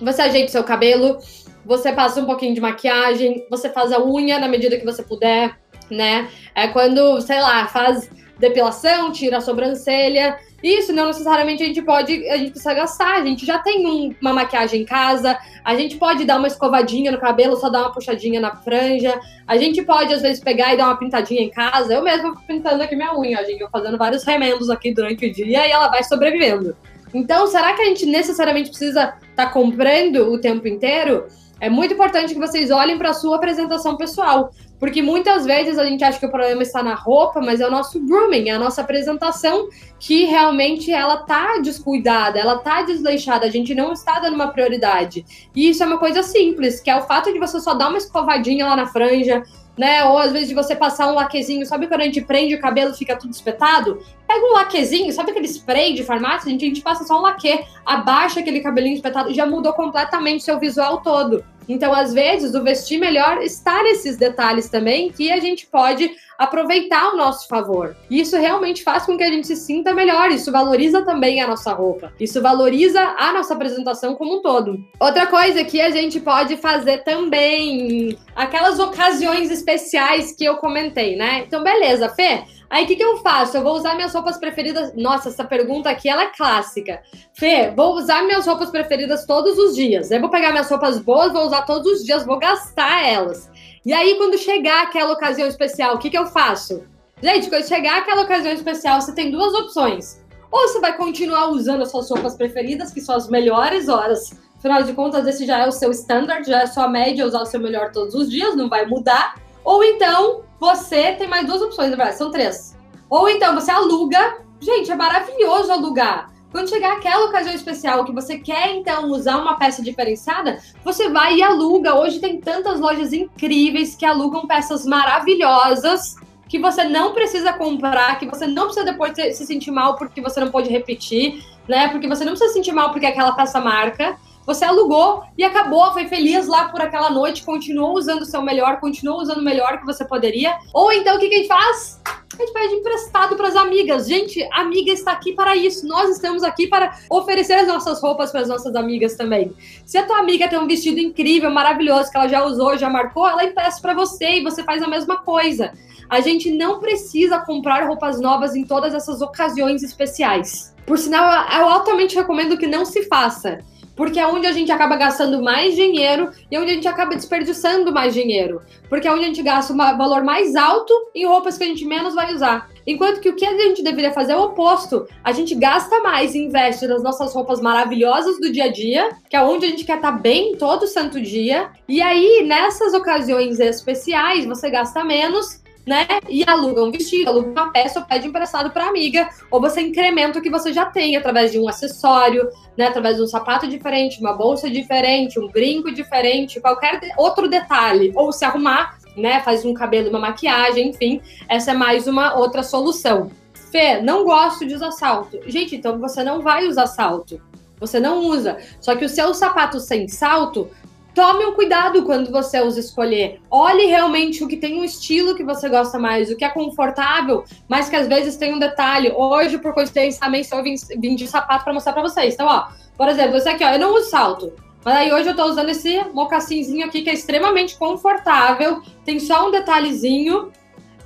Você 0.00 0.22
ajeita 0.22 0.48
o 0.48 0.52
seu 0.52 0.64
cabelo, 0.64 1.18
você 1.64 1.92
passa 1.92 2.20
um 2.20 2.26
pouquinho 2.26 2.54
de 2.54 2.60
maquiagem, 2.60 3.46
você 3.50 3.68
faz 3.68 3.92
a 3.92 4.02
unha 4.02 4.38
na 4.38 4.48
medida 4.48 4.78
que 4.78 4.84
você 4.84 5.02
puder, 5.02 5.58
né? 5.90 6.28
É 6.54 6.68
quando, 6.68 7.20
sei 7.20 7.40
lá, 7.40 7.66
faz 7.66 8.08
depilação, 8.40 9.12
tira 9.12 9.38
a 9.38 9.40
sobrancelha. 9.40 10.38
Isso 10.62 10.92
não 10.92 11.06
necessariamente 11.06 11.62
a 11.62 11.66
gente 11.66 11.80
pode, 11.80 12.28
a 12.28 12.36
gente 12.36 12.50
precisa 12.50 12.74
gastar. 12.74 13.16
A 13.16 13.24
gente 13.24 13.46
já 13.46 13.58
tem 13.58 13.86
um, 13.86 14.14
uma 14.20 14.32
maquiagem 14.32 14.82
em 14.82 14.84
casa, 14.84 15.38
a 15.64 15.74
gente 15.74 15.96
pode 15.96 16.24
dar 16.24 16.38
uma 16.38 16.48
escovadinha 16.48 17.12
no 17.12 17.18
cabelo, 17.18 17.56
só 17.56 17.68
dar 17.68 17.82
uma 17.82 17.92
puxadinha 17.92 18.40
na 18.40 18.56
franja. 18.56 19.18
A 19.46 19.56
gente 19.56 19.82
pode, 19.82 20.12
às 20.12 20.22
vezes, 20.22 20.42
pegar 20.42 20.74
e 20.74 20.76
dar 20.76 20.86
uma 20.86 20.96
pintadinha 20.96 21.42
em 21.42 21.50
casa. 21.50 21.94
Eu 21.94 22.02
mesma 22.02 22.30
fico 22.30 22.46
pintando 22.46 22.82
aqui 22.82 22.96
minha 22.96 23.16
unha, 23.16 23.44
gente. 23.44 23.60
Eu 23.60 23.70
fazendo 23.70 23.96
vários 23.96 24.24
remendos 24.24 24.68
aqui 24.68 24.92
durante 24.92 25.26
o 25.26 25.32
dia 25.32 25.66
e 25.66 25.70
ela 25.70 25.88
vai 25.88 26.02
sobrevivendo. 26.02 26.76
Então, 27.12 27.46
será 27.46 27.74
que 27.74 27.82
a 27.82 27.84
gente 27.86 28.06
necessariamente 28.06 28.70
precisa 28.70 29.14
estar 29.30 29.46
tá 29.46 29.46
comprando 29.46 30.32
o 30.32 30.40
tempo 30.40 30.66
inteiro? 30.68 31.26
É 31.60 31.68
muito 31.68 31.92
importante 31.92 32.32
que 32.32 32.40
vocês 32.40 32.70
olhem 32.70 32.96
para 32.96 33.10
a 33.10 33.14
sua 33.14 33.36
apresentação 33.36 33.96
pessoal, 33.96 34.50
porque 34.80 35.02
muitas 35.02 35.44
vezes 35.44 35.78
a 35.78 35.84
gente 35.84 36.02
acha 36.02 36.18
que 36.18 36.24
o 36.24 36.30
problema 36.30 36.62
está 36.62 36.82
na 36.82 36.94
roupa, 36.94 37.38
mas 37.40 37.60
é 37.60 37.68
o 37.68 37.70
nosso 37.70 38.00
grooming, 38.00 38.48
é 38.48 38.52
a 38.52 38.58
nossa 38.58 38.80
apresentação 38.80 39.68
que 39.98 40.24
realmente 40.24 40.90
ela 40.90 41.18
tá 41.18 41.58
descuidada, 41.58 42.38
ela 42.38 42.58
tá 42.58 42.80
desleixada, 42.80 43.44
a 43.46 43.50
gente 43.50 43.74
não 43.74 43.92
está 43.92 44.18
dando 44.18 44.34
uma 44.34 44.48
prioridade. 44.48 45.24
E 45.54 45.68
isso 45.68 45.82
é 45.82 45.86
uma 45.86 45.98
coisa 45.98 46.22
simples, 46.22 46.80
que 46.80 46.90
é 46.90 46.96
o 46.96 47.02
fato 47.02 47.30
de 47.30 47.38
você 47.38 47.60
só 47.60 47.74
dar 47.74 47.90
uma 47.90 47.98
escovadinha 47.98 48.66
lá 48.66 48.74
na 48.74 48.86
franja, 48.86 49.42
né? 49.76 50.02
Ou 50.04 50.16
às 50.18 50.32
vezes 50.32 50.48
de 50.48 50.54
você 50.54 50.74
passar 50.74 51.08
um 51.08 51.14
laquezinho, 51.14 51.66
sabe 51.66 51.86
quando 51.86 52.00
a 52.00 52.04
gente 52.04 52.22
prende 52.22 52.54
o 52.54 52.60
cabelo 52.60 52.94
fica 52.94 53.16
tudo 53.16 53.32
espetado? 53.32 54.02
Pega 54.26 54.46
um 54.46 54.54
laquezinho, 54.54 55.12
sabe 55.12 55.30
aquele 55.30 55.46
spray 55.46 55.92
de 55.92 56.04
farmácia? 56.04 56.48
A 56.48 56.50
gente, 56.50 56.64
a 56.64 56.68
gente 56.68 56.80
passa 56.80 57.04
só 57.04 57.18
um 57.18 57.22
laque, 57.22 57.60
abaixa 57.84 58.40
aquele 58.40 58.60
cabelinho 58.60 58.94
espetado 58.94 59.32
já 59.34 59.44
mudou 59.44 59.74
completamente 59.74 60.42
seu 60.42 60.58
visual 60.58 61.02
todo. 61.02 61.44
Então, 61.72 61.94
às 61.94 62.12
vezes, 62.12 62.54
o 62.54 62.62
vestir 62.62 62.98
melhor 62.98 63.42
está 63.42 63.82
nesses 63.82 64.16
detalhes 64.16 64.68
também 64.68 65.10
que 65.10 65.30
a 65.30 65.38
gente 65.38 65.66
pode 65.66 66.10
aproveitar 66.36 67.02
ao 67.02 67.16
nosso 67.16 67.46
favor. 67.46 67.94
E 68.08 68.20
isso 68.20 68.36
realmente 68.36 68.82
faz 68.82 69.04
com 69.04 69.16
que 69.16 69.22
a 69.22 69.30
gente 69.30 69.46
se 69.46 69.56
sinta 69.56 69.92
melhor. 69.92 70.30
Isso 70.30 70.50
valoriza 70.50 71.02
também 71.02 71.40
a 71.40 71.46
nossa 71.46 71.72
roupa. 71.72 72.12
Isso 72.18 72.40
valoriza 72.40 73.00
a 73.18 73.32
nossa 73.32 73.54
apresentação 73.54 74.14
como 74.14 74.38
um 74.38 74.42
todo. 74.42 74.82
Outra 74.98 75.26
coisa 75.26 75.62
que 75.62 75.80
a 75.80 75.90
gente 75.90 76.18
pode 76.18 76.56
fazer 76.56 77.04
também, 77.04 78.18
aquelas 78.34 78.78
ocasiões 78.78 79.50
especiais 79.50 80.32
que 80.32 80.44
eu 80.44 80.56
comentei, 80.56 81.14
né? 81.14 81.44
Então, 81.46 81.62
beleza, 81.62 82.08
Fê. 82.08 82.42
Aí 82.70 82.84
o 82.84 82.86
que, 82.86 82.94
que 82.94 83.04
eu 83.04 83.16
faço? 83.16 83.56
Eu 83.56 83.64
vou 83.64 83.74
usar 83.74 83.96
minhas 83.96 84.14
roupas 84.14 84.38
preferidas. 84.38 84.94
Nossa, 84.94 85.28
essa 85.28 85.44
pergunta 85.44 85.90
aqui 85.90 86.08
ela 86.08 86.22
é 86.22 86.26
clássica. 86.28 87.02
Fê, 87.34 87.72
vou 87.74 87.96
usar 87.96 88.22
minhas 88.22 88.46
roupas 88.46 88.70
preferidas 88.70 89.26
todos 89.26 89.58
os 89.58 89.74
dias. 89.74 90.10
Eu 90.12 90.20
vou 90.20 90.30
pegar 90.30 90.52
minhas 90.52 90.70
roupas 90.70 91.00
boas, 91.00 91.32
vou 91.32 91.44
usar 91.44 91.62
todos 91.62 91.90
os 91.90 92.04
dias, 92.04 92.24
vou 92.24 92.38
gastar 92.38 93.04
elas. 93.04 93.50
E 93.84 93.92
aí, 93.92 94.14
quando 94.16 94.38
chegar 94.38 94.84
aquela 94.84 95.12
ocasião 95.12 95.48
especial, 95.48 95.96
o 95.96 95.98
que, 95.98 96.10
que 96.10 96.16
eu 96.18 96.26
faço? 96.26 96.84
Gente, 97.20 97.50
quando 97.50 97.66
chegar 97.66 97.98
aquela 97.98 98.22
ocasião 98.22 98.52
especial, 98.52 99.00
você 99.00 99.12
tem 99.14 99.32
duas 99.32 99.52
opções. 99.52 100.20
Ou 100.50 100.68
você 100.68 100.78
vai 100.80 100.96
continuar 100.96 101.48
usando 101.48 101.82
as 101.82 101.90
suas 101.90 102.08
roupas 102.08 102.36
preferidas, 102.36 102.92
que 102.92 103.00
são 103.00 103.16
as 103.16 103.28
melhores 103.28 103.88
horas. 103.88 104.30
Afinal 104.56 104.82
de 104.82 104.92
contas, 104.92 105.26
esse 105.26 105.44
já 105.44 105.58
é 105.58 105.66
o 105.66 105.72
seu 105.72 105.90
standard, 105.90 106.46
já 106.46 106.60
é 106.60 106.62
a 106.64 106.66
sua 106.66 106.86
média 106.86 107.26
usar 107.26 107.40
o 107.40 107.46
seu 107.46 107.58
melhor 107.58 107.90
todos 107.90 108.14
os 108.14 108.30
dias, 108.30 108.54
não 108.54 108.68
vai 108.68 108.86
mudar. 108.86 109.40
Ou 109.64 109.82
então, 109.82 110.42
você 110.60 111.12
tem 111.12 111.26
mais 111.26 111.46
duas 111.46 111.62
opções, 111.62 111.90
na 111.90 111.96
verdade, 111.96 112.18
são 112.18 112.30
três. 112.30 112.76
Ou 113.08 113.28
então 113.28 113.54
você 113.54 113.70
aluga. 113.70 114.38
Gente, 114.60 114.92
é 114.92 114.94
maravilhoso 114.94 115.72
alugar. 115.72 116.30
Quando 116.52 116.68
chegar 116.68 116.92
aquela 116.92 117.26
ocasião 117.26 117.54
especial 117.54 118.04
que 118.04 118.12
você 118.12 118.38
quer 118.38 118.74
então 118.74 119.10
usar 119.10 119.38
uma 119.38 119.56
peça 119.56 119.82
diferenciada, 119.82 120.60
você 120.84 121.08
vai 121.08 121.36
e 121.36 121.42
aluga. 121.42 121.94
Hoje 121.94 122.20
tem 122.20 122.40
tantas 122.40 122.78
lojas 122.78 123.12
incríveis 123.12 123.94
que 123.94 124.04
alugam 124.04 124.46
peças 124.46 124.84
maravilhosas 124.84 126.16
que 126.48 126.58
você 126.58 126.82
não 126.82 127.14
precisa 127.14 127.52
comprar, 127.52 128.18
que 128.18 128.26
você 128.26 128.44
não 128.44 128.64
precisa 128.64 128.84
depois 128.84 129.14
se 129.14 129.46
sentir 129.46 129.70
mal 129.70 129.94
porque 129.94 130.20
você 130.20 130.40
não 130.40 130.50
pode 130.50 130.68
repetir, 130.68 131.44
né? 131.68 131.88
Porque 131.88 132.08
você 132.08 132.24
não 132.24 132.32
precisa 132.32 132.48
se 132.48 132.54
sentir 132.54 132.72
mal 132.72 132.90
porque 132.90 133.06
aquela 133.06 133.32
peça 133.32 133.60
marca. 133.60 134.18
Você 134.46 134.64
alugou 134.64 135.22
e 135.36 135.44
acabou, 135.44 135.92
foi 135.92 136.06
feliz 136.06 136.46
lá 136.46 136.68
por 136.68 136.80
aquela 136.80 137.10
noite, 137.10 137.44
continuou 137.44 137.94
usando 137.94 138.22
o 138.22 138.26
seu 138.26 138.42
melhor, 138.42 138.80
continuou 138.80 139.20
usando 139.20 139.38
o 139.38 139.44
melhor 139.44 139.78
que 139.78 139.86
você 139.86 140.04
poderia. 140.04 140.58
Ou 140.72 140.92
então 140.92 141.16
o 141.16 141.18
que, 141.20 141.28
que 141.28 141.34
a 141.34 141.38
gente 141.38 141.48
faz? 141.48 142.00
A 142.32 142.36
gente 142.42 142.52
pede 142.52 142.74
emprestado 142.74 143.36
para 143.36 143.48
as 143.48 143.56
amigas. 143.56 144.08
Gente, 144.08 144.42
a 144.52 144.62
amiga 144.62 144.90
está 144.90 145.12
aqui 145.12 145.34
para 145.34 145.54
isso. 145.54 145.86
Nós 145.86 146.08
estamos 146.10 146.42
aqui 146.42 146.66
para 146.66 146.96
oferecer 147.10 147.54
as 147.54 147.68
nossas 147.68 148.00
roupas 148.00 148.30
para 148.30 148.40
as 148.40 148.48
nossas 148.48 148.74
amigas 148.74 149.14
também. 149.14 149.52
Se 149.84 149.98
a 149.98 150.06
tua 150.06 150.18
amiga 150.18 150.48
tem 150.48 150.58
um 150.58 150.66
vestido 150.66 150.98
incrível, 150.98 151.50
maravilhoso, 151.50 152.10
que 152.10 152.16
ela 152.16 152.28
já 152.28 152.44
usou, 152.44 152.78
já 152.78 152.88
marcou, 152.88 153.28
ela 153.28 153.44
empresta 153.44 153.82
para 153.82 153.94
você 153.94 154.38
e 154.38 154.42
você 154.42 154.62
faz 154.62 154.82
a 154.82 154.88
mesma 154.88 155.18
coisa. 155.18 155.72
A 156.08 156.20
gente 156.20 156.50
não 156.50 156.80
precisa 156.80 157.40
comprar 157.40 157.86
roupas 157.86 158.20
novas 158.20 158.56
em 158.56 158.64
todas 158.64 158.94
essas 158.94 159.20
ocasiões 159.20 159.82
especiais. 159.82 160.74
Por 160.86 160.98
sinal, 160.98 161.46
eu 161.56 161.68
altamente 161.68 162.16
recomendo 162.16 162.56
que 162.56 162.66
não 162.66 162.84
se 162.84 163.06
faça 163.06 163.58
porque 164.00 164.18
é 164.18 164.26
onde 164.26 164.46
a 164.46 164.52
gente 164.52 164.72
acaba 164.72 164.96
gastando 164.96 165.42
mais 165.42 165.76
dinheiro 165.76 166.30
e 166.50 166.56
é 166.56 166.58
onde 166.58 166.70
a 166.70 166.74
gente 166.74 166.88
acaba 166.88 167.14
desperdiçando 167.14 167.92
mais 167.92 168.14
dinheiro, 168.14 168.62
porque 168.88 169.06
é 169.06 169.12
onde 169.12 169.24
a 169.24 169.26
gente 169.26 169.42
gasta 169.42 169.74
um 169.74 169.76
valor 169.76 170.24
mais 170.24 170.56
alto 170.56 170.90
em 171.14 171.26
roupas 171.26 171.58
que 171.58 171.64
a 171.64 171.66
gente 171.66 171.84
menos 171.84 172.14
vai 172.14 172.32
usar. 172.32 172.70
Enquanto 172.86 173.20
que 173.20 173.28
o 173.28 173.36
que 173.36 173.44
a 173.44 173.58
gente 173.58 173.82
deveria 173.82 174.10
fazer 174.10 174.32
é 174.32 174.36
o 174.36 174.44
oposto. 174.44 175.06
A 175.22 175.32
gente 175.32 175.54
gasta 175.54 176.00
mais 176.00 176.34
e 176.34 176.38
investe 176.38 176.86
nas 176.86 177.02
nossas 177.02 177.34
roupas 177.34 177.60
maravilhosas 177.60 178.40
do 178.40 178.50
dia 178.50 178.64
a 178.64 178.72
dia, 178.72 179.10
que 179.28 179.36
é 179.36 179.42
onde 179.42 179.66
a 179.66 179.68
gente 179.68 179.84
quer 179.84 179.96
estar 179.96 180.12
bem 180.12 180.56
todo 180.56 180.86
santo 180.86 181.20
dia. 181.20 181.68
E 181.86 182.00
aí, 182.00 182.42
nessas 182.46 182.94
ocasiões 182.94 183.60
especiais, 183.60 184.46
você 184.46 184.70
gasta 184.70 185.04
menos 185.04 185.59
né? 185.90 186.06
E 186.28 186.44
aluga 186.46 186.84
um 186.84 186.90
vestido, 186.92 187.30
aluga 187.30 187.50
uma 187.50 187.72
peça 187.72 187.98
ou 187.98 188.06
pede 188.06 188.28
emprestado 188.28 188.70
para 188.70 188.86
amiga, 188.86 189.28
ou 189.50 189.60
você 189.60 189.80
incrementa 189.80 190.38
o 190.38 190.42
que 190.42 190.48
você 190.48 190.72
já 190.72 190.86
tem 190.86 191.16
através 191.16 191.50
de 191.50 191.58
um 191.58 191.68
acessório, 191.68 192.48
né? 192.78 192.86
Através 192.86 193.16
de 193.16 193.22
um 193.22 193.26
sapato 193.26 193.66
diferente, 193.66 194.20
uma 194.20 194.32
bolsa 194.32 194.70
diferente, 194.70 195.40
um 195.40 195.48
brinco 195.48 195.90
diferente, 195.90 196.60
qualquer 196.60 197.00
outro 197.18 197.48
detalhe, 197.48 198.12
ou 198.14 198.30
se 198.30 198.44
arrumar, 198.44 198.98
né? 199.16 199.40
Faz 199.40 199.64
um 199.64 199.74
cabelo, 199.74 200.10
uma 200.10 200.20
maquiagem, 200.20 200.90
enfim, 200.90 201.20
essa 201.48 201.72
é 201.72 201.74
mais 201.74 202.06
uma 202.06 202.38
outra 202.38 202.62
solução. 202.62 203.28
Fê, 203.72 204.00
não 204.00 204.22
gosto 204.22 204.64
de 204.64 204.76
usar 204.76 204.92
salto. 204.92 205.40
Gente, 205.46 205.74
então 205.74 205.98
você 205.98 206.22
não 206.22 206.40
vai 206.40 206.68
usar 206.68 206.86
salto. 206.86 207.42
Você 207.80 207.98
não 207.98 208.20
usa. 208.20 208.58
Só 208.80 208.94
que 208.94 209.04
o 209.04 209.08
seu 209.08 209.34
sapato 209.34 209.80
sem 209.80 210.06
salto 210.06 210.70
tome 211.14 211.44
um 211.44 211.54
cuidado 211.54 212.04
quando 212.04 212.30
você 212.30 212.60
os 212.60 212.76
escolher. 212.76 213.40
Olhe 213.50 213.86
realmente 213.86 214.42
o 214.42 214.48
que 214.48 214.56
tem 214.56 214.78
um 214.80 214.84
estilo 214.84 215.34
que 215.34 215.44
você 215.44 215.68
gosta 215.68 215.98
mais, 215.98 216.30
o 216.30 216.36
que 216.36 216.44
é 216.44 216.48
confortável, 216.48 217.44
mas 217.68 217.88
que 217.88 217.96
às 217.96 218.06
vezes 218.06 218.36
tem 218.36 218.54
um 218.54 218.58
detalhe. 218.58 219.12
Hoje, 219.14 219.58
por 219.58 219.74
coincidência, 219.74 220.20
também 220.20 220.40
estou 220.40 220.62
vim, 220.62 220.74
vim 220.98 221.14
de 221.14 221.26
sapato 221.26 221.64
para 221.64 221.72
mostrar 221.72 221.92
para 221.92 222.02
vocês. 222.02 222.34
Então, 222.34 222.46
ó, 222.46 222.68
por 222.96 223.08
exemplo, 223.08 223.36
esse 223.36 223.48
aqui, 223.48 223.64
ó, 223.64 223.70
eu 223.70 223.78
não 223.78 223.94
uso 223.94 224.10
salto. 224.10 224.52
Mas 224.84 224.96
aí 224.96 225.12
hoje 225.12 225.28
eu 225.28 225.36
tô 225.36 225.44
usando 225.44 225.68
esse 225.68 226.02
mocassinzinho 226.14 226.86
aqui 226.86 227.02
que 227.02 227.10
é 227.10 227.14
extremamente 227.14 227.76
confortável, 227.76 228.80
tem 229.04 229.18
só 229.18 229.46
um 229.46 229.50
detalhezinho 229.50 230.50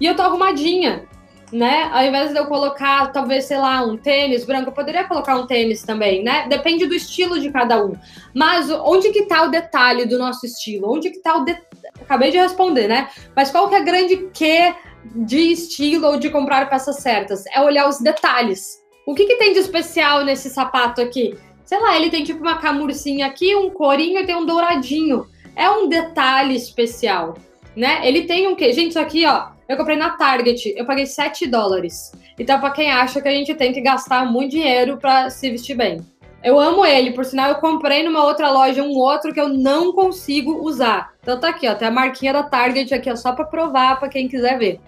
e 0.00 0.06
eu 0.06 0.14
tô 0.14 0.22
arrumadinha 0.22 1.08
né? 1.52 1.90
Ao 1.92 2.04
invés 2.04 2.33
de 2.33 2.38
eu 2.38 2.46
colocar, 2.46 3.12
talvez, 3.12 3.44
sei 3.44 3.59
lá, 3.59 3.83
um 3.83 3.96
tênis 3.96 4.44
branco, 4.44 4.68
eu 4.68 4.72
poderia 4.72 5.04
colocar 5.04 5.37
um 5.37 5.46
tênis 5.46 5.83
também, 5.83 6.22
né? 6.22 6.46
Depende 6.48 6.87
do 6.87 6.94
estilo 6.94 7.40
de 7.40 7.50
cada 7.50 7.85
um. 7.85 7.94
Mas 8.35 8.70
onde 8.70 9.11
que 9.11 9.26
tá 9.26 9.42
o 9.42 9.50
detalhe 9.50 10.07
do 10.07 10.18
nosso 10.18 10.44
estilo? 10.46 10.92
Onde 10.92 11.11
que 11.11 11.20
tá 11.20 11.37
o 11.37 11.44
de... 11.44 11.57
Acabei 12.00 12.30
de 12.30 12.38
responder, 12.38 12.88
né? 12.88 13.09
Mas 13.37 13.50
qual 13.50 13.68
que 13.68 13.74
é 13.74 13.78
a 13.78 13.85
grande 13.85 14.28
que 14.33 14.74
de 15.14 15.52
estilo 15.52 16.07
ou 16.07 16.16
de 16.16 16.30
comprar 16.30 16.68
peças 16.68 16.96
certas? 16.96 17.44
É 17.46 17.61
olhar 17.61 17.88
os 17.88 17.98
detalhes. 17.98 18.83
O 19.07 19.14
que, 19.14 19.26
que 19.26 19.37
tem 19.37 19.52
de 19.52 19.59
especial 19.59 20.24
nesse 20.24 20.48
sapato 20.50 21.00
aqui? 21.00 21.37
Sei 21.64 21.78
lá, 21.78 21.96
ele 21.96 22.11
tem 22.11 22.24
tipo 22.24 22.40
uma 22.40 22.59
camurcinha 22.59 23.26
aqui, 23.26 23.54
um 23.54 23.70
corinho 23.70 24.20
e 24.20 24.26
tem 24.26 24.35
um 24.35 24.46
douradinho. 24.46 25.26
É 25.57 25.70
um 25.70 25.88
detalhe 25.88 26.57
especial, 26.57 27.35
né? 27.76 28.00
Ele 28.07 28.22
tem 28.22 28.48
um 28.48 28.54
quê? 28.54 28.72
Gente, 28.72 28.90
isso 28.90 28.98
aqui, 28.98 29.24
ó, 29.24 29.53
eu 29.68 29.77
comprei 29.77 29.96
na 29.96 30.11
Target, 30.11 30.74
eu 30.77 30.85
paguei 30.85 31.07
7 31.07 31.46
dólares. 31.46 32.12
Então, 32.38 32.61
para 32.61 32.70
quem 32.70 32.90
acha 32.90 33.20
que 33.20 33.29
a 33.29 33.33
gente 33.33 33.55
tem 33.55 33.72
que 33.72 33.81
gastar 33.81 34.24
muito 34.24 34.53
dinheiro 34.53 34.98
para 34.98 35.31
se 35.31 35.50
vestir 35.50 35.77
bem. 35.77 36.00
Eu 36.42 36.61
amo 36.61 36.85
ele, 36.85 37.12
por 37.12 37.24
sinal, 37.24 37.48
eu 37.48 37.55
comprei 37.55 38.03
numa 38.03 38.22
outra 38.22 38.50
loja 38.50 38.83
um 38.83 38.94
outro 38.94 39.33
que 39.33 39.40
eu 39.40 39.48
não 39.48 39.94
consigo 39.94 40.62
usar. 40.62 41.12
Então 41.22 41.40
tá 41.40 41.48
aqui, 41.48 41.66
ó, 41.66 41.74
tem 41.74 41.88
a 41.88 41.90
marquinha 41.90 42.35
da 42.35 42.42
Target 42.42 42.92
aqui, 42.92 43.11
ó, 43.11 43.16
só 43.16 43.33
para 43.33 43.46
provar 43.46 43.98
para 43.98 44.11
quem 44.11 44.29
quiser 44.29 44.59
ver. 44.59 44.81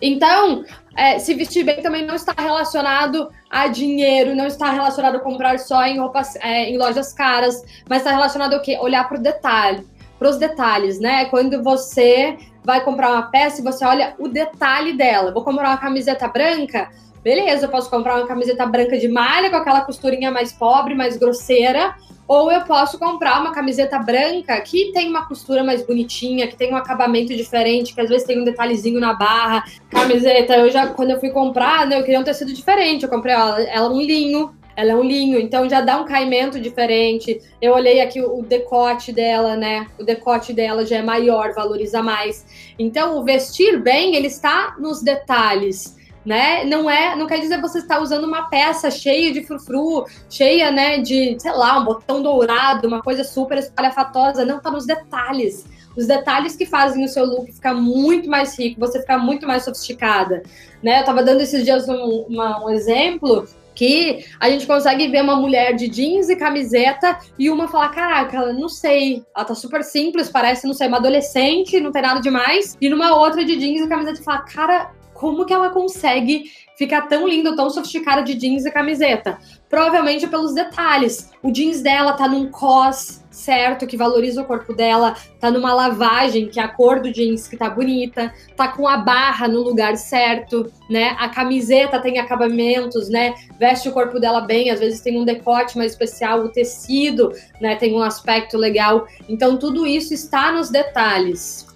Então, 0.00 0.64
é, 0.96 1.18
se 1.18 1.34
vestir 1.34 1.64
bem 1.64 1.82
também 1.82 2.06
não 2.06 2.14
está 2.14 2.32
relacionado 2.40 3.28
a 3.50 3.66
dinheiro, 3.66 4.34
não 4.34 4.46
está 4.46 4.70
relacionado 4.70 5.16
a 5.16 5.20
comprar 5.20 5.58
só 5.58 5.84
em 5.84 5.98
roupas, 5.98 6.34
é, 6.36 6.70
em 6.70 6.78
lojas 6.78 7.12
caras, 7.12 7.62
mas 7.88 7.98
está 7.98 8.12
relacionado 8.12 8.54
ao 8.54 8.62
quê? 8.62 8.78
Olhar 8.80 9.06
para 9.06 9.18
o 9.18 9.22
detalhe, 9.22 9.86
para 10.18 10.30
os 10.30 10.38
detalhes, 10.38 10.98
né? 10.98 11.26
Quando 11.26 11.62
você 11.62 12.38
vai 12.64 12.84
comprar 12.84 13.10
uma 13.12 13.22
peça 13.22 13.60
e 13.60 13.64
você 13.64 13.84
olha 13.84 14.14
o 14.18 14.28
detalhe 14.28 14.92
dela. 14.92 15.32
Vou 15.32 15.44
comprar 15.44 15.70
uma 15.70 15.76
camiseta 15.76 16.28
branca, 16.28 16.90
beleza, 17.22 17.66
eu 17.66 17.70
posso 17.70 17.88
comprar 17.90 18.16
uma 18.16 18.26
camiseta 18.26 18.66
branca 18.66 18.98
de 18.98 19.08
malha 19.08 19.50
com 19.50 19.56
aquela 19.56 19.80
costurinha 19.82 20.30
mais 20.30 20.52
pobre, 20.52 20.94
mais 20.94 21.16
grosseira, 21.16 21.94
ou 22.26 22.50
eu 22.50 22.62
posso 22.62 22.98
comprar 22.98 23.40
uma 23.40 23.52
camiseta 23.52 23.98
branca 23.98 24.58
que 24.60 24.92
tem 24.92 25.08
uma 25.08 25.26
costura 25.26 25.62
mais 25.62 25.84
bonitinha, 25.84 26.46
que 26.46 26.56
tem 26.56 26.72
um 26.72 26.76
acabamento 26.76 27.34
diferente, 27.34 27.94
que 27.94 28.00
às 28.00 28.08
vezes 28.08 28.26
tem 28.26 28.40
um 28.40 28.44
detalhezinho 28.44 28.98
na 28.98 29.12
barra. 29.12 29.64
Camiseta, 29.90 30.56
eu 30.56 30.70
já, 30.70 30.86
quando 30.86 31.10
eu 31.10 31.20
fui 31.20 31.30
comprar, 31.30 31.86
né, 31.86 31.98
eu 31.98 32.04
queria 32.04 32.20
um 32.20 32.24
tecido 32.24 32.52
diferente. 32.52 33.02
Eu 33.02 33.10
comprei 33.10 33.34
ela, 33.34 33.60
ela 33.62 33.92
um 33.92 34.00
linho, 34.00 34.54
ela 34.76 34.92
é 34.92 34.94
um 34.94 35.02
linho, 35.02 35.38
então 35.38 35.68
já 35.68 35.80
dá 35.80 36.00
um 36.00 36.04
caimento 36.04 36.60
diferente. 36.60 37.40
Eu 37.60 37.74
olhei 37.74 38.00
aqui 38.00 38.20
o 38.20 38.42
decote 38.42 39.12
dela, 39.12 39.56
né? 39.56 39.86
O 39.98 40.04
decote 40.04 40.52
dela 40.52 40.86
já 40.86 40.96
é 40.98 41.02
maior, 41.02 41.52
valoriza 41.52 42.02
mais. 42.02 42.46
Então, 42.78 43.18
o 43.18 43.24
vestir 43.24 43.80
bem, 43.80 44.16
ele 44.16 44.28
está 44.28 44.74
nos 44.78 45.02
detalhes, 45.02 45.96
né? 46.24 46.64
Não 46.64 46.88
é, 46.88 47.14
não 47.16 47.26
quer 47.26 47.40
dizer 47.40 47.60
você 47.60 47.78
está 47.78 48.00
usando 48.00 48.24
uma 48.24 48.48
peça 48.48 48.90
cheia 48.90 49.32
de 49.32 49.44
frufru, 49.44 50.06
cheia, 50.30 50.70
né, 50.70 50.98
de, 50.98 51.36
sei 51.38 51.52
lá, 51.52 51.78
um 51.78 51.84
botão 51.84 52.22
dourado, 52.22 52.88
uma 52.88 53.02
coisa 53.02 53.24
super 53.24 53.58
espalhafatosa, 53.58 54.44
não, 54.44 54.60
tá 54.60 54.70
nos 54.70 54.86
detalhes. 54.86 55.66
Os 55.94 56.06
detalhes 56.06 56.56
que 56.56 56.64
fazem 56.64 57.04
o 57.04 57.08
seu 57.08 57.26
look 57.26 57.52
ficar 57.52 57.74
muito 57.74 58.28
mais 58.30 58.58
rico, 58.58 58.80
você 58.80 59.00
ficar 59.00 59.18
muito 59.18 59.46
mais 59.46 59.64
sofisticada, 59.64 60.42
né? 60.82 61.00
Eu 61.00 61.04
tava 61.04 61.22
dando 61.22 61.42
esses 61.42 61.62
dias 61.64 61.86
um, 61.86 62.24
uma, 62.28 62.64
um 62.64 62.70
exemplo 62.70 63.46
que 63.74 64.24
a 64.38 64.50
gente 64.50 64.66
consegue 64.66 65.08
ver 65.08 65.22
uma 65.22 65.36
mulher 65.36 65.74
de 65.74 65.88
jeans 65.88 66.28
e 66.28 66.36
camiseta 66.36 67.18
e 67.38 67.50
uma 67.50 67.68
falar, 67.68 67.88
caraca, 67.90 68.36
ela 68.36 68.52
não 68.52 68.68
sei, 68.68 69.22
ela 69.34 69.44
tá 69.44 69.54
super 69.54 69.82
simples, 69.82 70.28
parece, 70.28 70.66
não 70.66 70.74
sei, 70.74 70.88
uma 70.88 70.98
adolescente, 70.98 71.80
não 71.80 71.92
tem 71.92 72.02
nada 72.02 72.20
demais, 72.20 72.76
e 72.80 72.88
numa 72.88 73.14
outra 73.16 73.44
de 73.44 73.56
jeans 73.56 73.80
e 73.80 73.88
camiseta 73.88 74.20
e 74.20 74.24
fala, 74.24 74.40
cara, 74.40 74.90
como 75.14 75.46
que 75.46 75.52
ela 75.52 75.70
consegue 75.70 76.50
ficar 76.76 77.02
tão 77.02 77.28
linda, 77.28 77.54
tão 77.54 77.70
sofisticada 77.70 78.22
de 78.22 78.34
jeans 78.34 78.64
e 78.66 78.70
camiseta? 78.70 79.38
Provavelmente 79.72 80.26
pelos 80.26 80.52
detalhes. 80.52 81.30
O 81.42 81.50
jeans 81.50 81.80
dela 81.80 82.12
tá 82.12 82.28
num 82.28 82.50
cos 82.50 83.22
certo, 83.30 83.86
que 83.86 83.96
valoriza 83.96 84.42
o 84.42 84.44
corpo 84.44 84.74
dela, 84.74 85.16
tá 85.40 85.50
numa 85.50 85.72
lavagem, 85.72 86.46
que 86.46 86.60
é 86.60 86.62
a 86.62 86.68
cor 86.68 87.00
do 87.00 87.10
jeans 87.10 87.48
que 87.48 87.56
tá 87.56 87.70
bonita, 87.70 88.30
tá 88.54 88.68
com 88.68 88.86
a 88.86 88.98
barra 88.98 89.48
no 89.48 89.62
lugar 89.62 89.96
certo, 89.96 90.70
né? 90.90 91.16
A 91.18 91.30
camiseta 91.30 91.98
tem 91.98 92.18
acabamentos, 92.18 93.08
né? 93.08 93.32
Veste 93.58 93.88
o 93.88 93.92
corpo 93.92 94.20
dela 94.20 94.42
bem, 94.42 94.70
às 94.70 94.78
vezes 94.78 95.00
tem 95.00 95.18
um 95.18 95.24
decote 95.24 95.78
mais 95.78 95.92
especial, 95.92 96.40
o 96.40 96.50
tecido, 96.50 97.32
né, 97.58 97.74
tem 97.74 97.94
um 97.94 98.02
aspecto 98.02 98.58
legal. 98.58 99.06
Então 99.26 99.56
tudo 99.56 99.86
isso 99.86 100.12
está 100.12 100.52
nos 100.52 100.68
detalhes. 100.68 101.71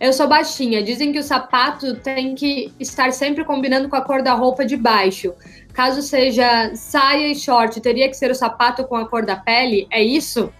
Eu 0.00 0.14
sou 0.14 0.26
baixinha. 0.26 0.82
Dizem 0.82 1.12
que 1.12 1.18
o 1.18 1.22
sapato 1.22 1.94
tem 1.96 2.34
que 2.34 2.72
estar 2.80 3.12
sempre 3.12 3.44
combinando 3.44 3.86
com 3.86 3.96
a 3.96 4.00
cor 4.00 4.22
da 4.22 4.32
roupa 4.32 4.64
de 4.64 4.74
baixo. 4.74 5.34
Caso 5.74 6.00
seja 6.00 6.74
saia 6.74 7.28
e 7.28 7.34
short, 7.34 7.78
teria 7.82 8.08
que 8.08 8.14
ser 8.14 8.30
o 8.30 8.34
sapato 8.34 8.84
com 8.84 8.96
a 8.96 9.06
cor 9.06 9.26
da 9.26 9.36
pele? 9.36 9.86
É 9.90 10.02
isso? 10.02 10.50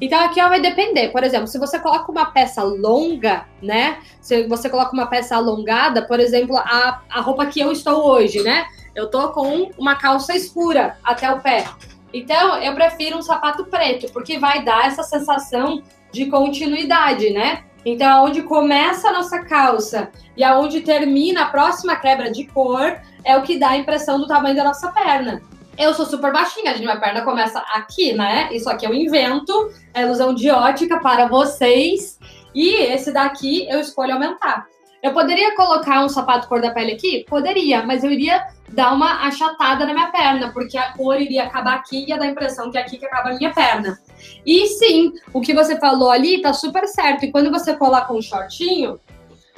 Então 0.00 0.22
aqui 0.22 0.38
ó, 0.40 0.50
vai 0.50 0.60
depender. 0.60 1.08
Por 1.08 1.24
exemplo, 1.24 1.46
se 1.46 1.58
você 1.58 1.78
coloca 1.78 2.12
uma 2.12 2.26
peça 2.26 2.62
longa, 2.62 3.46
né? 3.62 4.00
Se 4.20 4.46
você 4.46 4.68
coloca 4.68 4.92
uma 4.92 5.06
peça 5.06 5.34
alongada, 5.34 6.02
por 6.02 6.20
exemplo, 6.20 6.56
a, 6.58 7.00
a 7.08 7.20
roupa 7.22 7.46
que 7.46 7.60
eu 7.60 7.72
estou 7.72 8.06
hoje, 8.06 8.42
né? 8.42 8.66
Eu 8.94 9.10
tô 9.10 9.30
com 9.30 9.70
uma 9.78 9.96
calça 9.96 10.36
escura 10.36 10.98
até 11.02 11.30
o 11.30 11.40
pé. 11.40 11.64
Então, 12.12 12.58
eu 12.58 12.74
prefiro 12.74 13.16
um 13.16 13.22
sapato 13.22 13.64
preto, 13.64 14.12
porque 14.12 14.38
vai 14.38 14.62
dar 14.62 14.86
essa 14.86 15.02
sensação 15.02 15.82
de 16.12 16.26
continuidade, 16.26 17.30
né? 17.30 17.64
Então, 17.84 18.10
aonde 18.10 18.42
começa 18.42 19.08
a 19.08 19.12
nossa 19.12 19.44
calça 19.44 20.10
e 20.36 20.42
aonde 20.42 20.80
termina 20.80 21.42
a 21.42 21.46
próxima 21.46 21.96
quebra 21.96 22.30
de 22.30 22.46
cor 22.46 22.98
é 23.24 23.36
o 23.36 23.42
que 23.42 23.58
dá 23.58 23.70
a 23.70 23.76
impressão 23.76 24.18
do 24.18 24.26
tamanho 24.26 24.56
da 24.56 24.64
nossa 24.64 24.90
perna. 24.90 25.42
Eu 25.76 25.92
sou 25.92 26.06
super 26.06 26.32
baixinha, 26.32 26.72
a 26.72 26.78
minha 26.78 26.96
perna 26.98 27.22
começa 27.22 27.58
aqui, 27.74 28.12
né? 28.12 28.48
Isso 28.52 28.70
aqui 28.70 28.86
eu 28.86 28.94
invento, 28.94 29.72
é 29.92 30.02
ilusão 30.02 30.32
de 30.32 30.48
ótica 30.50 31.00
para 31.00 31.26
vocês. 31.26 32.18
E 32.54 32.74
esse 32.74 33.12
daqui 33.12 33.68
eu 33.68 33.80
escolho 33.80 34.14
aumentar. 34.14 34.66
Eu 35.02 35.12
poderia 35.12 35.54
colocar 35.54 36.02
um 36.02 36.08
sapato 36.08 36.48
cor 36.48 36.62
da 36.62 36.70
pele 36.70 36.92
aqui? 36.92 37.26
Poderia, 37.28 37.84
mas 37.84 38.04
eu 38.04 38.10
iria 38.10 38.46
dar 38.68 38.94
uma 38.94 39.26
achatada 39.26 39.84
na 39.84 39.92
minha 39.92 40.06
perna, 40.06 40.50
porque 40.52 40.78
a 40.78 40.92
cor 40.92 41.20
iria 41.20 41.44
acabar 41.44 41.74
aqui 41.74 42.04
e 42.04 42.08
ia 42.08 42.16
dar 42.16 42.24
a 42.24 42.28
impressão 42.28 42.70
que 42.70 42.78
é 42.78 42.80
aqui 42.80 42.96
que 42.96 43.04
acaba 43.04 43.30
a 43.30 43.34
minha 43.34 43.52
perna. 43.52 43.98
E 44.44 44.66
sim, 44.68 45.12
o 45.32 45.40
que 45.40 45.54
você 45.54 45.78
falou 45.78 46.10
ali 46.10 46.40
tá 46.40 46.52
super 46.52 46.86
certo. 46.86 47.24
E 47.24 47.32
quando 47.32 47.50
você 47.50 47.74
coloca 47.74 48.12
um 48.12 48.22
shortinho, 48.22 48.98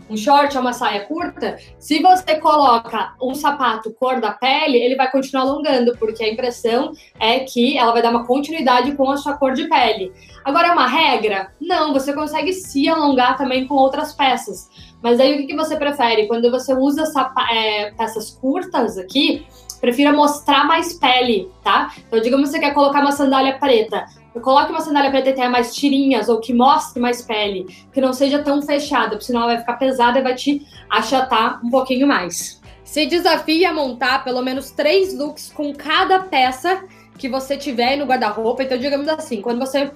um 0.09 0.17
short 0.17 0.57
ou 0.57 0.62
uma 0.62 0.73
saia 0.73 1.05
curta, 1.05 1.57
se 1.79 2.01
você 2.01 2.37
coloca 2.37 3.14
um 3.21 3.35
sapato 3.35 3.93
cor 3.95 4.21
da 4.21 4.33
pele, 4.33 4.77
ele 4.79 4.97
vai 4.97 5.11
continuar 5.11 5.43
alongando, 5.43 5.97
porque 5.99 6.23
a 6.23 6.33
impressão 6.33 6.93
é 7.19 7.41
que 7.41 7.77
ela 7.77 7.93
vai 7.93 8.03
dar 8.03 8.11
uma 8.11 8.27
continuidade 8.27 8.93
com 8.93 9.11
a 9.11 9.17
sua 9.17 9.35
cor 9.35 9.53
de 9.53 9.69
pele. 9.69 10.12
Agora, 10.45 10.69
é 10.69 10.73
uma 10.73 10.87
regra? 10.87 11.53
Não, 11.61 11.93
você 11.93 12.12
consegue 12.12 12.53
se 12.53 12.89
alongar 12.89 13.37
também 13.37 13.67
com 13.67 13.75
outras 13.75 14.12
peças. 14.12 14.69
Mas 15.03 15.19
aí 15.21 15.35
o 15.35 15.39
que, 15.39 15.47
que 15.49 15.57
você 15.57 15.77
prefere? 15.77 16.27
Quando 16.27 16.51
você 16.51 16.73
usa 16.73 17.05
é, 17.53 17.91
peças 17.93 18.31
curtas 18.31 18.97
aqui, 18.97 19.45
prefira 19.81 20.12
mostrar 20.12 20.64
mais 20.64 20.93
pele, 20.95 21.51
tá? 21.62 21.93
Então, 22.07 22.20
digamos 22.20 22.49
que 22.49 22.57
você 22.57 22.61
quer 22.61 22.74
colocar 22.74 23.01
uma 23.01 23.12
sandália 23.12 23.59
preta. 23.59 24.07
Coloque 24.43 24.70
uma 24.70 24.81
sandália 24.81 25.11
preta 25.11 25.31
que 25.31 25.37
tenha 25.37 25.49
mais 25.49 25.74
tirinhas 25.74 26.29
ou 26.29 26.39
que 26.41 26.53
mostre 26.53 27.01
mais 27.01 27.22
pele, 27.22 27.66
que 27.93 28.01
não 28.01 28.12
seja 28.12 28.43
tão 28.43 28.61
fechada, 28.61 29.11
porque 29.11 29.24
senão 29.24 29.43
ela 29.43 29.53
vai 29.53 29.59
ficar 29.61 29.74
pesada 29.74 30.18
e 30.18 30.22
vai 30.22 30.35
te 30.35 30.66
achatar 30.91 31.59
um 31.64 31.70
pouquinho 31.70 32.07
mais. 32.07 32.61
Se 32.85 33.07
desafie 33.07 33.64
a 33.64 33.72
montar 33.72 34.24
pelo 34.24 34.43
menos 34.43 34.70
três 34.70 35.16
looks 35.16 35.51
com 35.51 35.74
cada 35.74 36.20
peça 36.20 36.85
que 37.16 37.29
você 37.29 37.57
tiver 37.57 37.97
no 37.97 38.05
guarda-roupa. 38.05 38.62
Então, 38.62 38.79
digamos 38.79 39.09
assim, 39.09 39.41
quando 39.41 39.59
você 39.59 39.91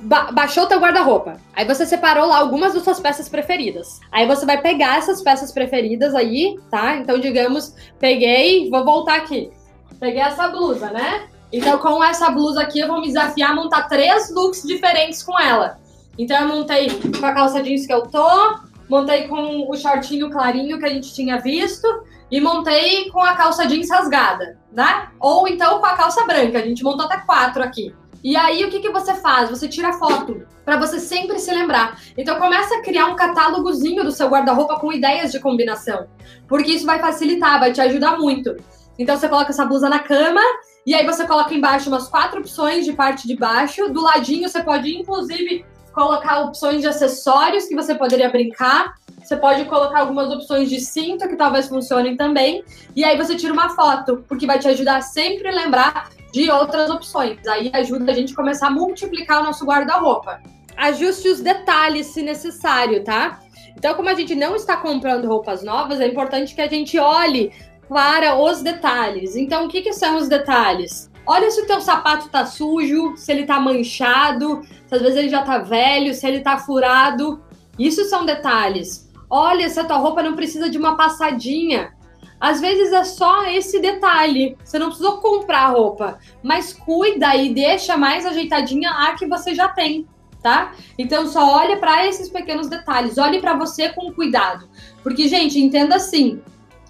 ba 0.00 0.30
baixou 0.32 0.66
teu 0.66 0.78
guarda-roupa. 0.78 1.36
Aí 1.54 1.64
você 1.64 1.86
separou 1.86 2.26
lá 2.26 2.38
algumas 2.38 2.74
das 2.74 2.82
suas 2.82 3.00
peças 3.00 3.28
preferidas. 3.28 4.00
Aí 4.12 4.26
você 4.26 4.44
vai 4.44 4.60
pegar 4.60 4.98
essas 4.98 5.22
peças 5.22 5.52
preferidas 5.52 6.14
aí, 6.14 6.58
tá? 6.70 6.96
Então, 6.96 7.18
digamos, 7.18 7.74
peguei, 7.98 8.68
vou 8.70 8.84
voltar 8.84 9.16
aqui. 9.16 9.50
Peguei 9.98 10.20
essa 10.20 10.48
blusa, 10.48 10.90
né? 10.90 11.28
Então, 11.52 11.78
com 11.78 12.02
essa 12.04 12.30
blusa 12.30 12.60
aqui, 12.60 12.78
eu 12.78 12.88
vou 12.88 13.00
me 13.00 13.06
desafiar 13.06 13.50
a 13.50 13.54
montar 13.54 13.88
três 13.88 14.32
looks 14.34 14.62
diferentes 14.62 15.22
com 15.22 15.38
ela. 15.40 15.78
Então, 16.18 16.36
eu 16.40 16.48
montei 16.48 16.88
com 16.90 17.24
a 17.24 17.32
calça 17.32 17.62
jeans 17.62 17.86
que 17.86 17.92
eu 17.92 18.02
tô, 18.02 18.58
montei 18.88 19.26
com 19.26 19.68
o 19.68 19.76
shortinho 19.76 20.30
clarinho 20.30 20.78
que 20.78 20.84
a 20.84 20.90
gente 20.90 21.12
tinha 21.14 21.38
visto 21.40 21.86
e 22.30 22.40
montei 22.40 23.10
com 23.10 23.20
a 23.20 23.34
calça 23.34 23.66
jeans 23.66 23.90
rasgada, 23.90 24.58
né? 24.70 25.08
Ou 25.18 25.48
então 25.48 25.78
com 25.80 25.86
a 25.86 25.96
calça 25.96 26.24
branca. 26.26 26.58
A 26.58 26.62
gente 26.62 26.84
montou 26.84 27.06
até 27.06 27.18
quatro 27.18 27.62
aqui. 27.62 27.94
E 28.22 28.36
aí, 28.36 28.64
o 28.64 28.70
que, 28.70 28.80
que 28.80 28.90
você 28.90 29.14
faz? 29.14 29.48
Você 29.50 29.68
tira 29.68 29.92
foto 29.92 30.42
para 30.64 30.76
você 30.76 30.98
sempre 30.98 31.38
se 31.38 31.50
lembrar. 31.50 32.00
Então, 32.16 32.38
começa 32.38 32.76
a 32.76 32.82
criar 32.82 33.06
um 33.06 33.16
catálogozinho 33.16 34.04
do 34.04 34.10
seu 34.10 34.28
guarda-roupa 34.28 34.78
com 34.78 34.92
ideias 34.92 35.32
de 35.32 35.40
combinação, 35.40 36.06
porque 36.48 36.72
isso 36.72 36.84
vai 36.84 36.98
facilitar, 36.98 37.60
vai 37.60 37.72
te 37.72 37.80
ajudar 37.80 38.18
muito. 38.18 38.56
Então, 38.98 39.16
você 39.16 39.28
coloca 39.28 39.50
essa 39.50 39.64
blusa 39.64 39.88
na 39.88 40.00
cama 40.00 40.40
e 40.84 40.94
aí 40.94 41.06
você 41.06 41.26
coloca 41.26 41.54
embaixo 41.54 41.88
umas 41.88 42.08
quatro 42.08 42.40
opções 42.40 42.84
de 42.84 42.92
parte 42.92 43.26
de 43.26 43.36
baixo. 43.36 43.92
Do 43.92 44.02
ladinho, 44.02 44.48
você 44.48 44.62
pode, 44.62 44.90
inclusive, 44.96 45.64
colocar 45.92 46.40
opções 46.40 46.80
de 46.80 46.88
acessórios 46.88 47.66
que 47.66 47.74
você 47.74 47.94
poderia 47.94 48.30
brincar. 48.30 48.94
Você 49.28 49.36
pode 49.36 49.66
colocar 49.66 50.00
algumas 50.00 50.32
opções 50.32 50.70
de 50.70 50.80
cinto 50.80 51.28
que 51.28 51.36
talvez 51.36 51.68
funcionem 51.68 52.16
também. 52.16 52.64
E 52.96 53.04
aí 53.04 53.14
você 53.14 53.36
tira 53.36 53.52
uma 53.52 53.68
foto, 53.68 54.24
porque 54.26 54.46
vai 54.46 54.58
te 54.58 54.66
ajudar 54.68 54.96
a 54.96 55.00
sempre 55.02 55.50
lembrar 55.50 56.08
de 56.32 56.50
outras 56.50 56.88
opções. 56.88 57.46
Aí 57.46 57.70
ajuda 57.74 58.10
a 58.10 58.14
gente 58.14 58.32
a 58.32 58.36
começar 58.36 58.68
a 58.68 58.70
multiplicar 58.70 59.42
o 59.42 59.44
nosso 59.44 59.66
guarda-roupa. 59.66 60.40
Ajuste 60.78 61.28
os 61.28 61.42
detalhes 61.42 62.06
se 62.06 62.22
necessário, 62.22 63.04
tá? 63.04 63.40
Então, 63.76 63.94
como 63.94 64.08
a 64.08 64.14
gente 64.14 64.34
não 64.34 64.56
está 64.56 64.78
comprando 64.78 65.28
roupas 65.28 65.62
novas, 65.62 66.00
é 66.00 66.06
importante 66.06 66.54
que 66.54 66.62
a 66.62 66.66
gente 66.66 66.98
olhe 66.98 67.52
para 67.86 68.34
os 68.34 68.62
detalhes. 68.62 69.36
Então, 69.36 69.66
o 69.66 69.68
que, 69.68 69.82
que 69.82 69.92
são 69.92 70.16
os 70.16 70.26
detalhes? 70.26 71.10
Olha 71.26 71.50
se 71.50 71.60
o 71.60 71.66
teu 71.66 71.82
sapato 71.82 72.30
tá 72.30 72.46
sujo, 72.46 73.14
se 73.14 73.30
ele 73.30 73.44
tá 73.44 73.60
manchado, 73.60 74.62
se 74.86 74.94
às 74.94 75.02
vezes 75.02 75.18
ele 75.18 75.28
já 75.28 75.42
tá 75.42 75.58
velho, 75.58 76.14
se 76.14 76.26
ele 76.26 76.40
tá 76.40 76.56
furado. 76.56 77.42
Isso 77.78 78.06
são 78.06 78.24
detalhes. 78.24 79.06
Olha 79.30 79.68
se 79.68 79.78
a 79.78 79.84
tua 79.84 79.98
roupa 79.98 80.22
não 80.22 80.34
precisa 80.34 80.70
de 80.70 80.78
uma 80.78 80.96
passadinha. 80.96 81.92
Às 82.40 82.60
vezes 82.60 82.92
é 82.92 83.04
só 83.04 83.46
esse 83.46 83.80
detalhe. 83.80 84.56
Você 84.64 84.78
não 84.78 84.88
precisou 84.88 85.18
comprar 85.18 85.68
roupa, 85.68 86.18
mas 86.42 86.72
cuida 86.72 87.34
e 87.34 87.52
deixa 87.52 87.96
mais 87.96 88.24
ajeitadinha 88.24 88.90
a 88.90 89.14
que 89.14 89.26
você 89.26 89.54
já 89.54 89.68
tem, 89.68 90.06
tá? 90.40 90.72
Então 90.96 91.26
só 91.26 91.56
olha 91.56 91.76
para 91.76 92.06
esses 92.06 92.30
pequenos 92.30 92.68
detalhes, 92.68 93.18
olhe 93.18 93.40
para 93.40 93.54
você 93.54 93.88
com 93.88 94.12
cuidado. 94.12 94.68
Porque 95.02 95.26
gente, 95.26 95.58
entenda 95.58 95.96
assim, 95.96 96.40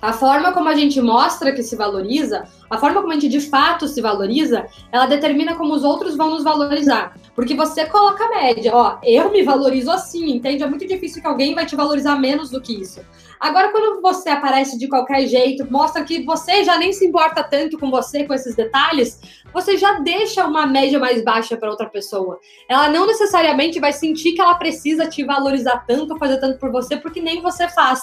a 0.01 0.12
forma 0.12 0.53
como 0.53 0.68
a 0.68 0.74
gente 0.74 1.01
mostra 1.01 1.53
que 1.53 1.62
se 1.62 1.74
valoriza, 1.74 2.45
a 2.70 2.78
forma 2.78 3.01
como 3.01 3.12
a 3.12 3.14
gente 3.14 3.28
de 3.28 3.41
fato 3.41 3.89
se 3.89 4.01
valoriza, 4.01 4.66
ela 4.93 5.07
determina 5.07 5.57
como 5.57 5.74
os 5.74 5.82
outros 5.82 6.16
vão 6.16 6.30
nos 6.30 6.45
valorizar. 6.45 7.16
Porque 7.39 7.55
você 7.55 7.86
coloca 7.86 8.24
a 8.24 8.30
média, 8.30 8.74
ó, 8.74 8.99
eu 9.01 9.30
me 9.30 9.45
valorizo 9.45 9.93
assim, 9.93 10.28
entende? 10.32 10.64
É 10.64 10.66
muito 10.66 10.84
difícil 10.84 11.22
que 11.22 11.28
alguém 11.28 11.55
vai 11.55 11.64
te 11.64 11.76
valorizar 11.76 12.16
menos 12.16 12.51
do 12.51 12.61
que 12.61 12.72
isso. 12.72 13.01
Agora, 13.39 13.70
quando 13.70 14.03
você 14.03 14.28
aparece 14.28 14.76
de 14.76 14.89
qualquer 14.89 15.24
jeito, 15.28 15.64
mostra 15.70 16.03
que 16.03 16.24
você 16.24 16.64
já 16.64 16.76
nem 16.76 16.93
se 16.93 17.07
importa 17.07 17.45
tanto 17.45 17.78
com 17.78 17.93
você, 17.93 18.24
com 18.24 18.34
esses 18.34 18.57
detalhes, 18.57 19.20
você 19.55 19.76
já 19.76 20.01
deixa 20.01 20.45
uma 20.45 20.66
média 20.66 20.99
mais 20.99 21.22
baixa 21.22 21.57
para 21.57 21.70
outra 21.70 21.89
pessoa. 21.89 22.41
Ela 22.68 22.89
não 22.89 23.07
necessariamente 23.07 23.78
vai 23.78 23.93
sentir 23.93 24.32
que 24.32 24.41
ela 24.41 24.57
precisa 24.57 25.07
te 25.07 25.22
valorizar 25.22 25.84
tanto, 25.86 26.18
fazer 26.18 26.41
tanto 26.41 26.59
por 26.59 26.72
você, 26.72 26.97
porque 26.97 27.20
nem 27.20 27.41
você 27.41 27.68
faz. 27.68 28.01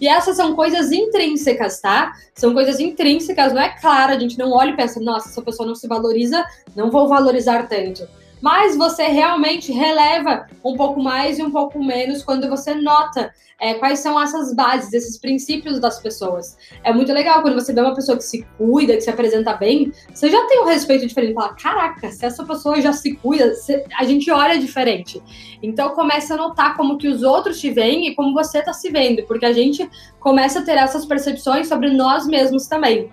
E 0.00 0.08
essas 0.08 0.36
são 0.36 0.54
coisas 0.54 0.90
intrínsecas, 0.90 1.82
tá? 1.82 2.12
São 2.34 2.54
coisas 2.54 2.80
intrínsecas, 2.80 3.52
não 3.52 3.60
é 3.60 3.78
claro, 3.78 4.14
a 4.14 4.18
gente 4.18 4.38
não 4.38 4.52
olha 4.52 4.70
e 4.70 4.76
pensa, 4.76 4.98
nossa, 5.00 5.28
essa 5.28 5.42
pessoa 5.42 5.66
não 5.66 5.74
se 5.74 5.86
valoriza, 5.86 6.42
não 6.74 6.90
vou 6.90 7.06
valorizar 7.06 7.68
tanto 7.68 8.08
mas 8.40 8.76
você 8.76 9.04
realmente 9.04 9.72
releva 9.72 10.46
um 10.64 10.76
pouco 10.76 11.02
mais 11.02 11.38
e 11.38 11.42
um 11.42 11.50
pouco 11.50 11.82
menos 11.82 12.22
quando 12.22 12.48
você 12.48 12.74
nota 12.74 13.32
é, 13.60 13.74
quais 13.74 13.98
são 13.98 14.20
essas 14.20 14.54
bases, 14.54 14.92
esses 14.92 15.18
princípios 15.18 15.78
das 15.78 16.00
pessoas. 16.00 16.56
É 16.82 16.92
muito 16.92 17.12
legal 17.12 17.42
quando 17.42 17.54
você 17.54 17.72
vê 17.72 17.80
uma 17.80 17.94
pessoa 17.94 18.16
que 18.16 18.24
se 18.24 18.42
cuida, 18.56 18.94
que 18.94 19.02
se 19.02 19.10
apresenta 19.10 19.52
bem, 19.52 19.92
você 20.12 20.30
já 20.30 20.46
tem 20.46 20.62
um 20.62 20.66
respeito 20.66 21.06
diferente. 21.06 21.34
Fala, 21.34 21.54
caraca, 21.54 22.10
se 22.10 22.24
essa 22.24 22.42
pessoa 22.44 22.80
já 22.80 22.92
se 22.92 23.14
cuida, 23.16 23.52
a 23.98 24.04
gente 24.04 24.30
olha 24.30 24.58
diferente. 24.58 25.22
Então 25.62 25.90
começa 25.90 26.34
a 26.34 26.36
notar 26.38 26.74
como 26.74 26.96
que 26.96 27.06
os 27.06 27.22
outros 27.22 27.60
te 27.60 27.70
veem 27.70 28.08
e 28.08 28.14
como 28.14 28.32
você 28.32 28.60
está 28.60 28.72
se 28.72 28.90
vendo, 28.90 29.22
porque 29.26 29.44
a 29.44 29.52
gente 29.52 29.88
começa 30.18 30.60
a 30.60 30.62
ter 30.62 30.78
essas 30.78 31.04
percepções 31.04 31.68
sobre 31.68 31.90
nós 31.90 32.26
mesmos 32.26 32.66
também. 32.66 33.10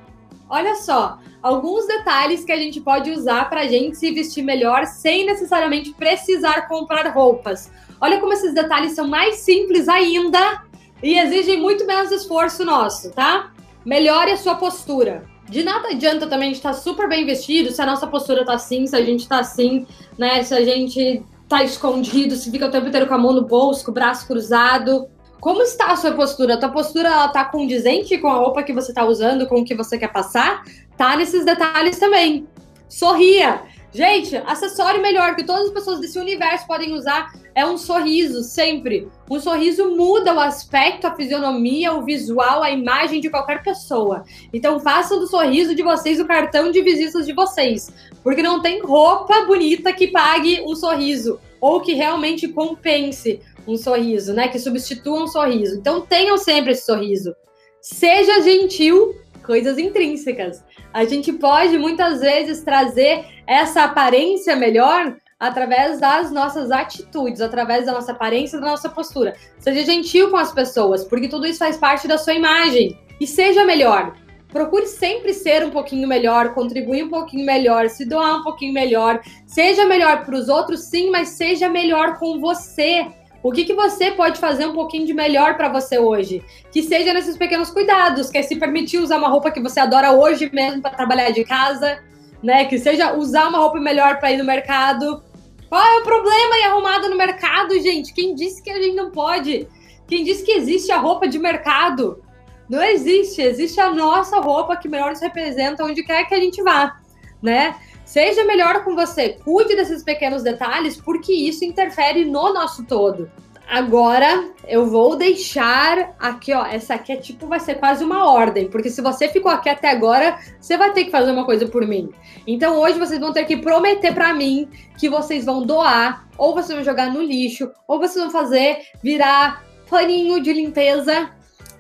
Olha 0.50 0.76
só, 0.76 1.20
alguns 1.42 1.86
detalhes 1.86 2.46
que 2.46 2.52
a 2.52 2.58
gente 2.58 2.80
pode 2.80 3.12
usar 3.12 3.50
para 3.50 3.62
a 3.62 3.68
gente 3.68 3.98
se 3.98 4.12
vestir 4.12 4.44
melhor 4.44 4.86
sem 4.86 5.26
necessariamente 5.26 5.94
precisar 5.94 6.68
comprar 6.68 7.08
roupas. 7.14 7.72
Olha 8.00 8.20
como 8.20 8.34
esses 8.34 8.54
detalhes 8.54 8.94
são 8.94 9.08
mais 9.08 9.38
simples 9.38 9.90
ainda 9.90 10.64
e 11.04 11.18
exigem 11.18 11.60
muito 11.60 11.86
menos 11.86 12.12
esforço 12.12 12.64
nosso, 12.64 13.12
tá? 13.12 13.52
Melhore 13.86 14.32
a 14.32 14.38
sua 14.38 14.56
postura. 14.56 15.26
De 15.50 15.64
nada 15.64 15.90
adianta 15.90 16.28
também 16.28 16.50
a 16.50 16.50
gente 16.50 16.58
estar 16.58 16.74
tá 16.74 16.78
super 16.78 17.08
bem 17.08 17.26
vestido 17.26 17.72
se 17.72 17.82
a 17.82 17.86
nossa 17.86 18.06
postura 18.08 18.46
tá 18.46 18.54
assim, 18.54 18.86
se 18.86 18.96
a 18.96 19.04
gente 19.04 19.28
tá 19.28 19.40
assim, 19.40 19.86
né? 20.18 20.44
Se 20.44 20.54
a 20.54 20.64
gente 20.64 21.24
tá 21.48 21.64
escondido, 21.64 22.36
se 22.36 22.52
fica 22.52 22.68
o 22.68 22.72
tempo 22.72 22.88
inteiro 22.88 23.08
com 23.08 23.14
a 23.14 23.18
mão 23.18 23.34
no 23.34 23.46
bolso, 23.46 23.84
com 23.84 23.92
o 23.92 23.94
braço 23.94 24.28
cruzado. 24.28 25.08
Como 25.40 25.62
está 25.62 25.92
a 25.92 25.96
sua 25.96 26.12
postura? 26.12 26.56
A 26.56 26.58
tua 26.58 26.70
postura 26.70 27.10
ela 27.10 27.28
tá 27.28 27.46
condizente 27.46 28.18
com 28.18 28.28
a 28.28 28.36
roupa 28.36 28.64
que 28.64 28.74
você 28.74 28.92
está 28.92 29.06
usando, 29.06 29.48
com 29.48 29.62
o 29.62 29.66
que 29.66 29.76
você 29.76 29.98
quer 29.98 30.12
passar? 30.12 30.64
Tá 30.98 31.16
nesses 31.16 31.46
detalhes 31.46 32.00
também. 32.00 32.48
Sorria. 32.90 33.62
Gente, 33.94 34.36
acessório 34.36 35.02
melhor 35.02 35.36
que 35.36 35.44
todas 35.44 35.68
as 35.68 35.72
pessoas 35.72 36.00
desse 36.00 36.20
universo 36.20 36.68
podem 36.68 36.94
usar 36.94 37.32
é 37.56 37.66
um 37.66 37.78
sorriso, 37.78 38.44
sempre. 38.44 39.08
Um 39.30 39.40
sorriso 39.40 39.96
muda 39.96 40.34
o 40.34 40.40
aspecto, 40.40 41.08
a 41.08 41.16
fisionomia, 41.16 41.94
o 41.94 42.04
visual, 42.04 42.62
a 42.62 42.70
imagem 42.70 43.22
de 43.22 43.30
qualquer 43.30 43.64
pessoa. 43.64 44.24
Então 44.54 44.80
façam 44.80 45.20
do 45.20 45.28
sorriso 45.28 45.74
de 45.74 45.82
vocês 45.82 46.20
o 46.20 46.28
cartão 46.28 46.70
de 46.72 46.82
visitas 46.82 47.26
de 47.26 47.34
vocês. 47.34 47.92
Porque 48.24 48.44
não 48.44 48.62
tem 48.62 48.82
roupa 48.82 49.46
bonita 49.46 49.94
que 49.94 50.08
pague 50.08 50.62
um 50.62 50.76
sorriso 50.76 51.40
ou 51.60 51.82
que 51.82 51.94
realmente 51.94 52.48
compense 52.48 53.42
um 53.68 53.78
sorriso, 53.78 54.34
né? 54.34 54.48
Que 54.48 54.60
substitua 54.60 55.24
um 55.24 55.28
sorriso. 55.28 55.76
Então 55.76 56.02
tenham 56.02 56.38
sempre 56.38 56.72
esse 56.72 56.86
sorriso. 56.86 57.36
Seja 57.82 58.42
gentil, 58.42 59.16
coisas 59.46 59.78
intrínsecas. 59.78 60.64
A 60.94 61.06
gente 61.06 61.32
pode 61.34 61.78
muitas 61.78 62.22
vezes 62.22 62.64
trazer 62.64 63.26
essa 63.46 63.84
aparência 63.84 64.56
melhor 64.56 65.16
através 65.40 66.00
das 66.00 66.32
nossas 66.32 66.72
atitudes, 66.72 67.42
através 67.42 67.86
da 67.86 67.92
nossa 67.94 68.12
aparência, 68.12 68.60
da 68.60 68.68
nossa 68.68 68.90
postura. 68.90 69.36
Seja 69.60 69.84
gentil 69.84 70.30
com 70.32 70.38
as 70.38 70.52
pessoas, 70.52 71.04
porque 71.04 71.28
tudo 71.28 71.46
isso 71.46 71.60
faz 71.60 71.78
parte 71.78 72.08
da 72.08 72.18
sua 72.18 72.34
imagem. 72.34 72.98
E 73.20 73.28
seja 73.28 73.64
melhor. 73.64 74.16
procure 74.50 74.88
sempre 74.88 75.34
ser 75.34 75.64
um 75.64 75.70
pouquinho 75.70 76.08
melhor, 76.08 76.54
contribuir 76.54 77.04
um 77.04 77.10
pouquinho 77.10 77.46
melhor, 77.46 77.90
se 77.90 78.06
doar 78.06 78.40
um 78.40 78.44
pouquinho 78.44 78.74
melhor. 78.74 79.22
Seja 79.46 79.86
melhor 79.86 80.26
para 80.26 80.36
os 80.36 80.50
outros, 80.50 80.86
sim, 80.86 81.10
mas 81.12 81.30
seja 81.30 81.70
melhor 81.70 82.18
com 82.18 82.40
você. 82.40 83.06
O 83.48 83.52
que, 83.54 83.64
que 83.64 83.74
você 83.74 84.12
pode 84.12 84.42
fazer 84.42 84.66
um 84.66 84.74
pouquinho 84.74 85.08
de 85.08 85.14
melhor 85.14 85.56
para 85.56 85.70
você 85.70 85.98
hoje? 85.98 86.44
Que 86.70 86.84
seja 86.84 87.14
nesses 87.14 87.38
pequenos 87.38 87.70
cuidados, 87.70 88.30
que 88.30 88.38
é 88.38 88.44
se 88.44 88.58
permitir 88.58 88.98
usar 88.98 89.18
uma 89.18 89.30
roupa 89.30 89.50
que 89.50 89.62
você 89.62 89.80
adora 89.80 90.12
hoje 90.12 90.50
mesmo 90.54 90.82
para 90.82 90.92
trabalhar 90.92 91.30
de 91.30 91.46
casa, 91.46 91.98
né? 92.44 92.66
Que 92.66 92.78
seja 92.78 93.14
usar 93.14 93.48
uma 93.48 93.60
roupa 93.60 93.80
melhor 93.80 94.20
para 94.20 94.34
ir 94.34 94.38
no 94.38 94.44
mercado. 94.44 95.24
Qual 95.70 95.82
é 95.82 96.00
o 96.00 96.04
problema 96.04 96.58
em 96.58 96.66
arrumada 96.66 97.08
no 97.08 97.16
mercado, 97.16 97.74
gente? 97.80 98.14
Quem 98.14 98.36
disse 98.36 98.62
que 98.62 98.70
a 98.70 98.82
gente 98.82 98.98
não 98.98 99.12
pode? 99.12 99.66
Quem 100.10 100.26
disse 100.26 100.44
que 100.44 100.52
existe 100.52 100.92
a 100.92 100.98
roupa 100.98 101.26
de 101.26 101.40
mercado? 101.40 102.22
Não 102.70 102.84
existe, 102.84 103.42
existe 103.42 103.80
a 103.80 103.90
nossa 103.90 104.42
roupa 104.42 104.76
que 104.76 104.90
melhor 104.90 105.12
nos 105.12 105.22
representa 105.22 105.86
onde 105.86 106.04
quer 106.04 106.26
que 106.28 106.36
a 106.36 106.40
gente 106.42 106.62
vá, 106.62 106.98
né? 107.42 107.78
Seja 108.08 108.46
melhor 108.46 108.86
com 108.86 108.96
você, 108.96 109.38
cuide 109.44 109.76
desses 109.76 110.02
pequenos 110.02 110.42
detalhes, 110.42 110.96
porque 110.96 111.34
isso 111.34 111.66
interfere 111.66 112.24
no 112.24 112.54
nosso 112.54 112.86
todo. 112.86 113.30
Agora 113.68 114.50
eu 114.66 114.86
vou 114.86 115.18
deixar 115.18 116.16
aqui, 116.18 116.54
ó. 116.54 116.66
Essa 116.66 116.94
aqui 116.94 117.12
é 117.12 117.18
tipo, 117.18 117.48
vai 117.48 117.60
ser 117.60 117.76
quase 117.76 118.06
uma 118.06 118.32
ordem, 118.32 118.70
porque 118.70 118.90
se 118.90 119.02
você 119.02 119.28
ficou 119.28 119.52
aqui 119.52 119.68
até 119.68 119.92
agora, 119.92 120.40
você 120.58 120.78
vai 120.78 120.94
ter 120.94 121.04
que 121.04 121.12
fazer 121.12 121.32
uma 121.32 121.44
coisa 121.44 121.68
por 121.68 121.86
mim. 121.86 122.10
Então 122.48 122.80
hoje 122.80 122.98
vocês 122.98 123.20
vão 123.20 123.34
ter 123.34 123.44
que 123.44 123.58
prometer 123.58 124.14
para 124.14 124.34
mim 124.34 124.70
que 124.98 125.10
vocês 125.10 125.44
vão 125.44 125.66
doar, 125.66 126.30
ou 126.38 126.54
vocês 126.54 126.78
vão 126.78 126.86
jogar 126.86 127.12
no 127.12 127.22
lixo, 127.22 127.70
ou 127.86 128.00
vocês 128.00 128.24
vão 128.24 128.32
fazer 128.32 128.84
virar 129.04 129.66
paninho 129.90 130.42
de 130.42 130.54
limpeza 130.54 131.30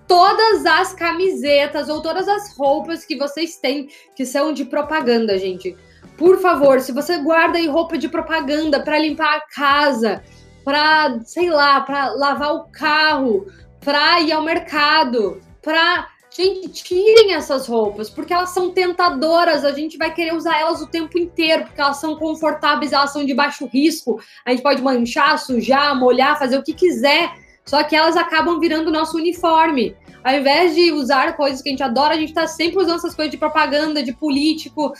todas 0.05 0.65
as 0.65 0.91
camisetas 0.91 1.87
ou 1.87 2.01
todas 2.01 2.27
as 2.27 2.53
roupas 2.57 3.05
que 3.05 3.17
vocês 3.17 3.55
têm 3.55 3.87
que 4.13 4.25
são 4.25 4.51
de 4.51 4.65
propaganda, 4.65 5.37
gente. 5.37 5.73
Por 6.17 6.39
favor, 6.39 6.79
se 6.79 6.91
você 6.91 7.17
guarda 7.17 7.57
aí 7.57 7.67
roupa 7.67 7.97
de 7.97 8.07
propaganda 8.07 8.79
para 8.81 8.99
limpar 8.99 9.37
a 9.37 9.41
casa, 9.41 10.23
para, 10.63 11.19
sei 11.25 11.49
lá, 11.49 11.81
para 11.81 12.11
lavar 12.11 12.55
o 12.55 12.65
carro, 12.71 13.45
para 13.79 14.21
ir 14.21 14.31
ao 14.31 14.43
mercado, 14.43 15.41
para 15.61 16.07
Gente, 16.29 16.69
tirem 16.69 17.33
essas 17.33 17.65
roupas, 17.67 18.11
porque 18.11 18.31
elas 18.31 18.49
são 18.49 18.69
tentadoras, 18.69 19.65
a 19.65 19.71
gente 19.71 19.97
vai 19.97 20.13
querer 20.13 20.35
usar 20.35 20.59
elas 20.59 20.79
o 20.81 20.85
tempo 20.85 21.17
inteiro, 21.17 21.63
porque 21.63 21.81
elas 21.81 21.97
são 21.97 22.15
confortáveis, 22.15 22.93
elas 22.93 23.11
são 23.11 23.25
de 23.25 23.33
baixo 23.33 23.65
risco. 23.65 24.19
A 24.45 24.51
gente 24.51 24.61
pode 24.61 24.79
manchar, 24.79 25.39
sujar, 25.39 25.97
molhar, 25.99 26.37
fazer 26.37 26.59
o 26.59 26.61
que 26.61 26.73
quiser 26.73 27.31
só 27.67 27.83
que 27.83 27.95
elas 27.95 28.15
acabam 28.15 28.59
virando 28.59 28.89
nosso 28.89 29.17
uniforme. 29.17 29.95
Ao 30.27 30.35
invés 30.35 30.75
de 30.75 30.91
usar 30.91 31.37
coisas 31.37 31.61
que 31.61 31.69
a 31.69 31.71
gente 31.71 31.81
adora, 31.81 32.13
a 32.13 32.17
gente 32.17 32.33
tá 32.33 32.45
sempre 32.45 32.83
usando 32.83 32.97
essas 32.97 33.15
coisas 33.15 33.31
de 33.31 33.37
propaganda, 33.37 34.03
de 34.03 34.11
político. 34.11 34.91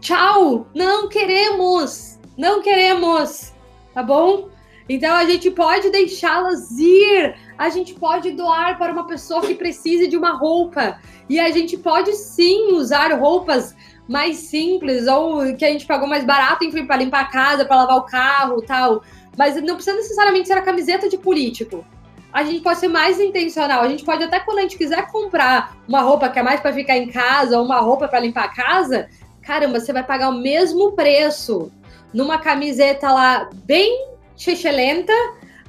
Tchau! 0.00 0.66
Não 0.74 1.06
queremos! 1.06 2.18
Não 2.34 2.62
queremos! 2.62 3.52
Tá 3.92 4.02
bom? 4.02 4.48
Então 4.88 5.14
a 5.14 5.26
gente 5.26 5.50
pode 5.50 5.90
deixá-las 5.90 6.70
ir, 6.78 7.36
a 7.58 7.68
gente 7.68 7.92
pode 7.92 8.30
doar 8.30 8.78
para 8.78 8.90
uma 8.90 9.06
pessoa 9.06 9.42
que 9.42 9.54
precise 9.54 10.08
de 10.08 10.16
uma 10.16 10.32
roupa. 10.38 10.98
E 11.28 11.38
a 11.38 11.50
gente 11.50 11.76
pode 11.76 12.14
sim 12.14 12.72
usar 12.72 13.12
roupas 13.12 13.76
mais 14.08 14.38
simples 14.38 15.06
ou 15.06 15.54
que 15.58 15.64
a 15.66 15.70
gente 15.70 15.84
pagou 15.84 16.08
mais 16.08 16.24
barato, 16.24 16.64
enfim, 16.64 16.86
para 16.86 16.96
limpar 16.96 17.20
a 17.20 17.30
casa, 17.30 17.66
para 17.66 17.76
lavar 17.76 17.98
o 17.98 18.06
carro, 18.06 18.62
tal. 18.62 19.02
Mas 19.36 19.62
não 19.62 19.74
precisa 19.74 19.94
necessariamente 19.94 20.48
ser 20.48 20.54
a 20.54 20.62
camiseta 20.62 21.06
de 21.06 21.18
político 21.18 21.84
a 22.32 22.44
gente 22.44 22.60
pode 22.60 22.78
ser 22.78 22.88
mais 22.88 23.20
intencional. 23.20 23.82
A 23.82 23.88
gente 23.88 24.04
pode 24.04 24.22
até 24.22 24.40
quando 24.40 24.58
a 24.58 24.62
gente 24.62 24.78
quiser 24.78 25.06
comprar 25.10 25.76
uma 25.88 26.00
roupa 26.00 26.28
que 26.28 26.38
é 26.38 26.42
mais 26.42 26.60
para 26.60 26.72
ficar 26.72 26.96
em 26.96 27.08
casa, 27.08 27.58
ou 27.58 27.64
uma 27.64 27.80
roupa 27.80 28.08
para 28.08 28.20
limpar 28.20 28.44
a 28.44 28.48
casa, 28.48 29.08
caramba, 29.42 29.80
você 29.80 29.92
vai 29.92 30.04
pagar 30.04 30.28
o 30.28 30.38
mesmo 30.38 30.92
preço 30.92 31.70
numa 32.12 32.38
camiseta 32.38 33.10
lá 33.10 33.48
bem 33.64 34.08
chechelenta 34.36 35.12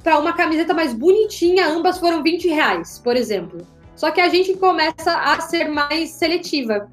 para 0.02 0.18
uma 0.18 0.32
camiseta 0.32 0.74
mais 0.74 0.92
bonitinha, 0.92 1.68
ambas 1.68 1.98
foram 1.98 2.22
20 2.22 2.48
reais, 2.48 2.98
por 2.98 3.16
exemplo. 3.16 3.66
Só 3.94 4.10
que 4.10 4.20
a 4.20 4.28
gente 4.28 4.54
começa 4.54 5.12
a 5.16 5.40
ser 5.40 5.68
mais 5.68 6.10
seletiva 6.10 6.88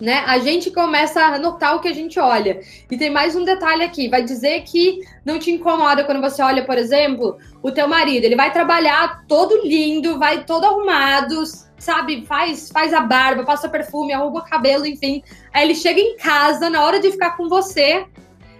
né? 0.00 0.22
A 0.26 0.38
gente 0.38 0.70
começa 0.70 1.20
a 1.20 1.38
notar 1.38 1.76
o 1.76 1.80
que 1.80 1.88
a 1.88 1.92
gente 1.92 2.18
olha. 2.18 2.60
E 2.90 2.96
tem 2.96 3.10
mais 3.10 3.36
um 3.36 3.44
detalhe 3.44 3.82
aqui, 3.82 4.08
vai 4.08 4.22
dizer 4.22 4.62
que 4.62 5.00
não 5.24 5.38
te 5.38 5.50
incomoda 5.50 6.04
quando 6.04 6.20
você 6.20 6.42
olha, 6.42 6.64
por 6.64 6.78
exemplo, 6.78 7.38
o 7.62 7.70
teu 7.70 7.88
marido, 7.88 8.24
ele 8.24 8.36
vai 8.36 8.52
trabalhar 8.52 9.24
todo 9.26 9.66
lindo, 9.66 10.18
vai 10.18 10.44
todo 10.44 10.64
arrumado, 10.64 11.42
sabe, 11.78 12.24
faz 12.26 12.70
faz 12.70 12.92
a 12.92 13.00
barba, 13.00 13.44
passa 13.44 13.68
perfume, 13.68 14.12
arruma 14.12 14.40
o 14.40 14.44
cabelo, 14.44 14.86
enfim. 14.86 15.22
Aí 15.52 15.64
ele 15.64 15.74
chega 15.74 16.00
em 16.00 16.16
casa, 16.16 16.70
na 16.70 16.84
hora 16.84 17.00
de 17.00 17.10
ficar 17.10 17.36
com 17.36 17.48
você, 17.48 18.06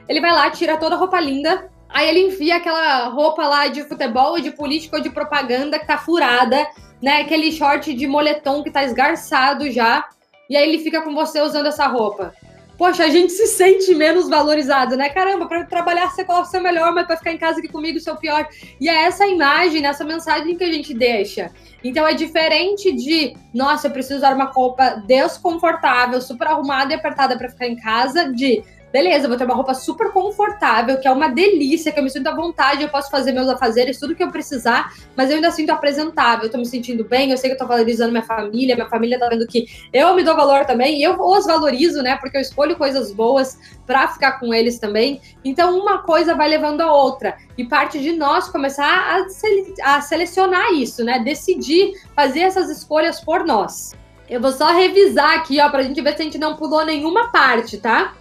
ele 0.08 0.20
vai 0.20 0.32
lá, 0.32 0.50
tira 0.50 0.76
toda 0.76 0.94
a 0.94 0.98
roupa 0.98 1.18
linda, 1.20 1.70
aí 1.88 2.08
ele 2.08 2.28
enfia 2.28 2.56
aquela 2.56 3.08
roupa 3.08 3.46
lá 3.46 3.66
de 3.68 3.82
futebol, 3.84 4.40
de 4.40 4.50
política 4.50 4.96
ou 4.96 5.02
de 5.02 5.10
propaganda 5.10 5.78
que 5.78 5.86
tá 5.86 5.96
furada, 5.98 6.66
né? 7.00 7.20
Aquele 7.20 7.50
short 7.50 7.92
de 7.94 8.06
moletom 8.06 8.62
que 8.62 8.70
tá 8.70 8.84
esgarçado 8.84 9.70
já 9.70 10.04
e 10.48 10.56
aí 10.56 10.68
ele 10.68 10.78
fica 10.78 11.02
com 11.02 11.14
você 11.14 11.40
usando 11.40 11.66
essa 11.66 11.86
roupa. 11.86 12.32
Poxa, 12.76 13.04
a 13.04 13.08
gente 13.08 13.32
se 13.32 13.46
sente 13.46 13.94
menos 13.94 14.28
valorizado, 14.28 14.96
né? 14.96 15.08
Caramba, 15.08 15.46
para 15.46 15.64
trabalhar 15.64 16.10
você 16.10 16.24
coloca 16.24 16.48
o 16.48 16.50
seu 16.50 16.60
melhor, 16.60 16.92
mas 16.92 17.06
para 17.06 17.16
ficar 17.16 17.32
em 17.32 17.38
casa 17.38 17.60
aqui 17.60 17.68
comigo 17.68 18.00
seu 18.00 18.16
pior. 18.16 18.48
E 18.80 18.88
é 18.88 19.04
essa 19.04 19.26
imagem, 19.26 19.86
essa 19.86 20.04
mensagem 20.04 20.56
que 20.56 20.64
a 20.64 20.72
gente 20.72 20.92
deixa. 20.92 21.52
Então 21.84 22.06
é 22.06 22.14
diferente 22.14 22.90
de, 22.90 23.36
nossa, 23.52 23.86
eu 23.86 23.92
preciso 23.92 24.16
usar 24.16 24.34
uma 24.34 24.46
roupa 24.46 25.02
desconfortável, 25.06 26.20
super 26.20 26.48
arrumada 26.48 26.92
e 26.92 26.96
apertada 26.96 27.36
para 27.38 27.48
ficar 27.48 27.68
em 27.68 27.76
casa, 27.76 28.32
de 28.32 28.64
beleza, 28.94 29.26
vou 29.26 29.36
ter 29.36 29.44
uma 29.44 29.56
roupa 29.56 29.74
super 29.74 30.12
confortável, 30.12 31.00
que 31.00 31.08
é 31.08 31.10
uma 31.10 31.26
delícia, 31.26 31.90
que 31.90 31.98
eu 31.98 32.04
me 32.04 32.08
sinto 32.08 32.28
à 32.28 32.32
vontade, 32.32 32.84
eu 32.84 32.88
posso 32.88 33.10
fazer 33.10 33.32
meus 33.32 33.48
afazeres, 33.48 33.98
tudo 33.98 34.14
que 34.14 34.22
eu 34.22 34.30
precisar, 34.30 34.94
mas 35.16 35.30
eu 35.30 35.34
ainda 35.34 35.50
sinto 35.50 35.70
apresentável, 35.70 36.44
eu 36.44 36.50
tô 36.50 36.58
me 36.58 36.64
sentindo 36.64 37.02
bem, 37.02 37.32
eu 37.32 37.36
sei 37.36 37.50
que 37.50 37.56
eu 37.56 37.58
tô 37.58 37.66
valorizando 37.66 38.12
minha 38.12 38.22
família, 38.22 38.76
minha 38.76 38.88
família 38.88 39.18
tá 39.18 39.28
vendo 39.28 39.48
que 39.48 39.66
eu 39.92 40.14
me 40.14 40.22
dou 40.22 40.36
valor 40.36 40.64
também, 40.64 41.02
eu 41.02 41.20
os 41.20 41.44
valorizo, 41.44 42.04
né, 42.04 42.16
porque 42.18 42.36
eu 42.36 42.40
escolho 42.40 42.76
coisas 42.76 43.10
boas 43.10 43.58
para 43.84 44.06
ficar 44.06 44.38
com 44.38 44.54
eles 44.54 44.78
também. 44.78 45.20
Então, 45.44 45.76
uma 45.76 46.04
coisa 46.04 46.36
vai 46.36 46.48
levando 46.48 46.80
a 46.80 46.94
outra, 46.94 47.36
e 47.58 47.64
parte 47.64 47.98
de 48.00 48.12
nós 48.12 48.48
começar 48.48 48.86
a, 48.86 49.28
sele 49.28 49.74
a 49.82 50.00
selecionar 50.02 50.72
isso, 50.72 51.02
né, 51.02 51.18
decidir 51.18 51.94
fazer 52.14 52.42
essas 52.42 52.70
escolhas 52.70 53.18
por 53.18 53.44
nós. 53.44 53.90
Eu 54.28 54.40
vou 54.40 54.52
só 54.52 54.72
revisar 54.72 55.34
aqui, 55.34 55.60
ó, 55.60 55.68
pra 55.68 55.82
gente 55.82 56.00
ver 56.00 56.16
se 56.16 56.22
a 56.22 56.24
gente 56.24 56.38
não 56.38 56.56
pulou 56.56 56.84
nenhuma 56.84 57.30
parte, 57.30 57.78
tá? 57.78 58.14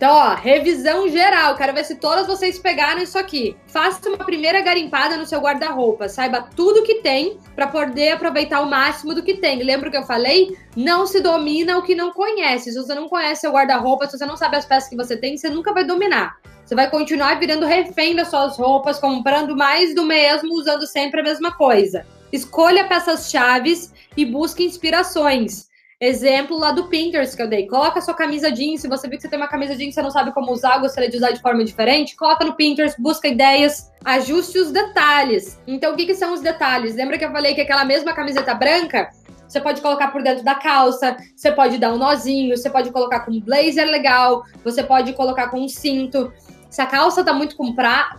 Então, 0.00 0.14
ó, 0.14 0.34
revisão 0.34 1.06
geral. 1.08 1.56
Quero 1.56 1.74
ver 1.74 1.84
se 1.84 1.96
todas 1.96 2.26
vocês 2.26 2.58
pegaram 2.58 3.02
isso 3.02 3.18
aqui. 3.18 3.54
Faça 3.66 4.08
uma 4.08 4.24
primeira 4.24 4.62
garimpada 4.62 5.14
no 5.18 5.26
seu 5.26 5.40
guarda-roupa. 5.40 6.08
Saiba 6.08 6.48
tudo 6.56 6.82
que 6.84 7.02
tem 7.02 7.36
para 7.54 7.66
poder 7.66 8.12
aproveitar 8.12 8.62
o 8.62 8.70
máximo 8.70 9.14
do 9.14 9.22
que 9.22 9.34
tem. 9.34 9.62
Lembra 9.62 9.90
que 9.90 9.98
eu 9.98 10.04
falei? 10.04 10.56
Não 10.74 11.06
se 11.06 11.20
domina 11.20 11.76
o 11.76 11.82
que 11.82 11.94
não 11.94 12.12
conhece. 12.12 12.72
Se 12.72 12.78
você 12.78 12.94
não 12.94 13.10
conhece 13.10 13.42
seu 13.42 13.52
guarda-roupa, 13.52 14.06
se 14.06 14.16
você 14.16 14.24
não 14.24 14.38
sabe 14.38 14.56
as 14.56 14.64
peças 14.64 14.88
que 14.88 14.96
você 14.96 15.18
tem, 15.18 15.36
você 15.36 15.50
nunca 15.50 15.74
vai 15.74 15.84
dominar. 15.84 16.36
Você 16.64 16.74
vai 16.74 16.88
continuar 16.88 17.38
virando 17.38 17.66
refém 17.66 18.16
das 18.16 18.28
suas 18.28 18.56
roupas, 18.56 18.98
comprando 18.98 19.54
mais 19.54 19.94
do 19.94 20.06
mesmo, 20.06 20.54
usando 20.54 20.86
sempre 20.86 21.20
a 21.20 21.24
mesma 21.24 21.52
coisa. 21.52 22.06
Escolha 22.32 22.86
peças 22.86 23.30
chaves 23.30 23.92
e 24.16 24.24
busque 24.24 24.64
inspirações. 24.64 25.68
Exemplo 26.00 26.56
lá 26.58 26.72
do 26.72 26.88
Pinterest 26.88 27.36
que 27.36 27.42
eu 27.42 27.48
dei. 27.48 27.66
Coloca 27.66 28.00
sua 28.00 28.14
camisa 28.14 28.50
jeans. 28.50 28.80
Se 28.80 28.88
você 28.88 29.06
vê 29.06 29.16
que 29.16 29.22
você 29.22 29.28
tem 29.28 29.38
uma 29.38 29.48
camisa 29.48 29.76
jeans 29.76 29.90
e 29.90 29.92
você 29.92 30.02
não 30.02 30.10
sabe 30.10 30.32
como 30.32 30.50
usar, 30.50 30.78
gostaria 30.78 31.10
de 31.10 31.16
usar 31.18 31.32
de 31.32 31.42
forma 31.42 31.62
diferente, 31.62 32.16
coloca 32.16 32.42
no 32.42 32.54
Pinterest, 32.54 33.00
busca 33.00 33.28
ideias, 33.28 33.92
ajuste 34.02 34.58
os 34.58 34.70
detalhes. 34.70 35.60
Então, 35.66 35.92
o 35.92 35.96
que, 35.96 36.06
que 36.06 36.14
são 36.14 36.32
os 36.32 36.40
detalhes? 36.40 36.94
Lembra 36.94 37.18
que 37.18 37.24
eu 37.24 37.30
falei 37.30 37.54
que 37.54 37.60
aquela 37.60 37.84
mesma 37.84 38.14
camiseta 38.14 38.54
branca 38.54 39.10
você 39.50 39.60
pode 39.60 39.80
colocar 39.80 40.12
por 40.12 40.22
dentro 40.22 40.44
da 40.44 40.54
calça, 40.54 41.16
você 41.34 41.50
pode 41.50 41.76
dar 41.76 41.92
um 41.92 41.98
nozinho, 41.98 42.56
você 42.56 42.70
pode 42.70 42.92
colocar 42.92 43.20
com 43.20 43.32
um 43.32 43.40
blazer 43.40 43.86
legal, 43.86 44.44
você 44.62 44.80
pode 44.80 45.12
colocar 45.12 45.48
com 45.48 45.60
um 45.60 45.68
cinto. 45.68 46.32
Se 46.70 46.80
a 46.80 46.86
calça 46.86 47.24
tá 47.24 47.32
muito 47.32 47.56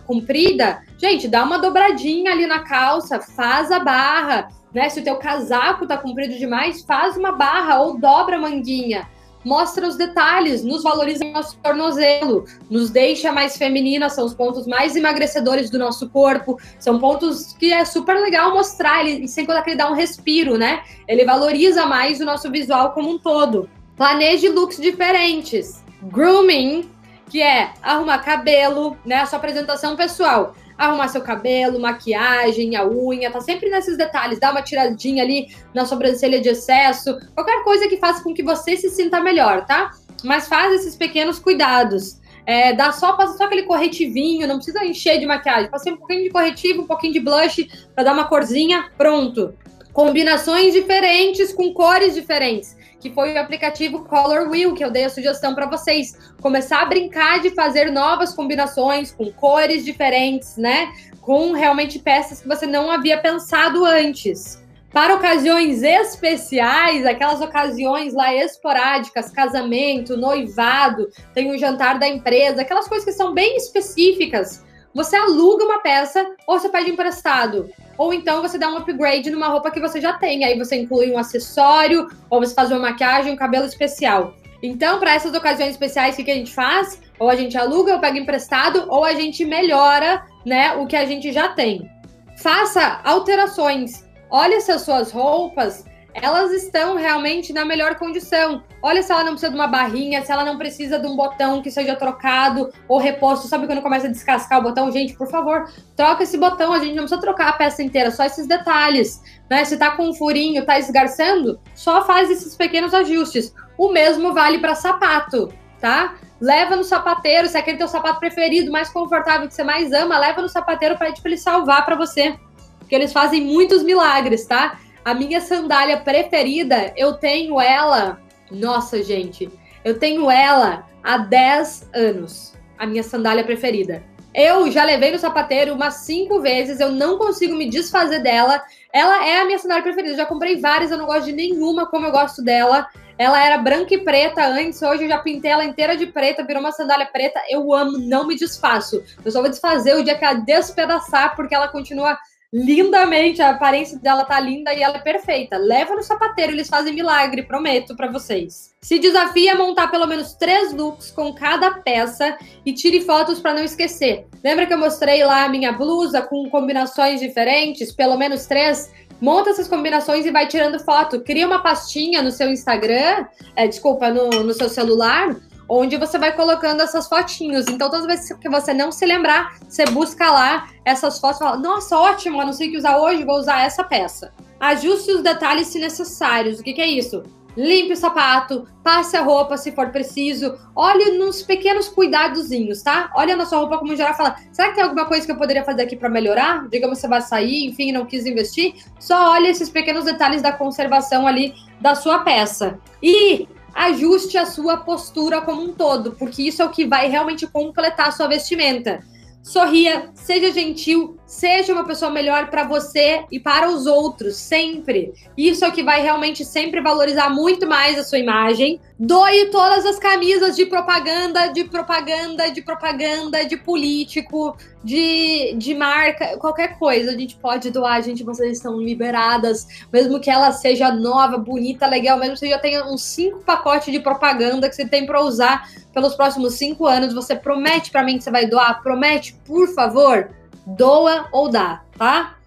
comprida, 0.06 0.82
gente, 0.98 1.26
dá 1.26 1.42
uma 1.42 1.58
dobradinha 1.58 2.32
ali 2.32 2.46
na 2.46 2.60
calça, 2.60 3.18
faz 3.18 3.72
a 3.72 3.80
barra, 3.80 4.48
né? 4.74 4.90
Se 4.90 5.00
o 5.00 5.04
teu 5.04 5.16
casaco 5.16 5.86
tá 5.86 5.96
comprido 5.96 6.36
demais, 6.38 6.82
faz 6.82 7.16
uma 7.16 7.32
barra 7.32 7.80
ou 7.80 7.98
dobra 7.98 8.36
a 8.36 8.38
manguinha. 8.38 9.08
Mostra 9.44 9.88
os 9.88 9.96
detalhes, 9.96 10.62
nos 10.62 10.84
valoriza 10.84 11.24
nosso 11.24 11.56
tornozelo, 11.56 12.44
nos 12.70 12.90
deixa 12.90 13.32
mais 13.32 13.56
feminina, 13.56 14.08
são 14.08 14.24
os 14.24 14.34
pontos 14.34 14.68
mais 14.68 14.94
emagrecedores 14.94 15.68
do 15.68 15.78
nosso 15.78 16.08
corpo, 16.10 16.60
são 16.78 17.00
pontos 17.00 17.52
que 17.54 17.72
é 17.72 17.84
super 17.84 18.20
legal 18.20 18.52
mostrar, 18.52 19.04
ele, 19.04 19.26
sem 19.26 19.44
contar 19.44 19.62
que 19.62 19.70
ele 19.70 19.78
dá 19.78 19.90
um 19.90 19.94
respiro, 19.94 20.56
né? 20.56 20.82
Ele 21.08 21.24
valoriza 21.24 21.86
mais 21.86 22.20
o 22.20 22.24
nosso 22.24 22.50
visual 22.50 22.92
como 22.92 23.10
um 23.10 23.18
todo. 23.18 23.68
Planeje 23.96 24.48
looks 24.48 24.76
diferentes. 24.76 25.82
Grooming, 26.02 26.88
que 27.32 27.40
é 27.40 27.72
arrumar 27.80 28.18
cabelo, 28.18 28.94
né? 29.06 29.16
A 29.16 29.26
sua 29.26 29.38
apresentação 29.38 29.96
pessoal 29.96 30.54
arrumar 30.76 31.08
seu 31.08 31.22
cabelo, 31.22 31.80
maquiagem, 31.80 32.76
a 32.76 32.86
unha, 32.86 33.30
tá 33.30 33.40
sempre 33.40 33.70
nesses 33.70 33.96
detalhes, 33.96 34.40
dá 34.40 34.50
uma 34.50 34.62
tiradinha 34.62 35.22
ali 35.22 35.48
na 35.72 35.86
sobrancelha 35.86 36.40
de 36.40 36.48
excesso, 36.48 37.16
qualquer 37.34 37.62
coisa 37.62 37.88
que 37.88 37.98
faça 37.98 38.22
com 38.22 38.34
que 38.34 38.42
você 38.42 38.76
se 38.76 38.90
sinta 38.90 39.20
melhor, 39.20 39.64
tá? 39.64 39.92
Mas 40.24 40.48
faz 40.48 40.74
esses 40.74 40.96
pequenos 40.96 41.38
cuidados. 41.38 42.20
É, 42.44 42.72
dá 42.72 42.90
só, 42.90 43.12
passa 43.12 43.38
só 43.38 43.44
aquele 43.44 43.62
corretivinho, 43.62 44.48
não 44.48 44.56
precisa 44.56 44.84
encher 44.84 45.20
de 45.20 45.26
maquiagem. 45.26 45.70
Passei 45.70 45.92
um 45.92 45.96
pouquinho 45.96 46.24
de 46.24 46.30
corretivo, 46.30 46.82
um 46.82 46.86
pouquinho 46.86 47.12
de 47.12 47.20
blush 47.20 47.68
para 47.94 48.04
dar 48.04 48.12
uma 48.12 48.24
corzinha, 48.24 48.90
pronto. 48.98 49.54
Combinações 49.92 50.72
diferentes 50.72 51.52
com 51.52 51.72
cores 51.72 52.14
diferentes 52.14 52.76
que 53.02 53.10
foi 53.10 53.34
o 53.34 53.40
aplicativo 53.40 54.04
Color 54.04 54.48
Wheel, 54.48 54.74
que 54.74 54.84
eu 54.84 54.90
dei 54.90 55.04
a 55.04 55.10
sugestão 55.10 55.56
para 55.56 55.66
vocês. 55.66 56.16
Começar 56.40 56.82
a 56.82 56.86
brincar 56.86 57.40
de 57.40 57.50
fazer 57.50 57.90
novas 57.90 58.32
combinações 58.32 59.10
com 59.10 59.30
cores 59.32 59.84
diferentes, 59.84 60.56
né? 60.56 60.92
Com 61.20 61.52
realmente 61.52 61.98
peças 61.98 62.40
que 62.40 62.46
você 62.46 62.64
não 62.64 62.92
havia 62.92 63.20
pensado 63.20 63.84
antes. 63.84 64.62
Para 64.92 65.16
ocasiões 65.16 65.82
especiais, 65.82 67.04
aquelas 67.04 67.40
ocasiões 67.40 68.14
lá 68.14 68.32
esporádicas, 68.34 69.30
casamento, 69.30 70.16
noivado, 70.16 71.08
tem 71.34 71.50
um 71.50 71.58
jantar 71.58 71.98
da 71.98 72.06
empresa, 72.06 72.60
aquelas 72.60 72.86
coisas 72.86 73.04
que 73.04 73.12
são 73.12 73.34
bem 73.34 73.56
específicas. 73.56 74.62
Você 74.94 75.16
aluga 75.16 75.64
uma 75.64 75.80
peça 75.80 76.26
ou 76.46 76.58
você 76.58 76.68
pede 76.68 76.90
emprestado. 76.90 77.70
Ou 77.96 78.12
então 78.12 78.42
você 78.42 78.58
dá 78.58 78.68
um 78.68 78.76
upgrade 78.76 79.30
numa 79.30 79.48
roupa 79.48 79.70
que 79.70 79.80
você 79.80 80.00
já 80.00 80.12
tem. 80.14 80.44
Aí 80.44 80.58
você 80.58 80.76
inclui 80.76 81.10
um 81.10 81.18
acessório, 81.18 82.08
ou 82.28 82.40
você 82.40 82.54
faz 82.54 82.70
uma 82.70 82.80
maquiagem, 82.80 83.32
um 83.32 83.36
cabelo 83.36 83.64
especial. 83.64 84.34
Então, 84.62 85.00
para 85.00 85.14
essas 85.14 85.34
ocasiões 85.34 85.70
especiais, 85.70 86.14
o 86.14 86.24
que, 86.24 86.30
a 86.30 86.34
gente 86.34 86.52
faz? 86.52 87.00
Ou 87.18 87.28
a 87.28 87.34
gente 87.34 87.58
aluga 87.58 87.94
ou 87.94 88.00
pega 88.00 88.18
emprestado, 88.18 88.86
ou 88.88 89.04
a 89.04 89.12
gente 89.12 89.44
melhora 89.44 90.24
né, 90.46 90.74
o 90.74 90.86
que 90.86 90.94
a 90.94 91.04
gente 91.04 91.32
já 91.32 91.48
tem. 91.48 91.90
Faça 92.36 93.00
alterações. 93.02 94.04
Olhe 94.30 94.60
se 94.60 94.70
as 94.70 94.82
suas 94.82 95.10
roupas 95.10 95.84
elas 96.14 96.52
estão 96.52 96.96
realmente 96.96 97.52
na 97.52 97.64
melhor 97.64 97.94
condição. 97.96 98.62
Olha 98.82 99.02
se 99.02 99.10
ela 99.10 99.24
não 99.24 99.32
precisa 99.32 99.50
de 99.50 99.58
uma 99.58 99.66
barrinha, 99.66 100.24
se 100.24 100.30
ela 100.30 100.44
não 100.44 100.58
precisa 100.58 100.98
de 100.98 101.06
um 101.06 101.16
botão 101.16 101.62
que 101.62 101.70
seja 101.70 101.96
trocado 101.96 102.72
ou 102.86 102.98
reposto. 102.98 103.48
Sabe 103.48 103.66
quando 103.66 103.82
começa 103.82 104.06
a 104.06 104.10
descascar 104.10 104.58
o 104.58 104.62
botão? 104.62 104.90
Gente, 104.90 105.14
por 105.14 105.28
favor, 105.28 105.70
troca 105.96 106.22
esse 106.22 106.36
botão. 106.36 106.72
A 106.72 106.78
gente 106.78 106.94
não 106.94 107.04
precisa 107.04 107.20
trocar 107.20 107.48
a 107.48 107.52
peça 107.52 107.82
inteira, 107.82 108.10
só 108.10 108.24
esses 108.24 108.46
detalhes. 108.46 109.22
Né? 109.48 109.64
Se 109.64 109.76
tá 109.76 109.92
com 109.92 110.10
um 110.10 110.14
furinho, 110.14 110.64
tá 110.66 110.78
esgarçando, 110.78 111.58
só 111.74 112.04
faz 112.04 112.30
esses 112.30 112.56
pequenos 112.56 112.92
ajustes. 112.92 113.54
O 113.78 113.90
mesmo 113.90 114.32
vale 114.34 114.58
para 114.58 114.74
sapato, 114.74 115.52
tá? 115.80 116.14
Leva 116.40 116.76
no 116.76 116.84
sapateiro, 116.84 117.48
se 117.48 117.56
é 117.56 117.60
aquele 117.60 117.78
teu 117.78 117.88
sapato 117.88 118.18
preferido, 118.18 118.70
mais 118.70 118.88
confortável, 118.88 119.46
que 119.46 119.54
você 119.54 119.62
mais 119.62 119.92
ama, 119.92 120.18
leva 120.18 120.42
no 120.42 120.48
sapateiro 120.48 120.96
para 120.96 121.08
ele 121.24 121.38
salvar 121.38 121.84
para 121.84 121.96
você. 121.96 122.36
Porque 122.80 122.94
eles 122.94 123.12
fazem 123.12 123.40
muitos 123.40 123.82
milagres, 123.82 124.44
tá? 124.44 124.78
A 125.04 125.14
minha 125.14 125.40
sandália 125.40 125.98
preferida, 125.98 126.92
eu 126.96 127.14
tenho 127.14 127.60
ela. 127.60 128.20
Nossa, 128.50 129.02
gente, 129.02 129.50
eu 129.84 129.98
tenho 129.98 130.30
ela 130.30 130.86
há 131.02 131.18
10 131.18 131.90
anos. 131.92 132.54
A 132.78 132.86
minha 132.86 133.02
sandália 133.02 133.42
preferida. 133.42 134.02
Eu 134.34 134.70
já 134.70 134.84
levei 134.84 135.10
no 135.10 135.18
sapateiro 135.18 135.74
umas 135.74 135.94
cinco 135.94 136.40
vezes, 136.40 136.80
eu 136.80 136.90
não 136.90 137.18
consigo 137.18 137.54
me 137.54 137.68
desfazer 137.68 138.20
dela. 138.20 138.62
Ela 138.92 139.26
é 139.26 139.40
a 139.40 139.44
minha 139.44 139.58
sandália 139.58 139.82
preferida. 139.82 140.14
Eu 140.14 140.18
já 140.18 140.26
comprei 140.26 140.58
várias, 140.58 140.90
eu 140.90 140.96
não 140.96 141.06
gosto 141.06 141.26
de 141.26 141.32
nenhuma 141.32 141.86
como 141.86 142.06
eu 142.06 142.12
gosto 142.12 142.42
dela. 142.42 142.86
Ela 143.18 143.44
era 143.44 143.58
branca 143.58 143.94
e 143.94 143.98
preta 143.98 144.46
antes, 144.46 144.80
hoje 144.80 145.04
eu 145.04 145.08
já 145.08 145.18
pintei 145.18 145.50
ela 145.50 145.64
inteira 145.64 145.96
de 145.96 146.06
preta, 146.06 146.44
virou 146.44 146.62
uma 146.62 146.72
sandália 146.72 147.06
preta. 147.06 147.40
Eu 147.50 147.72
amo, 147.74 147.98
não 147.98 148.26
me 148.26 148.34
desfaço. 148.34 149.02
Eu 149.24 149.30
só 149.30 149.40
vou 149.40 149.50
desfazer 149.50 149.96
o 149.96 150.02
dia 150.02 150.16
que 150.16 150.24
ela 150.24 150.34
despedaçar, 150.34 151.36
porque 151.36 151.54
ela 151.54 151.68
continua 151.68 152.16
lindamente, 152.52 153.40
a 153.40 153.50
aparência 153.50 153.98
dela 153.98 154.24
tá 154.24 154.38
linda 154.38 154.74
e 154.74 154.82
ela 154.82 154.96
é 154.96 155.00
perfeita. 155.00 155.56
Leva 155.56 155.94
no 155.94 156.02
sapateiro, 156.02 156.52
eles 156.52 156.68
fazem 156.68 156.92
milagre, 156.92 157.42
prometo 157.42 157.96
para 157.96 158.10
vocês. 158.10 158.74
Se 158.82 158.98
desafia 158.98 159.52
a 159.52 159.56
montar 159.56 159.88
pelo 159.88 160.06
menos 160.06 160.34
três 160.34 160.72
looks 160.72 161.10
com 161.10 161.32
cada 161.32 161.70
peça 161.70 162.36
e 162.66 162.72
tire 162.74 163.00
fotos 163.00 163.40
para 163.40 163.54
não 163.54 163.64
esquecer. 163.64 164.26
Lembra 164.44 164.66
que 164.66 164.74
eu 164.74 164.78
mostrei 164.78 165.24
lá 165.24 165.44
a 165.44 165.48
minha 165.48 165.72
blusa 165.72 166.20
com 166.20 166.50
combinações 166.50 167.20
diferentes, 167.20 167.90
pelo 167.90 168.18
menos 168.18 168.44
três? 168.44 168.92
Monta 169.18 169.50
essas 169.50 169.68
combinações 169.68 170.26
e 170.26 170.32
vai 170.32 170.48
tirando 170.48 170.80
foto. 170.80 171.20
Cria 171.20 171.46
uma 171.46 171.62
pastinha 171.62 172.20
no 172.20 172.32
seu 172.32 172.50
Instagram, 172.50 173.24
é, 173.54 173.68
desculpa, 173.68 174.10
no, 174.10 174.28
no 174.42 174.52
seu 174.52 174.68
celular, 174.68 175.34
onde 175.74 175.96
você 175.96 176.18
vai 176.18 176.32
colocando 176.32 176.82
essas 176.82 177.08
fotinhos. 177.08 177.66
Então, 177.66 177.88
todas 177.88 178.02
as 178.02 178.06
vezes 178.06 178.38
que 178.38 178.48
você 178.48 178.74
não 178.74 178.92
se 178.92 179.06
lembrar, 179.06 179.56
você 179.68 179.84
busca 179.86 180.30
lá 180.30 180.68
essas 180.84 181.18
fotos 181.18 181.40
e 181.40 181.44
fala: 181.44 181.56
Nossa, 181.56 181.96
ótimo, 181.96 182.40
eu 182.40 182.46
não 182.46 182.52
sei 182.52 182.68
o 182.68 182.70
que 182.72 182.78
usar 182.78 182.98
hoje, 182.98 183.24
vou 183.24 183.38
usar 183.38 183.62
essa 183.62 183.82
peça. 183.82 184.32
Ajuste 184.60 185.12
os 185.12 185.22
detalhes 185.22 185.68
se 185.68 185.78
necessários. 185.78 186.60
O 186.60 186.62
que, 186.62 186.74
que 186.74 186.80
é 186.80 186.86
isso? 186.86 187.22
Limpe 187.56 187.92
o 187.92 187.96
sapato, 187.96 188.66
passe 188.82 189.16
a 189.16 189.22
roupa 189.22 189.56
se 189.56 189.72
for 189.72 189.90
preciso. 189.90 190.58
Olhe 190.74 191.18
nos 191.18 191.42
pequenos 191.42 191.88
cuidadozinhos, 191.88 192.82
tá? 192.82 193.10
Olha 193.14 193.36
na 193.36 193.44
sua 193.46 193.58
roupa 193.58 193.78
como 193.78 193.96
geral 193.96 194.14
fala: 194.14 194.36
será 194.52 194.68
que 194.68 194.74
tem 194.74 194.84
alguma 194.84 195.06
coisa 195.06 195.24
que 195.24 195.32
eu 195.32 195.36
poderia 195.36 195.64
fazer 195.64 195.82
aqui 195.82 195.96
para 195.96 196.10
melhorar? 196.10 196.68
Digamos 196.68 196.98
você 196.98 197.08
vai 197.08 197.22
sair, 197.22 197.66
enfim, 197.66 197.92
não 197.92 198.04
quis 198.04 198.26
investir. 198.26 198.74
Só 199.00 199.32
olhe 199.32 199.48
esses 199.48 199.70
pequenos 199.70 200.04
detalhes 200.04 200.42
da 200.42 200.52
conservação 200.52 201.26
ali 201.26 201.54
da 201.80 201.94
sua 201.94 202.20
peça. 202.20 202.78
E 203.02 203.48
ajuste 203.74 204.36
a 204.38 204.46
sua 204.46 204.76
postura 204.76 205.40
como 205.40 205.62
um 205.62 205.72
todo, 205.72 206.12
porque 206.12 206.42
isso 206.42 206.62
é 206.62 206.64
o 206.64 206.70
que 206.70 206.86
vai 206.86 207.08
realmente 207.08 207.46
completar 207.46 208.08
a 208.08 208.12
sua 208.12 208.26
vestimenta. 208.26 209.04
Sorria, 209.42 210.10
seja 210.14 210.52
gentil, 210.52 211.18
seja 211.32 211.72
uma 211.72 211.86
pessoa 211.86 212.10
melhor 212.10 212.50
para 212.50 212.62
você 212.62 213.24
e 213.32 213.40
para 213.40 213.70
os 213.70 213.86
outros, 213.86 214.36
sempre. 214.36 215.14
Isso 215.34 215.64
é 215.64 215.68
o 215.68 215.72
que 215.72 215.82
vai 215.82 216.02
realmente 216.02 216.44
sempre 216.44 216.82
valorizar 216.82 217.30
muito 217.30 217.66
mais 217.66 217.98
a 217.98 218.04
sua 218.04 218.18
imagem. 218.18 218.78
Doe 218.98 219.46
todas 219.46 219.86
as 219.86 219.98
camisas 219.98 220.54
de 220.54 220.66
propaganda, 220.66 221.48
de 221.48 221.64
propaganda, 221.64 222.50
de 222.50 222.60
propaganda, 222.60 223.46
de 223.46 223.56
político, 223.56 224.54
de, 224.84 225.54
de 225.56 225.74
marca, 225.74 226.36
qualquer 226.36 226.78
coisa. 226.78 227.12
A 227.12 227.16
gente 227.16 227.34
pode 227.36 227.70
doar, 227.70 228.02
gente, 228.02 228.22
vocês 228.22 228.58
estão 228.58 228.78
liberadas. 228.78 229.66
Mesmo 229.90 230.20
que 230.20 230.30
ela 230.30 230.52
seja 230.52 230.92
nova, 230.92 231.38
bonita, 231.38 231.86
legal, 231.86 232.18
mesmo 232.18 232.34
que 232.34 232.40
você 232.40 232.50
já 232.50 232.58
tenha 232.58 232.84
uns 232.84 233.02
cinco 233.04 233.38
pacotes 233.42 233.90
de 233.90 234.00
propaganda 234.00 234.68
que 234.68 234.76
você 234.76 234.86
tem 234.86 235.06
para 235.06 235.22
usar 235.22 235.66
pelos 235.94 236.14
próximos 236.14 236.54
cinco 236.54 236.86
anos, 236.86 237.14
você 237.14 237.34
promete 237.34 237.90
para 237.90 238.02
mim 238.02 238.18
que 238.18 238.24
você 238.24 238.30
vai 238.30 238.46
doar? 238.46 238.82
Promete, 238.82 239.34
por 239.46 239.68
favor, 239.74 240.28
doa 240.66 241.28
ou 241.32 241.48
dá, 241.48 241.82
tá? 241.96 242.38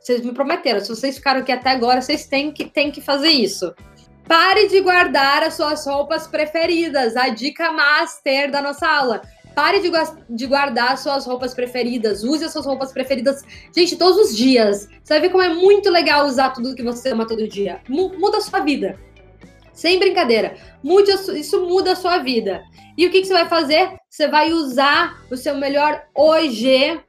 Vocês 0.00 0.22
me 0.22 0.32
prometeram. 0.32 0.80
Se 0.80 0.88
vocês 0.88 1.16
ficaram 1.16 1.40
aqui 1.40 1.50
até 1.50 1.70
agora, 1.70 2.02
vocês 2.02 2.26
têm 2.26 2.52
que, 2.52 2.66
têm 2.66 2.90
que 2.90 3.00
fazer 3.00 3.30
isso. 3.30 3.74
Pare 4.28 4.68
de 4.68 4.80
guardar 4.80 5.42
as 5.42 5.54
suas 5.54 5.86
roupas 5.86 6.26
preferidas. 6.26 7.16
A 7.16 7.28
dica 7.30 7.72
master 7.72 8.50
da 8.50 8.60
nossa 8.60 8.86
aula. 8.86 9.22
Pare 9.54 9.80
de, 9.80 9.90
de 10.28 10.46
guardar 10.46 10.98
suas 10.98 11.26
roupas 11.26 11.54
preferidas. 11.54 12.24
Use 12.24 12.44
as 12.44 12.52
suas 12.52 12.66
roupas 12.66 12.92
preferidas, 12.92 13.42
gente, 13.74 13.96
todos 13.96 14.18
os 14.30 14.36
dias. 14.36 14.88
Você 15.02 15.14
vai 15.14 15.20
ver 15.20 15.30
como 15.30 15.42
é 15.42 15.48
muito 15.48 15.88
legal 15.90 16.26
usar 16.26 16.50
tudo 16.50 16.74
que 16.74 16.82
você 16.82 17.10
ama 17.10 17.26
todo 17.26 17.48
dia. 17.48 17.80
Muda 17.88 18.38
a 18.38 18.40
sua 18.40 18.60
vida. 18.60 18.98
Sem 19.72 19.98
brincadeira. 19.98 20.56
Mude 20.82 21.10
isso 21.38 21.66
muda 21.66 21.92
a 21.92 21.96
sua 21.96 22.18
vida. 22.18 22.62
E 22.96 23.06
o 23.06 23.10
que, 23.10 23.20
que, 23.20 23.26
você 23.26 23.32
vai 23.32 23.48
fazer? 23.48 23.92
Você 24.08 24.28
vai 24.28 24.52
usar 24.52 25.20
o 25.30 25.36
seu 25.36 25.56
melhor 25.56 26.02
hoje, 26.14 27.00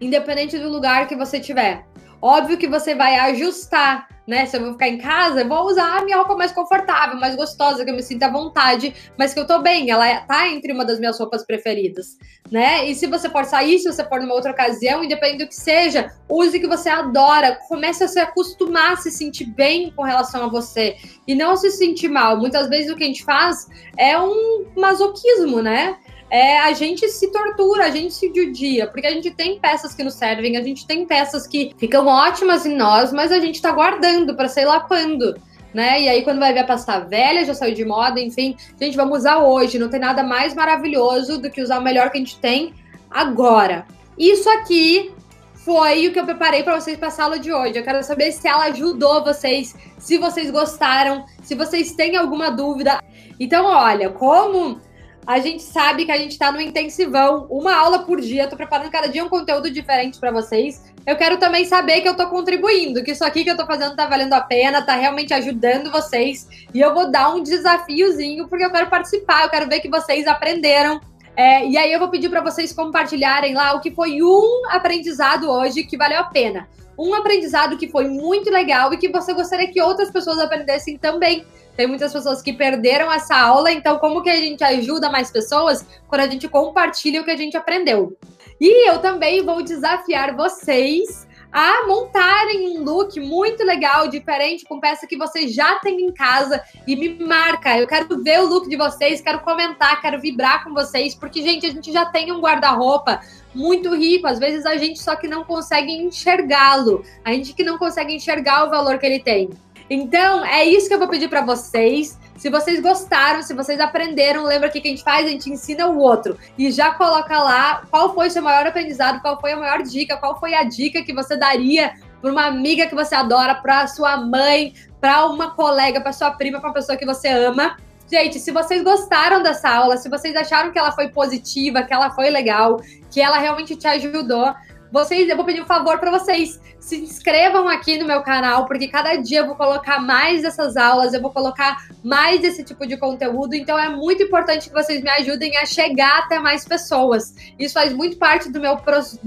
independente 0.00 0.58
do 0.58 0.68
lugar 0.68 1.06
que 1.06 1.16
você 1.16 1.38
estiver. 1.38 1.84
Óbvio 2.20 2.58
que 2.58 2.66
você 2.66 2.94
vai 2.94 3.16
ajustar 3.16 4.08
né? 4.26 4.44
Se 4.46 4.56
eu 4.56 4.60
vou 4.60 4.72
ficar 4.72 4.88
em 4.88 4.98
casa, 4.98 5.42
eu 5.42 5.48
vou 5.48 5.66
usar 5.66 5.98
a 5.98 6.04
minha 6.04 6.16
roupa 6.16 6.34
mais 6.34 6.50
confortável, 6.52 7.18
mais 7.18 7.36
gostosa, 7.36 7.84
que 7.84 7.90
eu 7.90 7.94
me 7.94 8.02
sinta 8.02 8.26
à 8.26 8.30
vontade, 8.30 8.92
mas 9.16 9.32
que 9.32 9.38
eu 9.38 9.46
tô 9.46 9.60
bem. 9.60 9.90
Ela 9.90 10.20
tá 10.22 10.48
entre 10.48 10.72
uma 10.72 10.84
das 10.84 10.98
minhas 10.98 11.18
roupas 11.18 11.46
preferidas, 11.46 12.16
né? 12.50 12.88
E 12.88 12.94
se 12.94 13.06
você 13.06 13.30
for 13.30 13.44
sair, 13.44 13.78
se 13.78 13.90
você 13.90 14.04
for 14.04 14.20
numa 14.20 14.34
outra 14.34 14.50
ocasião, 14.50 15.04
independente 15.04 15.44
do 15.44 15.48
que 15.48 15.54
seja, 15.54 16.12
use 16.28 16.58
o 16.58 16.60
que 16.60 16.66
você 16.66 16.88
adora. 16.88 17.58
Comece 17.68 18.04
a 18.04 18.08
se 18.08 18.18
acostumar 18.18 18.94
a 18.94 18.96
se 18.96 19.10
sentir 19.10 19.46
bem 19.46 19.92
com 19.94 20.02
relação 20.02 20.44
a 20.44 20.48
você 20.48 20.96
e 21.26 21.34
não 21.34 21.56
se 21.56 21.70
sentir 21.70 22.08
mal. 22.08 22.36
Muitas 22.36 22.68
vezes 22.68 22.90
o 22.90 22.96
que 22.96 23.04
a 23.04 23.06
gente 23.06 23.24
faz 23.24 23.66
é 23.96 24.18
um 24.18 24.66
masoquismo, 24.76 25.62
né? 25.62 25.96
É, 26.30 26.58
a 26.58 26.72
gente 26.72 27.08
se 27.08 27.30
tortura, 27.30 27.84
a 27.84 27.90
gente 27.90 28.12
se 28.12 28.32
judia, 28.34 28.86
porque 28.88 29.06
a 29.06 29.12
gente 29.12 29.30
tem 29.30 29.58
peças 29.60 29.94
que 29.94 30.02
nos 30.02 30.14
servem, 30.14 30.56
a 30.56 30.62
gente 30.62 30.86
tem 30.86 31.06
peças 31.06 31.46
que 31.46 31.72
ficam 31.78 32.06
ótimas 32.06 32.66
em 32.66 32.76
nós, 32.76 33.12
mas 33.12 33.30
a 33.30 33.38
gente 33.38 33.62
tá 33.62 33.70
guardando 33.70 34.34
para 34.34 34.48
sei 34.48 34.64
lá 34.64 34.80
quando. 34.80 35.36
Né? 35.72 36.02
E 36.02 36.08
aí, 36.08 36.22
quando 36.22 36.38
vai 36.38 36.54
ver 36.54 36.60
a 36.60 36.64
pasta 36.64 37.00
velha, 37.00 37.44
já 37.44 37.52
saiu 37.52 37.74
de 37.74 37.84
moda, 37.84 38.18
enfim, 38.18 38.56
gente, 38.80 38.96
vamos 38.96 39.18
usar 39.18 39.38
hoje. 39.38 39.78
Não 39.78 39.90
tem 39.90 40.00
nada 40.00 40.22
mais 40.22 40.54
maravilhoso 40.54 41.38
do 41.38 41.50
que 41.50 41.60
usar 41.60 41.78
o 41.78 41.82
melhor 41.82 42.10
que 42.10 42.16
a 42.16 42.20
gente 42.20 42.38
tem 42.38 42.72
agora. 43.10 43.86
Isso 44.16 44.48
aqui 44.48 45.12
foi 45.54 46.08
o 46.08 46.12
que 46.12 46.18
eu 46.18 46.24
preparei 46.24 46.62
para 46.62 46.80
vocês 46.80 46.96
para 46.96 47.08
a 47.08 47.22
aula 47.24 47.38
de 47.38 47.52
hoje. 47.52 47.76
Eu 47.76 47.82
quero 47.82 48.02
saber 48.02 48.32
se 48.32 48.48
ela 48.48 48.66
ajudou 48.66 49.22
vocês, 49.22 49.74
se 49.98 50.16
vocês 50.16 50.50
gostaram, 50.50 51.26
se 51.42 51.54
vocês 51.54 51.92
têm 51.92 52.16
alguma 52.16 52.50
dúvida. 52.50 53.02
Então, 53.38 53.66
olha, 53.66 54.08
como 54.08 54.80
A 55.26 55.40
gente 55.40 55.60
sabe 55.60 56.04
que 56.04 56.12
a 56.12 56.16
gente 56.16 56.30
está 56.30 56.52
no 56.52 56.60
intensivão, 56.60 57.48
uma 57.50 57.74
aula 57.74 57.98
por 57.98 58.20
dia. 58.20 58.44
Estou 58.44 58.56
preparando 58.56 58.92
cada 58.92 59.08
dia 59.08 59.24
um 59.24 59.28
conteúdo 59.28 59.68
diferente 59.68 60.20
para 60.20 60.30
vocês. 60.30 60.84
Eu 61.04 61.16
quero 61.16 61.36
também 61.36 61.64
saber 61.64 62.00
que 62.00 62.06
eu 62.06 62.12
estou 62.12 62.28
contribuindo, 62.28 63.02
que 63.02 63.10
isso 63.10 63.24
aqui 63.24 63.42
que 63.42 63.50
eu 63.50 63.54
estou 63.54 63.66
fazendo 63.66 63.90
está 63.90 64.06
valendo 64.06 64.34
a 64.34 64.40
pena, 64.40 64.78
está 64.78 64.94
realmente 64.94 65.34
ajudando 65.34 65.90
vocês. 65.90 66.46
E 66.72 66.80
eu 66.80 66.94
vou 66.94 67.10
dar 67.10 67.34
um 67.34 67.42
desafiozinho, 67.42 68.46
porque 68.46 68.64
eu 68.64 68.70
quero 68.70 68.88
participar, 68.88 69.42
eu 69.42 69.50
quero 69.50 69.68
ver 69.68 69.80
que 69.80 69.88
vocês 69.88 70.28
aprenderam. 70.28 71.00
É, 71.34 71.66
e 71.66 71.76
aí 71.76 71.92
eu 71.92 71.98
vou 71.98 72.08
pedir 72.08 72.28
para 72.28 72.40
vocês 72.40 72.72
compartilharem 72.72 73.52
lá 73.52 73.74
o 73.74 73.80
que 73.80 73.90
foi 73.90 74.22
um 74.22 74.62
aprendizado 74.70 75.50
hoje 75.50 75.82
que 75.82 75.96
valeu 75.96 76.20
a 76.20 76.24
pena. 76.24 76.68
Um 76.96 77.12
aprendizado 77.14 77.76
que 77.76 77.88
foi 77.88 78.08
muito 78.08 78.48
legal 78.48 78.94
e 78.94 78.96
que 78.96 79.08
você 79.08 79.34
gostaria 79.34 79.70
que 79.70 79.82
outras 79.82 80.08
pessoas 80.10 80.38
aprendessem 80.38 80.96
também. 80.96 81.44
Tem 81.76 81.86
muitas 81.86 82.12
pessoas 82.12 82.40
que 82.40 82.52
perderam 82.52 83.12
essa 83.12 83.36
aula, 83.36 83.70
então 83.70 83.98
como 83.98 84.22
que 84.22 84.30
a 84.30 84.36
gente 84.36 84.64
ajuda 84.64 85.10
mais 85.10 85.30
pessoas 85.30 85.86
quando 86.08 86.22
a 86.22 86.26
gente 86.28 86.48
compartilha 86.48 87.20
o 87.20 87.24
que 87.24 87.30
a 87.30 87.36
gente 87.36 87.56
aprendeu? 87.56 88.16
E 88.60 88.88
eu 88.88 88.98
também 89.00 89.44
vou 89.44 89.62
desafiar 89.62 90.34
vocês 90.34 91.26
a 91.52 91.86
montarem 91.86 92.68
um 92.68 92.82
look 92.82 93.18
muito 93.20 93.64
legal, 93.64 94.08
diferente, 94.08 94.64
com 94.64 94.80
peça 94.80 95.06
que 95.06 95.16
você 95.16 95.48
já 95.48 95.78
tem 95.80 96.02
em 96.02 96.12
casa 96.12 96.62
e 96.86 96.96
me 96.96 97.18
marca. 97.24 97.78
Eu 97.78 97.86
quero 97.86 98.22
ver 98.22 98.40
o 98.40 98.46
look 98.46 98.68
de 98.68 98.76
vocês, 98.76 99.20
quero 99.20 99.40
comentar, 99.40 100.00
quero 100.00 100.20
vibrar 100.20 100.64
com 100.64 100.74
vocês, 100.74 101.14
porque, 101.14 101.42
gente, 101.42 101.66
a 101.66 101.70
gente 101.70 101.92
já 101.92 102.04
tem 102.04 102.32
um 102.32 102.40
guarda-roupa 102.40 103.20
muito 103.54 103.94
rico. 103.94 104.26
Às 104.26 104.38
vezes 104.38 104.66
a 104.66 104.76
gente 104.76 104.98
só 104.98 105.16
que 105.16 105.28
não 105.28 105.44
consegue 105.44 105.92
enxergá-lo, 105.92 107.02
a 107.24 107.32
gente 107.32 107.54
que 107.54 107.64
não 107.64 107.78
consegue 107.78 108.14
enxergar 108.14 108.64
o 108.64 108.70
valor 108.70 108.98
que 108.98 109.06
ele 109.06 109.20
tem. 109.20 109.50
Então, 109.88 110.44
é 110.44 110.64
isso 110.64 110.88
que 110.88 110.94
eu 110.94 110.98
vou 110.98 111.08
pedir 111.08 111.28
para 111.28 111.42
vocês. 111.42 112.18
Se 112.36 112.50
vocês 112.50 112.80
gostaram, 112.80 113.42
se 113.42 113.54
vocês 113.54 113.80
aprenderam, 113.80 114.44
lembra 114.44 114.68
que 114.68 114.78
a 114.78 114.82
gente 114.82 115.02
faz? 115.02 115.26
A 115.26 115.30
gente 115.30 115.50
ensina 115.50 115.86
o 115.86 115.98
outro. 115.98 116.36
E 116.58 116.70
já 116.70 116.92
coloca 116.92 117.38
lá 117.38 117.82
qual 117.90 118.14
foi 118.14 118.28
o 118.28 118.30
seu 118.30 118.42
maior 118.42 118.66
aprendizado, 118.66 119.22
qual 119.22 119.40
foi 119.40 119.52
a 119.52 119.56
maior 119.56 119.82
dica, 119.82 120.16
qual 120.16 120.38
foi 120.38 120.54
a 120.54 120.64
dica 120.64 121.02
que 121.02 121.14
você 121.14 121.36
daria 121.36 121.94
para 122.20 122.30
uma 122.30 122.46
amiga 122.46 122.86
que 122.86 122.94
você 122.94 123.14
adora, 123.14 123.54
para 123.54 123.86
sua 123.86 124.16
mãe, 124.16 124.74
para 125.00 125.26
uma 125.26 125.50
colega, 125.50 126.00
para 126.00 126.12
sua 126.12 126.30
prima, 126.32 126.60
para 126.60 126.68
uma 126.68 126.74
pessoa 126.74 126.98
que 126.98 127.06
você 127.06 127.28
ama. 127.28 127.76
Gente, 128.10 128.38
se 128.38 128.52
vocês 128.52 128.82
gostaram 128.82 129.42
dessa 129.42 129.68
aula, 129.68 129.96
se 129.96 130.08
vocês 130.08 130.34
acharam 130.36 130.70
que 130.70 130.78
ela 130.78 130.92
foi 130.92 131.08
positiva, 131.08 131.82
que 131.82 131.92
ela 131.92 132.10
foi 132.10 132.30
legal, 132.30 132.80
que 133.10 133.20
ela 133.20 133.38
realmente 133.38 133.74
te 133.74 133.86
ajudou, 133.86 134.54
vocês, 134.96 135.28
eu 135.28 135.36
vou 135.36 135.44
pedir 135.44 135.60
um 135.60 135.66
favor 135.66 135.98
para 135.98 136.10
vocês. 136.10 136.58
Se 136.80 136.96
inscrevam 136.96 137.68
aqui 137.68 137.98
no 137.98 138.06
meu 138.06 138.22
canal, 138.22 138.64
porque 138.64 138.88
cada 138.88 139.14
dia 139.16 139.40
eu 139.40 139.46
vou 139.46 139.54
colocar 139.54 140.00
mais 140.00 140.40
dessas 140.40 140.74
aulas, 140.74 141.12
eu 141.12 141.20
vou 141.20 141.30
colocar 141.30 141.86
mais 142.02 142.40
desse 142.40 142.64
tipo 142.64 142.86
de 142.86 142.96
conteúdo. 142.96 143.54
Então 143.54 143.78
é 143.78 143.90
muito 143.90 144.22
importante 144.22 144.68
que 144.68 144.74
vocês 144.74 145.02
me 145.02 145.10
ajudem 145.10 145.54
a 145.58 145.66
chegar 145.66 146.20
até 146.20 146.38
mais 146.38 146.64
pessoas. 146.64 147.34
Isso 147.58 147.74
faz 147.74 147.92
muito 147.92 148.16
parte 148.16 148.50
do 148.50 148.58
meu, 148.58 148.78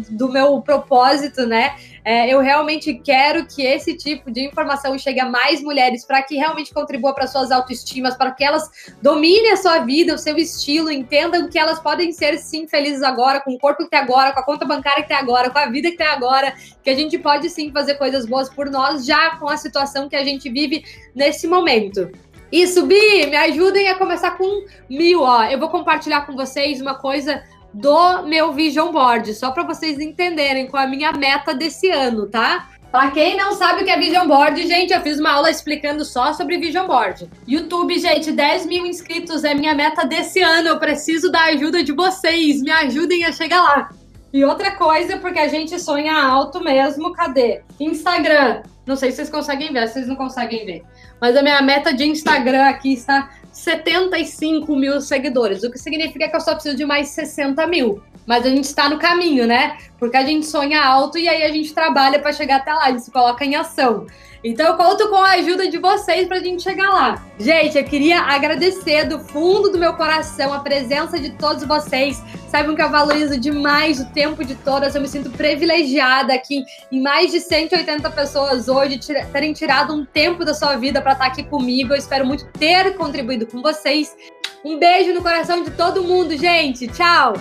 do 0.10 0.30
meu 0.30 0.60
propósito, 0.62 1.46
né? 1.46 1.76
É, 2.04 2.30
eu 2.34 2.40
realmente 2.40 2.94
quero 2.94 3.46
que 3.46 3.62
esse 3.62 3.96
tipo 3.96 4.32
de 4.32 4.46
informação 4.46 4.98
chegue 4.98 5.20
a 5.20 5.30
mais 5.30 5.62
mulheres 5.62 6.06
para 6.06 6.22
que 6.22 6.36
realmente 6.36 6.74
contribua 6.74 7.14
para 7.14 7.28
suas 7.28 7.52
autoestimas, 7.52 8.16
para 8.16 8.32
que 8.32 8.44
elas 8.44 8.70
dominem 9.02 9.52
a 9.52 9.58
sua 9.58 9.80
vida, 9.80 10.16
o 10.16 10.18
seu 10.18 10.38
estilo, 10.38 10.92
entendam 10.92 11.50
que 11.50 11.60
elas 11.60 11.80
podem 11.80 12.12
ser 12.12 12.38
sim 12.38 12.68
felizes 12.68 13.04
agora, 13.04 13.42
com 13.42 13.54
o 13.54 13.60
corpo 13.60 13.84
que 13.84 13.90
tem 13.90 14.00
agora, 14.00 14.32
com 14.32 14.40
a 14.40 14.46
conta 14.46 14.66
bancária 14.66 15.04
que 15.04 15.10
tem 15.10 15.18
agora, 15.18 15.50
com 15.50 15.60
a 15.60 15.66
vida 15.66 15.92
que 15.92 15.98
tem 15.98 16.08
agora, 16.08 16.54
que 16.84 16.90
a 16.90 16.96
gente 16.96 17.18
pode 17.18 17.50
sim 17.50 17.72
fazer 17.72 17.96
coisas 17.96 18.26
boas 18.26 18.50
por 18.50 18.70
nós 18.70 19.06
já 19.06 19.36
com 19.38 19.50
a 19.50 19.58
situação 19.58 20.08
que 20.08 20.16
a 20.16 20.24
gente 20.24 20.50
vive 20.50 20.84
nesse 21.14 21.48
momento. 21.48 22.10
Isso, 22.52 22.86
Bi, 22.86 23.28
me 23.28 23.36
ajudem 23.36 23.90
a 23.90 23.96
começar 23.96 24.32
com 24.32 24.66
mil, 24.90 25.22
ó. 25.22 25.44
Eu 25.44 25.60
vou 25.60 25.70
compartilhar 25.70 26.26
com 26.26 26.36
vocês 26.36 26.82
uma 26.82 26.96
coisa 26.96 27.44
do 27.74 28.24
meu 28.24 28.52
Vision 28.54 28.92
Board, 28.92 29.34
só 29.34 29.52
para 29.52 29.64
vocês 29.64 30.00
entenderem 30.00 30.68
qual 30.68 30.84
é 30.84 30.86
a 30.86 30.90
minha 30.90 31.12
meta 31.12 31.54
desse 31.54 31.90
ano, 31.90 32.28
tá? 32.28 32.70
Para 32.92 33.12
quem 33.12 33.38
não 33.38 33.54
sabe 33.54 33.82
o 33.82 33.86
que 33.86 33.92
é 33.92 34.00
Vision 34.00 34.28
Board, 34.28 34.68
gente, 34.68 34.92
eu 34.92 35.02
fiz 35.02 35.20
uma 35.20 35.34
aula 35.34 35.52
explicando 35.52 36.04
só 36.04 36.34
sobre 36.34 36.58
Vision 36.58 36.88
Board. 36.88 37.30
YouTube, 37.48 38.00
gente, 38.00 38.32
10 38.32 38.66
mil 38.66 38.86
inscritos 38.86 39.44
é 39.44 39.54
minha 39.54 39.76
meta 39.76 40.06
desse 40.06 40.42
ano. 40.42 40.70
Eu 40.70 40.80
preciso 40.80 41.32
da 41.32 41.44
ajuda 41.44 41.84
de 41.84 41.92
vocês. 41.92 42.64
Me 42.64 42.72
ajudem 42.72 43.26
a 43.26 43.32
chegar 43.32 43.62
lá. 43.62 43.90
E 44.34 44.44
outra 44.44 44.72
coisa, 44.72 45.18
porque 45.18 45.38
a 45.38 45.48
gente 45.48 45.80
sonha 45.80 46.16
alto 46.16 46.64
mesmo, 46.64 47.14
cadê? 47.14 47.62
Instagram. 47.80 48.64
Não 48.88 48.96
sei 48.96 49.12
se 49.12 49.18
vocês 49.18 49.30
conseguem 49.30 49.72
ver, 49.72 49.88
vocês 49.88 50.08
não 50.08 50.16
conseguem 50.16 50.66
ver. 50.66 50.84
Mas 51.22 51.36
a 51.36 51.44
minha 51.44 51.62
meta 51.62 51.94
de 51.94 52.06
Instagram 52.06 52.66
aqui 52.66 52.94
está 52.94 53.30
75 53.60 54.76
mil 54.76 55.02
seguidores, 55.02 55.64
o 55.64 55.72
que 55.72 55.78
significa 55.78 56.28
que 56.30 56.36
eu 56.36 56.42
só 56.42 56.54
preciso 56.54 56.76
de 56.76 56.86
mais 56.86 57.10
60 57.10 57.66
mil. 57.68 58.02
Mas 58.26 58.46
a 58.46 58.50
gente 58.50 58.66
está 58.66 58.90
no 58.90 58.98
caminho, 58.98 59.46
né? 59.46 59.78
Porque 59.98 60.16
a 60.16 60.24
gente 60.24 60.46
sonha 60.46 60.82
alto 60.82 61.18
e 61.18 61.28
aí 61.28 61.44
a 61.44 61.52
gente 61.52 61.74
trabalha 61.74 62.20
para 62.20 62.32
chegar 62.32 62.58
até 62.58 62.74
lá, 62.74 62.86
a 62.86 62.92
gente 62.92 63.04
se 63.04 63.12
coloca 63.12 63.44
em 63.44 63.56
ação. 63.56 64.08
Então 64.44 64.68
eu 64.68 64.76
conto 64.76 65.10
com 65.10 65.16
a 65.16 65.32
ajuda 65.32 65.68
de 65.70 65.78
vocês 65.78 66.28
para 66.28 66.38
a 66.38 66.44
gente 66.44 66.64
chegar 66.64 66.90
lá. 66.90 67.24
Gente, 67.38 67.78
eu 67.78 67.84
queria 67.84 68.22
agradecer 68.22 69.06
do 69.06 69.20
fundo 69.20 69.70
do 69.70 69.78
meu 69.78 69.94
coração 69.94 70.54
a 70.54 70.60
presença 70.60 71.20
de 71.20 71.32
todos 71.32 71.64
vocês. 71.64 72.22
Saibam 72.48 72.76
que 72.76 72.82
eu 72.82 72.90
valorizo 72.90 73.40
demais 73.40 74.00
o 74.00 74.06
tempo 74.12 74.44
de 74.44 74.56
todas. 74.56 74.96
Eu 74.96 75.02
me 75.02 75.08
sinto 75.08 75.30
privilegiada 75.30 76.34
aqui 76.34 76.64
em 76.92 77.02
mais 77.02 77.32
de 77.32 77.40
180 77.40 78.10
pessoas 78.12 78.68
hoje 78.68 79.00
terem 79.32 79.54
tirado 79.54 79.94
um 79.94 80.06
tempo 80.06 80.46
da 80.46 80.54
sua 80.54 80.76
vida 80.76 81.02
para 81.02 81.14
estar 81.14 81.26
aqui 81.26 81.44
comigo. 81.44 81.94
Eu 81.94 81.98
espero 81.98 82.26
muito 82.26 82.46
ter 82.58 82.96
contribuído 82.96 83.46
com 83.46 83.62
vocês. 83.62 84.16
Um 84.64 84.78
beijo 84.78 85.14
no 85.14 85.22
coração 85.22 85.64
de 85.64 85.72
todo 85.72 86.04
mundo, 86.04 86.36
gente. 86.38 86.88
Tchau! 86.88 87.34